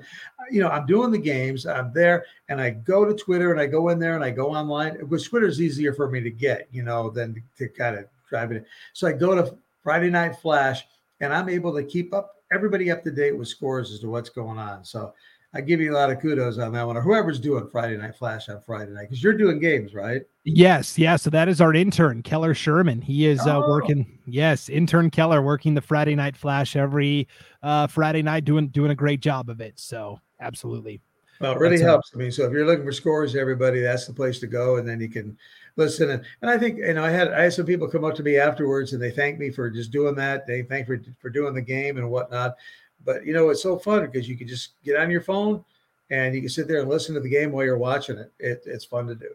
You 0.51 0.61
know, 0.61 0.69
I'm 0.69 0.87
doing 0.87 1.11
the 1.11 1.19
games. 1.19 1.67
I'm 1.67 1.93
there, 1.93 2.25
and 2.49 2.61
I 2.61 2.71
go 2.71 3.05
to 3.05 3.13
Twitter, 3.13 3.51
and 3.51 3.61
I 3.61 3.67
go 3.67 3.89
in 3.89 3.99
there, 3.99 4.15
and 4.15 4.23
I 4.23 4.31
go 4.31 4.51
online. 4.55 4.95
Which 5.09 5.29
Twitter 5.29 5.47
is 5.47 5.61
easier 5.61 5.93
for 5.93 6.09
me 6.09 6.21
to 6.21 6.31
get, 6.31 6.69
you 6.71 6.85
know, 6.85 7.11
than 7.11 7.43
to 7.59 7.69
kind 7.69 7.97
of 7.97 8.05
drive 8.29 8.53
it. 8.53 8.65
So 8.93 9.09
I 9.09 9.13
go 9.13 9.35
to 9.35 9.57
Friday 9.83 10.11
night 10.11 10.37
flash, 10.37 10.87
and 11.21 11.35
I'm 11.35 11.49
able 11.49 11.75
to 11.75 11.83
keep 11.83 12.15
up 12.15 12.37
everybody 12.53 12.91
up 12.93 13.03
to 13.03 13.11
date 13.11 13.37
with 13.37 13.49
scores 13.49 13.91
as 13.91 13.99
to 14.01 14.09
what's 14.09 14.31
going 14.31 14.59
on. 14.59 14.85
So 14.85 15.13
I 15.55 15.61
give 15.61 15.81
you 15.81 15.93
a 15.93 15.97
lot 15.97 16.11
of 16.11 16.21
kudos 16.21 16.59
on 16.59 16.73
that 16.73 16.85
one, 16.85 16.97
or 16.97 17.01
whoever's 17.01 17.39
doing 17.39 17.69
Friday 17.69 17.97
Night 17.97 18.17
Flash 18.17 18.49
on 18.49 18.61
Friday 18.61 18.91
night, 18.91 19.03
because 19.03 19.23
you're 19.23 19.39
doing 19.39 19.61
games, 19.61 19.95
right? 19.95 20.23
Yes, 20.43 20.99
yeah. 20.99 21.15
So 21.15 21.31
that 21.31 21.49
is 21.49 21.61
our 21.61 21.73
intern, 21.73 22.23
Keller 22.23 22.55
Sherman. 22.55 23.01
He 23.01 23.27
is 23.27 23.41
uh, 23.47 23.59
oh. 23.59 23.69
working. 23.69 24.19
Yes, 24.27 24.69
intern 24.69 25.11
Keller 25.11 25.43
working 25.43 25.75
the 25.75 25.81
Friday 25.81 26.17
Night 26.17 26.37
Flash 26.37 26.75
every 26.75 27.29
uh, 27.63 27.87
Friday 27.87 28.23
night, 28.23 28.45
doing 28.45 28.69
doing 28.69 28.91
a 28.91 28.97
great 28.97 29.21
job 29.21 29.49
of 29.49 29.61
it. 29.61 29.79
So 29.79 30.21
absolutely. 30.41 31.01
Well, 31.41 31.53
it 31.53 31.59
really 31.59 31.77
that's 31.77 31.87
helps. 31.87 32.13
A- 32.13 32.17
I 32.17 32.19
mean, 32.19 32.33
so 32.33 32.45
if 32.45 32.53
you're 32.53 32.67
looking 32.67 32.85
for 32.85 32.93
scores, 32.93 33.37
everybody, 33.37 33.81
that's 33.81 34.07
the 34.07 34.13
place 34.13 34.41
to 34.41 34.49
go, 34.49 34.77
and 34.77 34.89
then 34.89 35.01
you 35.01 35.09
can 35.09 35.37
listen. 35.77 36.11
And, 36.11 36.25
and 36.43 36.51
I 36.51 36.59
think 36.59 36.79
you 36.79 36.95
know, 36.95 37.05
I 37.05 37.11
had 37.11 37.33
I 37.33 37.45
had 37.45 37.53
some 37.53 37.67
people 37.67 37.89
come 37.89 38.05
up 38.05 38.15
to 38.17 38.23
me 38.23 38.39
afterwards, 38.39 38.93
and 38.93 39.01
they 39.01 39.11
thanked 39.11 39.39
me 39.39 39.51
for 39.51 39.71
just 39.71 39.93
doing 39.93 40.17
that. 40.17 40.47
They 40.47 40.63
thank 40.63 40.87
for 40.87 41.01
for 41.21 41.31
doing 41.31 41.55
the 41.55 41.63
game 41.63 41.97
and 41.97 42.11
whatnot. 42.11 42.57
But 43.05 43.25
you 43.27 43.33
know, 43.33 43.51
it's 43.51 43.63
so 43.63 43.79
fun 43.79 44.07
because 44.07 44.29
you 44.29 44.37
can 44.37 44.49
just 44.49 44.71
get 44.85 44.97
on 44.97 45.11
your 45.11 45.21
phone 45.21 45.65
and 46.11 46.35
you 46.35 46.41
can 46.41 46.51
sit 46.51 46.69
there 46.69 46.81
and 46.81 46.89
listen 46.89 47.15
to 47.15 47.21
the 47.21 47.29
game 47.29 47.53
while 47.53 47.65
you're 47.65 47.79
watching 47.79 48.19
it. 48.19 48.33
it 48.39 48.63
it's 48.67 48.85
fun 48.85 49.07
to 49.07 49.15
do. 49.15 49.31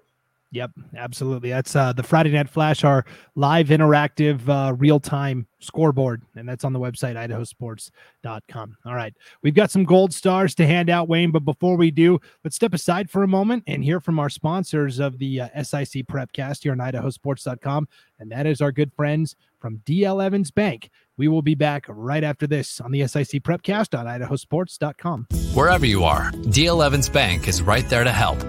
Yep, 0.51 0.71
absolutely. 0.97 1.51
That's 1.51 1.75
uh, 1.75 1.93
the 1.93 2.01
Friday 2.01 2.31
Night 2.31 2.49
Flash, 2.49 2.83
our 2.83 3.05
live 3.35 3.67
interactive 3.67 4.49
uh, 4.49 4.73
real 4.73 4.99
time 4.99 5.45
scoreboard, 5.59 6.23
and 6.35 6.49
that's 6.49 6.63
on 6.63 6.73
the 6.73 6.79
website 6.79 7.15
idahosports.com. 7.15 8.77
All 8.83 8.95
right, 8.95 9.13
we've 9.43 9.53
got 9.53 9.69
some 9.69 9.83
gold 9.83 10.11
stars 10.11 10.55
to 10.55 10.65
hand 10.65 10.89
out, 10.89 11.07
Wayne. 11.07 11.29
But 11.29 11.45
before 11.45 11.77
we 11.77 11.91
do, 11.91 12.19
let's 12.43 12.55
step 12.55 12.73
aside 12.73 13.11
for 13.11 13.21
a 13.21 13.27
moment 13.27 13.63
and 13.67 13.83
hear 13.83 13.99
from 13.99 14.17
our 14.17 14.29
sponsors 14.29 14.97
of 14.97 15.19
the 15.19 15.41
uh, 15.41 15.63
SIC 15.63 16.07
Prepcast 16.07 16.63
here 16.63 16.71
on 16.71 16.79
idahosports.com, 16.79 17.87
and 18.17 18.31
that 18.31 18.47
is 18.47 18.59
our 18.59 18.71
good 18.71 18.91
friends 18.93 19.35
from 19.59 19.83
DL 19.85 20.23
Evans 20.23 20.49
Bank. 20.49 20.89
We 21.19 21.27
will 21.27 21.41
be 21.41 21.53
back 21.53 21.85
right 21.89 22.23
after 22.23 22.47
this 22.47 22.79
on 22.79 22.91
the 22.91 23.05
SIC 23.05 23.43
Prepcast 23.43 23.93
on 23.93 24.05
idahosports.com. 24.05 25.27
Wherever 25.53 25.85
you 25.85 26.05
are, 26.05 26.31
D. 26.49 26.69
Evans 26.69 27.09
Bank 27.09 27.49
is 27.49 27.61
right 27.61 27.87
there 27.89 28.05
to 28.05 28.11
help. 28.11 28.39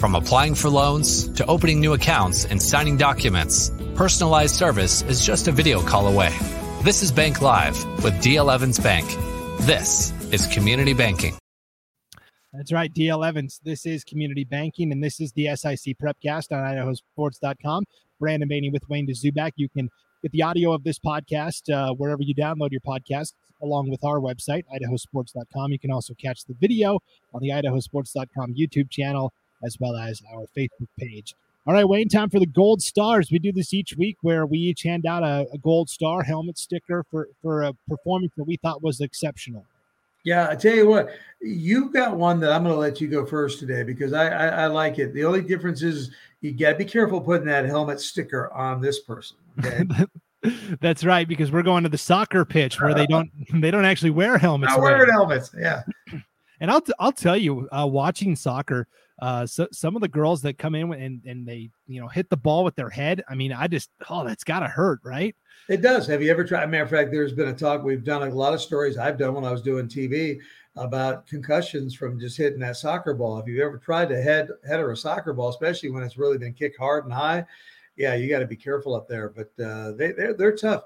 From 0.00 0.16
applying 0.16 0.56
for 0.56 0.68
loans 0.68 1.28
to 1.34 1.46
opening 1.46 1.80
new 1.80 1.92
accounts 1.92 2.44
and 2.44 2.60
signing 2.60 2.96
documents, 2.96 3.70
personalized 3.94 4.56
service 4.56 5.02
is 5.02 5.24
just 5.24 5.46
a 5.46 5.52
video 5.52 5.80
call 5.80 6.08
away. 6.08 6.36
This 6.82 7.00
is 7.00 7.12
Bank 7.12 7.42
Live 7.42 7.76
with 8.02 8.20
D. 8.20 8.38
Evans 8.38 8.80
Bank. 8.80 9.06
This 9.60 10.12
is 10.32 10.48
community 10.48 10.94
banking. 10.94 11.36
That's 12.52 12.72
right, 12.72 12.92
DL 12.92 13.24
Evans. 13.24 13.60
This 13.62 13.86
is 13.86 14.02
community 14.02 14.42
banking, 14.42 14.90
and 14.90 15.00
this 15.00 15.20
is 15.20 15.30
the 15.30 15.54
SIC 15.54 15.96
Prepcast 16.02 16.50
on 16.50 16.58
idahosports.com. 17.16 17.84
Brandon 18.18 18.48
Baney 18.48 18.72
with 18.72 18.88
Wayne 18.88 19.06
Dzubak. 19.06 19.52
You 19.54 19.68
can 19.68 19.90
get 20.22 20.32
the 20.32 20.42
audio 20.42 20.72
of 20.72 20.84
this 20.84 20.98
podcast 20.98 21.72
uh, 21.72 21.92
wherever 21.94 22.22
you 22.22 22.34
download 22.34 22.70
your 22.70 22.80
podcast, 22.80 23.32
along 23.62 23.90
with 23.90 24.04
our 24.04 24.18
website, 24.18 24.64
idahosports.com. 24.74 25.72
You 25.72 25.78
can 25.78 25.90
also 25.90 26.14
catch 26.14 26.44
the 26.44 26.54
video 26.54 26.98
on 27.34 27.40
the 27.40 27.50
idahosports.com 27.50 28.54
YouTube 28.54 28.90
channel 28.90 29.32
as 29.64 29.78
well 29.80 29.96
as 29.96 30.22
our 30.32 30.46
Facebook 30.56 30.88
page. 30.98 31.34
All 31.66 31.74
right, 31.74 31.88
Wayne, 31.88 32.08
time 32.08 32.30
for 32.30 32.38
the 32.38 32.46
gold 32.46 32.80
stars. 32.80 33.32
We 33.32 33.40
do 33.40 33.50
this 33.50 33.74
each 33.74 33.96
week 33.96 34.18
where 34.22 34.46
we 34.46 34.58
each 34.58 34.84
hand 34.84 35.04
out 35.04 35.24
a, 35.24 35.46
a 35.52 35.58
gold 35.58 35.90
star 35.90 36.22
helmet 36.22 36.58
sticker 36.58 37.04
for, 37.10 37.28
for 37.42 37.64
a 37.64 37.72
performance 37.88 38.32
that 38.36 38.44
we 38.44 38.56
thought 38.56 38.84
was 38.84 39.00
exceptional. 39.00 39.64
Yeah, 40.26 40.48
I 40.50 40.56
tell 40.56 40.74
you 40.74 40.88
what, 40.88 41.10
you've 41.40 41.92
got 41.92 42.16
one 42.16 42.40
that 42.40 42.50
I'm 42.50 42.64
going 42.64 42.74
to 42.74 42.80
let 42.80 43.00
you 43.00 43.06
go 43.06 43.24
first 43.24 43.60
today 43.60 43.84
because 43.84 44.12
I, 44.12 44.26
I, 44.26 44.46
I 44.46 44.66
like 44.66 44.98
it. 44.98 45.14
The 45.14 45.24
only 45.24 45.40
difference 45.40 45.82
is 45.82 46.10
you 46.40 46.52
got 46.52 46.72
to 46.72 46.78
be 46.78 46.84
careful 46.84 47.20
putting 47.20 47.46
that 47.46 47.64
helmet 47.64 48.00
sticker 48.00 48.52
on 48.52 48.80
this 48.80 48.98
person. 48.98 49.36
Okay? 49.60 49.86
That's 50.80 51.04
right, 51.04 51.28
because 51.28 51.52
we're 51.52 51.62
going 51.62 51.84
to 51.84 51.88
the 51.88 51.96
soccer 51.96 52.44
pitch 52.44 52.80
where 52.80 52.92
they 52.92 53.06
don't 53.06 53.30
they 53.60 53.70
don't 53.70 53.84
actually 53.84 54.10
wear 54.10 54.36
helmets. 54.36 54.72
Not 54.72 54.80
wearing 54.80 55.10
helmets, 55.10 55.54
yeah. 55.56 55.82
And 56.58 56.70
I'll 56.70 56.80
t- 56.80 56.94
I'll 56.98 57.12
tell 57.12 57.36
you, 57.36 57.68
uh, 57.68 57.86
watching 57.86 58.34
soccer, 58.34 58.88
uh, 59.20 59.46
so 59.46 59.66
some 59.72 59.96
of 59.96 60.02
the 60.02 60.08
girls 60.08 60.42
that 60.42 60.58
come 60.58 60.74
in 60.74 60.92
and 60.92 61.22
and 61.24 61.46
they 61.46 61.70
you 61.86 62.00
know 62.00 62.08
hit 62.08 62.28
the 62.28 62.36
ball 62.36 62.64
with 62.64 62.76
their 62.76 62.90
head. 62.90 63.22
I 63.28 63.34
mean, 63.34 63.52
I 63.52 63.66
just 63.66 63.90
oh, 64.10 64.24
that's 64.24 64.44
gotta 64.44 64.66
hurt, 64.66 65.00
right? 65.02 65.34
It 65.68 65.80
does. 65.80 66.06
Have 66.06 66.22
you 66.22 66.30
ever 66.30 66.44
tried? 66.44 66.70
Matter 66.70 66.84
of 66.84 66.90
fact, 66.90 67.10
there's 67.10 67.32
been 67.32 67.48
a 67.48 67.54
talk. 67.54 67.82
We've 67.82 68.04
done 68.04 68.22
a 68.22 68.34
lot 68.34 68.52
of 68.52 68.60
stories 68.60 68.98
I've 68.98 69.18
done 69.18 69.34
when 69.34 69.44
I 69.44 69.50
was 69.50 69.62
doing 69.62 69.88
TV 69.88 70.38
about 70.76 71.26
concussions 71.26 71.94
from 71.94 72.20
just 72.20 72.36
hitting 72.36 72.60
that 72.60 72.76
soccer 72.76 73.14
ball. 73.14 73.38
If 73.38 73.46
you've 73.46 73.60
ever 73.60 73.78
tried 73.78 74.10
to 74.10 74.20
head 74.20 74.50
header 74.66 74.90
a 74.90 74.96
soccer 74.96 75.32
ball, 75.32 75.48
especially 75.48 75.90
when 75.90 76.02
it's 76.02 76.18
really 76.18 76.38
been 76.38 76.52
kicked 76.52 76.78
hard 76.78 77.04
and 77.04 77.12
high, 77.12 77.46
yeah, 77.96 78.14
you 78.14 78.28
got 78.28 78.40
to 78.40 78.46
be 78.46 78.56
careful 78.56 78.94
up 78.94 79.08
there. 79.08 79.30
But 79.30 79.50
uh, 79.64 79.92
they 79.92 80.12
they're, 80.12 80.34
they're 80.34 80.56
tough. 80.56 80.84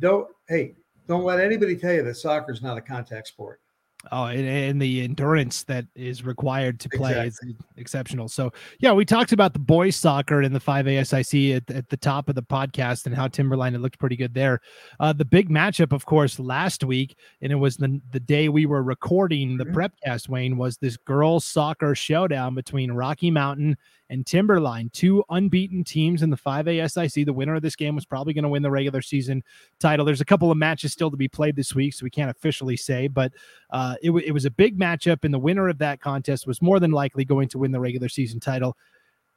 Don't 0.00 0.28
hey, 0.46 0.74
don't 1.08 1.24
let 1.24 1.40
anybody 1.40 1.74
tell 1.74 1.94
you 1.94 2.02
that 2.02 2.16
soccer 2.16 2.52
is 2.52 2.60
not 2.60 2.76
a 2.76 2.82
contact 2.82 3.28
sport. 3.28 3.60
Oh, 4.10 4.24
and, 4.24 4.46
and, 4.46 4.82
the 4.82 5.02
endurance 5.02 5.62
that 5.64 5.86
is 5.94 6.24
required 6.24 6.80
to 6.80 6.88
play 6.88 7.26
exactly. 7.26 7.50
is 7.50 7.56
exceptional. 7.76 8.28
So, 8.28 8.52
yeah, 8.80 8.92
we 8.92 9.04
talked 9.04 9.30
about 9.30 9.52
the 9.52 9.60
boys 9.60 9.94
soccer 9.94 10.42
in 10.42 10.52
the 10.52 10.58
5ASIC 10.58 11.56
at, 11.56 11.70
at 11.70 11.88
the 11.88 11.96
top 11.96 12.28
of 12.28 12.34
the 12.34 12.42
podcast 12.42 13.06
and 13.06 13.14
how 13.14 13.28
Timberline 13.28 13.76
it 13.76 13.78
looked 13.78 14.00
pretty 14.00 14.16
good 14.16 14.34
there. 14.34 14.60
Uh, 14.98 15.12
the 15.12 15.24
big 15.24 15.50
matchup, 15.50 15.92
of 15.92 16.04
course, 16.04 16.40
last 16.40 16.82
week, 16.82 17.16
and 17.42 17.52
it 17.52 17.56
was 17.56 17.76
the, 17.76 18.00
the 18.10 18.20
day 18.20 18.48
we 18.48 18.66
were 18.66 18.82
recording 18.82 19.56
the 19.56 19.64
mm-hmm. 19.64 19.78
prepcast, 19.78 20.28
Wayne, 20.28 20.56
was 20.56 20.78
this 20.78 20.96
girls 20.96 21.44
soccer 21.44 21.94
showdown 21.94 22.56
between 22.56 22.90
Rocky 22.90 23.30
Mountain 23.30 23.76
and 24.12 24.26
Timberline, 24.26 24.90
two 24.92 25.24
unbeaten 25.30 25.84
teams 25.84 26.22
in 26.22 26.28
the 26.28 26.36
5A 26.36 26.90
SIC. 26.90 27.24
The 27.24 27.32
winner 27.32 27.54
of 27.54 27.62
this 27.62 27.76
game 27.76 27.94
was 27.94 28.04
probably 28.04 28.34
going 28.34 28.42
to 28.42 28.48
win 28.50 28.62
the 28.62 28.70
regular 28.70 29.00
season 29.00 29.42
title. 29.80 30.04
There's 30.04 30.20
a 30.20 30.26
couple 30.26 30.50
of 30.50 30.58
matches 30.58 30.92
still 30.92 31.10
to 31.10 31.16
be 31.16 31.28
played 31.28 31.56
this 31.56 31.74
week, 31.74 31.94
so 31.94 32.04
we 32.04 32.10
can't 32.10 32.30
officially 32.30 32.76
say, 32.76 33.08
but 33.08 33.32
uh, 33.72 33.96
it, 34.02 34.08
w- 34.08 34.24
it 34.24 34.32
was 34.32 34.44
a 34.44 34.50
big 34.50 34.78
matchup, 34.78 35.24
and 35.24 35.34
the 35.34 35.38
winner 35.38 35.68
of 35.68 35.78
that 35.78 36.00
contest 36.00 36.46
was 36.46 36.62
more 36.62 36.78
than 36.78 36.92
likely 36.92 37.24
going 37.24 37.48
to 37.48 37.58
win 37.58 37.72
the 37.72 37.80
regular 37.80 38.08
season 38.08 38.38
title. 38.38 38.76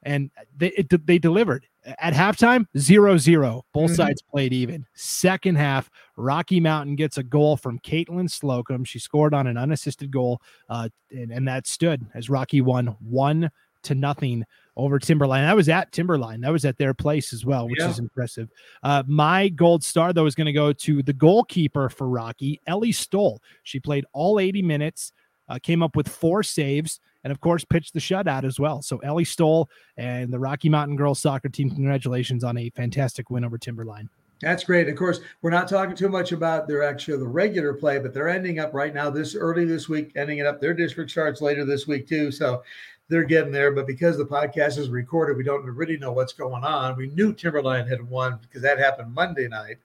And 0.03 0.29
they, 0.55 0.67
it, 0.67 1.07
they 1.07 1.17
delivered 1.17 1.65
at 1.83 2.13
halftime, 2.13 2.67
zero 2.77 3.17
zero. 3.17 3.65
Both 3.73 3.91
mm-hmm. 3.91 3.95
sides 3.95 4.21
played 4.21 4.53
even. 4.53 4.85
Second 4.93 5.55
half, 5.55 5.89
Rocky 6.15 6.59
Mountain 6.59 6.95
gets 6.95 7.17
a 7.17 7.23
goal 7.23 7.57
from 7.57 7.79
Caitlin 7.79 8.29
Slocum. 8.29 8.83
She 8.83 8.99
scored 8.99 9.33
on 9.33 9.47
an 9.47 9.57
unassisted 9.57 10.11
goal, 10.11 10.43
uh, 10.69 10.89
and, 11.09 11.31
and 11.31 11.47
that 11.47 11.65
stood 11.65 12.05
as 12.13 12.29
Rocky 12.29 12.61
won 12.61 12.95
one 12.99 13.49
to 13.81 13.95
nothing 13.95 14.45
over 14.77 14.99
Timberline. 14.99 15.45
I 15.45 15.53
was 15.53 15.69
at 15.69 15.91
Timberline. 15.91 16.41
That 16.41 16.51
was 16.51 16.65
at 16.65 16.77
their 16.77 16.93
place 16.93 17.33
as 17.33 17.45
well, 17.45 17.67
which 17.67 17.79
yeah. 17.79 17.89
is 17.89 17.99
impressive. 17.99 18.49
Uh, 18.83 19.03
my 19.07 19.49
gold 19.49 19.83
star, 19.83 20.13
though, 20.13 20.25
is 20.25 20.35
going 20.35 20.45
to 20.45 20.53
go 20.53 20.73
to 20.73 21.01
the 21.01 21.13
goalkeeper 21.13 21.89
for 21.89 22.07
Rocky, 22.07 22.61
Ellie 22.67 22.91
Stoll. 22.91 23.41
She 23.63 23.79
played 23.79 24.05
all 24.13 24.39
80 24.39 24.61
minutes, 24.61 25.13
uh, 25.47 25.59
came 25.61 25.81
up 25.81 25.95
with 25.95 26.07
four 26.07 26.43
saves, 26.43 26.99
and 27.23 27.31
of 27.31 27.39
course, 27.39 27.63
pitched 27.63 27.93
the 27.93 27.99
shutout 27.99 28.43
as 28.43 28.59
well. 28.59 28.81
So 28.81 28.97
Ellie 28.99 29.25
Stoll 29.25 29.69
and 29.97 30.31
the 30.31 30.39
Rocky 30.39 30.69
Mountain 30.69 30.97
girls 30.97 31.19
soccer 31.19 31.49
team, 31.49 31.69
congratulations 31.71 32.43
on 32.43 32.57
a 32.57 32.69
fantastic 32.71 33.29
win 33.29 33.45
over 33.45 33.57
Timberline. 33.57 34.09
That's 34.41 34.65
great. 34.65 34.89
Of 34.89 34.97
course, 34.97 35.21
we're 35.41 35.49
not 35.49 35.67
talking 35.67 35.95
too 35.95 36.09
much 36.09 36.33
about 36.33 36.67
their 36.67 36.83
actually 36.83 37.17
the 37.17 37.27
regular 37.27 37.73
play, 37.73 37.99
but 37.99 38.13
they're 38.13 38.29
ending 38.29 38.59
up 38.59 38.73
right 38.73 38.93
now 38.93 39.09
this 39.09 39.33
early 39.33 39.63
this 39.63 39.87
week, 39.87 40.11
ending 40.15 40.39
it 40.39 40.45
up. 40.45 40.59
Their 40.59 40.73
district 40.73 41.09
starts 41.09 41.41
later 41.41 41.63
this 41.63 41.87
week 41.87 42.07
too. 42.07 42.31
So 42.31 42.61
they're 43.09 43.23
getting 43.23 43.51
there. 43.51 43.71
But 43.71 43.87
because 43.87 44.17
the 44.17 44.25
podcast 44.25 44.77
is 44.77 44.89
recorded, 44.89 45.37
we 45.37 45.43
don't 45.43 45.63
really 45.65 45.97
know 45.97 46.11
what's 46.11 46.33
going 46.33 46.63
on. 46.63 46.95
We 46.95 47.07
knew 47.07 47.33
Timberline 47.33 47.87
had 47.87 48.07
won 48.07 48.39
because 48.41 48.61
that 48.61 48.79
happened 48.79 49.13
Monday 49.13 49.47
night. 49.47 49.77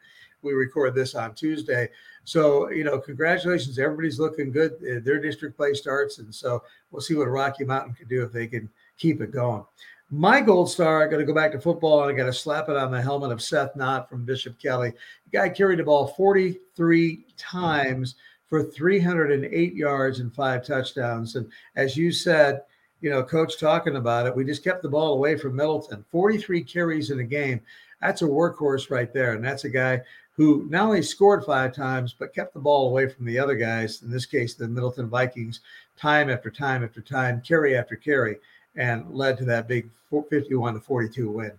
We 0.42 0.52
record 0.52 0.94
this 0.94 1.14
on 1.14 1.35
Tuesday. 1.35 1.90
So, 2.24 2.70
you 2.70 2.85
know, 2.85 2.98
congratulations. 2.98 3.78
Everybody's 3.78 4.18
looking 4.18 4.50
good. 4.50 4.72
Uh, 4.74 5.00
their 5.02 5.20
district 5.20 5.56
play 5.56 5.74
starts. 5.74 6.18
And 6.18 6.35
so 6.35 6.62
we'll 6.90 7.02
see 7.02 7.14
what 7.14 7.28
Rocky 7.28 7.64
Mountain 7.64 7.94
can 7.94 8.09
do 8.09 8.22
if 8.22 8.33
they 8.33 8.46
can 8.46 8.68
keep 8.96 9.20
it 9.20 9.33
going. 9.33 9.64
My 10.12 10.40
gold 10.40 10.70
star, 10.70 11.02
I 11.02 11.11
got 11.11 11.18
to 11.18 11.24
go 11.24 11.35
back 11.35 11.52
to 11.52 11.61
football 11.61 12.02
and 12.02 12.11
I 12.11 12.16
got 12.16 12.26
to 12.26 12.33
slap 12.33 12.68
it 12.68 12.76
on 12.76 12.90
the 12.90 13.00
helmet 13.00 13.30
of 13.30 13.42
Seth 13.42 13.76
Knott 13.76 14.09
from 14.09 14.24
Bishop 14.24 14.59
Kelly. 14.59 14.92
The 15.30 15.38
guy 15.38 15.48
carried 15.48 15.78
the 15.78 15.85
ball 15.85 16.09
43 16.09 17.26
times 17.37 18.16
for 18.48 18.64
308 18.64 19.74
yards 19.74 20.18
and 20.18 20.35
five 20.35 20.66
touchdowns. 20.66 21.37
And 21.37 21.50
as 21.76 21.96
you 21.96 22.11
said, 22.11 22.62
you 23.01 23.11
know, 23.11 23.23
coach 23.23 23.59
talking 23.59 23.97
about 23.97 24.27
it. 24.27 24.35
We 24.35 24.45
just 24.45 24.65
kept 24.65 24.83
the 24.83 24.89
ball 24.89 25.15
away 25.15 25.37
from 25.37 25.57
Middleton. 25.57 26.05
43 26.11 26.63
carries 26.65 27.11
in 27.11 27.21
a 27.21 27.25
game. 27.25 27.61
That's 28.01 28.23
a 28.23 28.27
workhorse 28.27 28.91
right 28.91 29.13
there. 29.13 29.35
And 29.35 29.45
that's 29.45 29.65
a 29.65 29.71
guy 29.71 30.03
who 30.37 30.67
not 30.71 30.87
only 30.87 31.03
scored 31.03 31.45
five 31.45 31.75
times, 31.75 32.15
but 32.19 32.35
kept 32.35 32.55
the 32.55 32.61
ball 32.61 32.89
away 32.89 33.09
from 33.09 33.27
the 33.27 33.39
other 33.39 33.55
guys, 33.55 34.03
in 34.03 34.11
this 34.11 34.27
case, 34.27 34.55
the 34.55 34.69
Middleton 34.69 35.09
Vikings, 35.09 35.61
time 35.99 36.31
after 36.31 36.51
time 36.51 36.83
after 36.83 37.01
time, 37.01 37.43
carry 37.47 37.77
after 37.77 37.97
carry, 37.97 38.37
and 38.77 39.11
led 39.11 39.37
to 39.39 39.45
that 39.45 39.69
big 39.69 39.91
51 40.11 40.75
to 40.75 40.81
42 40.81 41.31
win. 41.31 41.53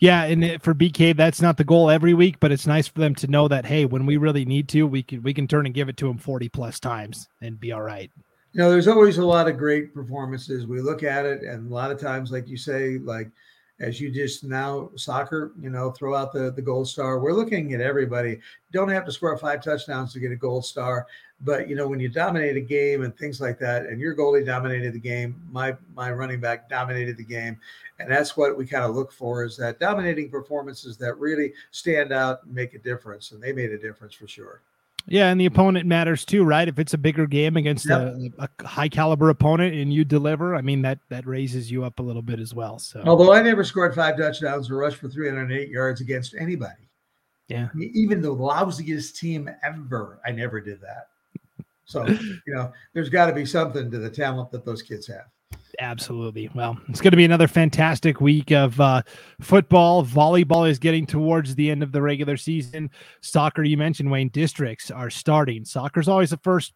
Yeah, 0.00 0.24
and 0.24 0.62
for 0.62 0.74
BK, 0.74 1.14
that's 1.14 1.42
not 1.42 1.58
the 1.58 1.64
goal 1.64 1.90
every 1.90 2.14
week, 2.14 2.40
but 2.40 2.50
it's 2.50 2.66
nice 2.66 2.88
for 2.88 3.00
them 3.00 3.14
to 3.16 3.26
know 3.26 3.48
that 3.48 3.66
hey, 3.66 3.84
when 3.84 4.06
we 4.06 4.16
really 4.16 4.46
need 4.46 4.66
to, 4.68 4.86
we 4.86 5.02
can 5.02 5.22
we 5.22 5.34
can 5.34 5.46
turn 5.46 5.66
and 5.66 5.74
give 5.74 5.90
it 5.90 5.98
to 5.98 6.06
them 6.06 6.16
40 6.16 6.48
plus 6.48 6.80
times 6.80 7.28
and 7.42 7.60
be 7.60 7.70
all 7.70 7.82
right 7.82 8.10
you 8.52 8.58
know, 8.58 8.70
there's 8.70 8.88
always 8.88 9.18
a 9.18 9.24
lot 9.24 9.48
of 9.48 9.56
great 9.56 9.94
performances. 9.94 10.66
We 10.66 10.80
look 10.80 11.02
at 11.02 11.24
it, 11.24 11.42
and 11.42 11.70
a 11.70 11.74
lot 11.74 11.90
of 11.90 12.00
times, 12.00 12.32
like 12.32 12.48
you 12.48 12.56
say, 12.56 12.98
like 12.98 13.30
as 13.78 14.00
you 14.00 14.10
just 14.10 14.44
now 14.44 14.90
soccer, 14.96 15.52
you 15.60 15.70
know, 15.70 15.90
throw 15.90 16.14
out 16.14 16.32
the 16.32 16.50
the 16.50 16.62
gold 16.62 16.88
star. 16.88 17.20
We're 17.20 17.32
looking 17.32 17.72
at 17.74 17.80
everybody. 17.80 18.40
Don't 18.72 18.88
have 18.88 19.04
to 19.06 19.12
score 19.12 19.36
five 19.38 19.62
touchdowns 19.62 20.12
to 20.12 20.20
get 20.20 20.32
a 20.32 20.36
gold 20.36 20.66
star, 20.66 21.06
but 21.42 21.68
you 21.68 21.76
know, 21.76 21.86
when 21.86 22.00
you 22.00 22.08
dominate 22.08 22.56
a 22.56 22.60
game 22.60 23.02
and 23.02 23.16
things 23.16 23.40
like 23.40 23.58
that, 23.60 23.86
and 23.86 24.00
your 24.00 24.16
goalie 24.16 24.44
dominated 24.44 24.92
the 24.92 25.00
game, 25.00 25.40
my 25.50 25.76
my 25.94 26.10
running 26.10 26.40
back 26.40 26.68
dominated 26.68 27.16
the 27.16 27.24
game, 27.24 27.56
and 28.00 28.10
that's 28.10 28.36
what 28.36 28.58
we 28.58 28.66
kind 28.66 28.84
of 28.84 28.96
look 28.96 29.12
for 29.12 29.44
is 29.44 29.56
that 29.56 29.78
dominating 29.78 30.28
performances 30.28 30.96
that 30.98 31.14
really 31.18 31.52
stand 31.70 32.12
out 32.12 32.44
and 32.44 32.54
make 32.54 32.74
a 32.74 32.78
difference, 32.78 33.30
and 33.30 33.42
they 33.42 33.52
made 33.52 33.70
a 33.70 33.78
difference 33.78 34.14
for 34.14 34.26
sure. 34.26 34.60
Yeah, 35.06 35.30
and 35.30 35.40
the 35.40 35.46
opponent 35.46 35.86
matters 35.86 36.24
too, 36.24 36.44
right? 36.44 36.68
If 36.68 36.78
it's 36.78 36.94
a 36.94 36.98
bigger 36.98 37.26
game 37.26 37.56
against 37.56 37.88
yep. 37.88 38.14
a, 38.38 38.48
a, 38.62 38.66
high 38.66 38.88
caliber 38.88 39.28
opponent 39.30 39.74
and 39.74 39.92
you 39.92 40.04
deliver, 40.04 40.54
I 40.54 40.60
mean 40.60 40.82
that 40.82 40.98
that 41.08 41.26
raises 41.26 41.70
you 41.70 41.84
up 41.84 41.98
a 41.98 42.02
little 42.02 42.22
bit 42.22 42.38
as 42.38 42.54
well. 42.54 42.78
So, 42.78 43.02
although 43.06 43.32
I 43.32 43.42
never 43.42 43.64
scored 43.64 43.94
five 43.94 44.16
touchdowns 44.16 44.70
or 44.70 44.76
rushed 44.76 44.98
for 44.98 45.08
308 45.08 45.68
yards 45.68 46.00
against 46.00 46.34
anybody, 46.38 46.88
yeah, 47.48 47.68
even 47.76 48.20
the 48.20 48.34
lousiest 48.34 49.18
team 49.18 49.50
ever, 49.64 50.20
I 50.24 50.32
never 50.32 50.60
did 50.60 50.80
that. 50.82 51.08
So, 51.90 52.06
you 52.06 52.54
know, 52.54 52.72
there's 52.92 53.08
got 53.08 53.26
to 53.26 53.32
be 53.32 53.44
something 53.44 53.90
to 53.90 53.98
the 53.98 54.10
talent 54.10 54.52
that 54.52 54.64
those 54.64 54.80
kids 54.80 55.08
have. 55.08 55.26
Absolutely. 55.80 56.50
Well, 56.54 56.78
it's 56.88 57.00
going 57.00 57.12
to 57.12 57.16
be 57.16 57.24
another 57.24 57.48
fantastic 57.48 58.20
week 58.20 58.52
of 58.52 58.78
uh, 58.78 59.02
football. 59.40 60.04
Volleyball 60.04 60.68
is 60.68 60.78
getting 60.78 61.06
towards 61.06 61.54
the 61.54 61.70
end 61.70 61.82
of 61.82 61.90
the 61.90 62.02
regular 62.02 62.36
season. 62.36 62.90
Soccer, 63.22 63.62
you 63.62 63.78
mentioned, 63.78 64.10
Wayne, 64.10 64.28
districts 64.28 64.90
are 64.90 65.08
starting. 65.08 65.64
Soccer's 65.64 66.06
always 66.06 66.30
the 66.30 66.36
first 66.38 66.74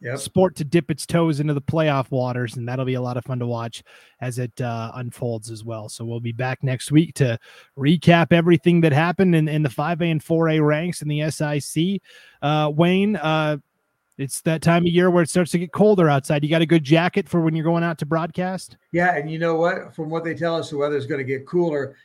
yep. 0.00 0.18
sport 0.18 0.54
to 0.56 0.64
dip 0.64 0.92
its 0.92 1.06
toes 1.06 1.40
into 1.40 1.54
the 1.54 1.60
playoff 1.60 2.10
waters, 2.12 2.56
and 2.56 2.68
that'll 2.68 2.84
be 2.84 2.94
a 2.94 3.02
lot 3.02 3.16
of 3.16 3.24
fun 3.24 3.40
to 3.40 3.46
watch 3.46 3.82
as 4.20 4.38
it 4.38 4.60
uh, 4.60 4.92
unfolds 4.94 5.50
as 5.50 5.64
well. 5.64 5.88
So 5.88 6.04
we'll 6.04 6.20
be 6.20 6.32
back 6.32 6.62
next 6.62 6.92
week 6.92 7.14
to 7.14 7.38
recap 7.76 8.32
everything 8.32 8.80
that 8.82 8.92
happened 8.92 9.34
in, 9.34 9.48
in 9.48 9.64
the 9.64 9.68
5A 9.68 10.10
and 10.10 10.24
4A 10.24 10.64
ranks 10.64 11.02
in 11.02 11.08
the 11.08 11.28
SIC. 11.30 12.00
Uh, 12.40 12.70
Wayne, 12.74 13.16
uh, 13.16 13.56
it's 14.18 14.40
that 14.42 14.62
time 14.62 14.84
of 14.84 14.92
year 14.92 15.10
where 15.10 15.22
it 15.22 15.28
starts 15.28 15.50
to 15.52 15.58
get 15.58 15.72
colder 15.72 16.08
outside. 16.08 16.42
You 16.42 16.50
got 16.50 16.62
a 16.62 16.66
good 16.66 16.84
jacket 16.84 17.28
for 17.28 17.40
when 17.40 17.54
you're 17.54 17.64
going 17.64 17.84
out 17.84 17.98
to 17.98 18.06
broadcast? 18.06 18.76
Yeah, 18.92 19.14
and 19.16 19.30
you 19.30 19.38
know 19.38 19.56
what? 19.56 19.94
From 19.94 20.08
what 20.08 20.24
they 20.24 20.34
tell 20.34 20.56
us, 20.56 20.70
the 20.70 20.78
weather's 20.78 21.06
going 21.06 21.18
to 21.18 21.24
get 21.24 21.46
cooler 21.46 21.96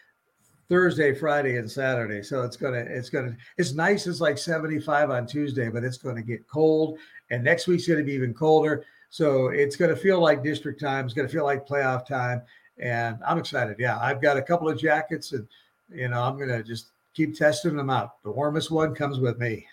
Thursday, 0.68 1.14
Friday, 1.14 1.58
and 1.58 1.70
Saturday. 1.70 2.24
So 2.24 2.44
it's 2.44 2.58
gonna, 2.58 2.80
it's 2.80 3.10
gonna, 3.10 3.36
it's 3.58 3.74
nice. 3.74 4.08
It's 4.08 4.22
like 4.22 4.38
75 4.38 5.10
on 5.10 5.26
Tuesday, 5.26 5.70
but 5.70 5.84
it's 5.84 5.98
going 5.98 6.16
to 6.16 6.22
get 6.22 6.48
cold, 6.48 6.98
and 7.30 7.44
next 7.44 7.68
week's 7.68 7.88
going 7.88 8.00
to 8.00 8.06
be 8.06 8.14
even 8.14 8.34
colder. 8.34 8.86
So 9.10 9.48
it's 9.48 9.76
going 9.76 9.94
to 9.94 9.98
feel 9.98 10.22
like 10.22 10.44
district 10.44 10.80
time. 10.80 11.06
It's 11.06 11.14
going 11.14 11.28
to 11.28 11.34
feel 11.34 11.44
like 11.44 11.68
playoff 11.68 12.06
time, 12.06 12.42
and 12.78 13.18
I'm 13.26 13.38
excited. 13.38 13.78
Yeah, 13.80 14.00
I've 14.00 14.22
got 14.22 14.38
a 14.38 14.42
couple 14.42 14.70
of 14.70 14.78
jackets, 14.78 15.32
and 15.32 15.48
you 15.94 16.08
know, 16.08 16.22
I'm 16.22 16.38
going 16.38 16.50
to 16.50 16.64
just 16.64 16.88
keep 17.14 17.38
testing 17.38 17.76
them 17.76 17.90
out. 17.90 18.22
The 18.24 18.32
warmest 18.32 18.72
one 18.72 18.96
comes 18.96 19.20
with 19.20 19.38
me. 19.40 19.66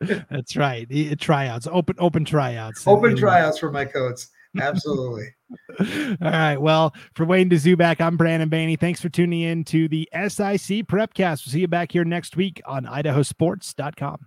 That's 0.30 0.56
right. 0.56 0.88
The 0.88 1.16
tryouts, 1.16 1.66
open 1.70 1.96
open 1.98 2.24
tryouts. 2.24 2.86
Open 2.86 3.16
tryouts 3.16 3.58
for 3.58 3.70
my 3.70 3.84
coats. 3.84 4.28
Absolutely. 4.58 5.34
All 5.80 6.16
right. 6.20 6.56
Well, 6.56 6.94
for 7.14 7.24
Wayne 7.24 7.50
Dzubak, 7.50 8.00
I'm 8.00 8.16
Brandon 8.16 8.48
Baney. 8.48 8.78
Thanks 8.78 9.00
for 9.00 9.08
tuning 9.08 9.42
in 9.42 9.64
to 9.64 9.88
the 9.88 10.08
SIC 10.12 10.86
Prepcast. 10.86 11.46
We'll 11.46 11.52
see 11.52 11.60
you 11.60 11.68
back 11.68 11.92
here 11.92 12.04
next 12.04 12.36
week 12.36 12.60
on 12.66 12.84
idahosports.com. 12.84 14.26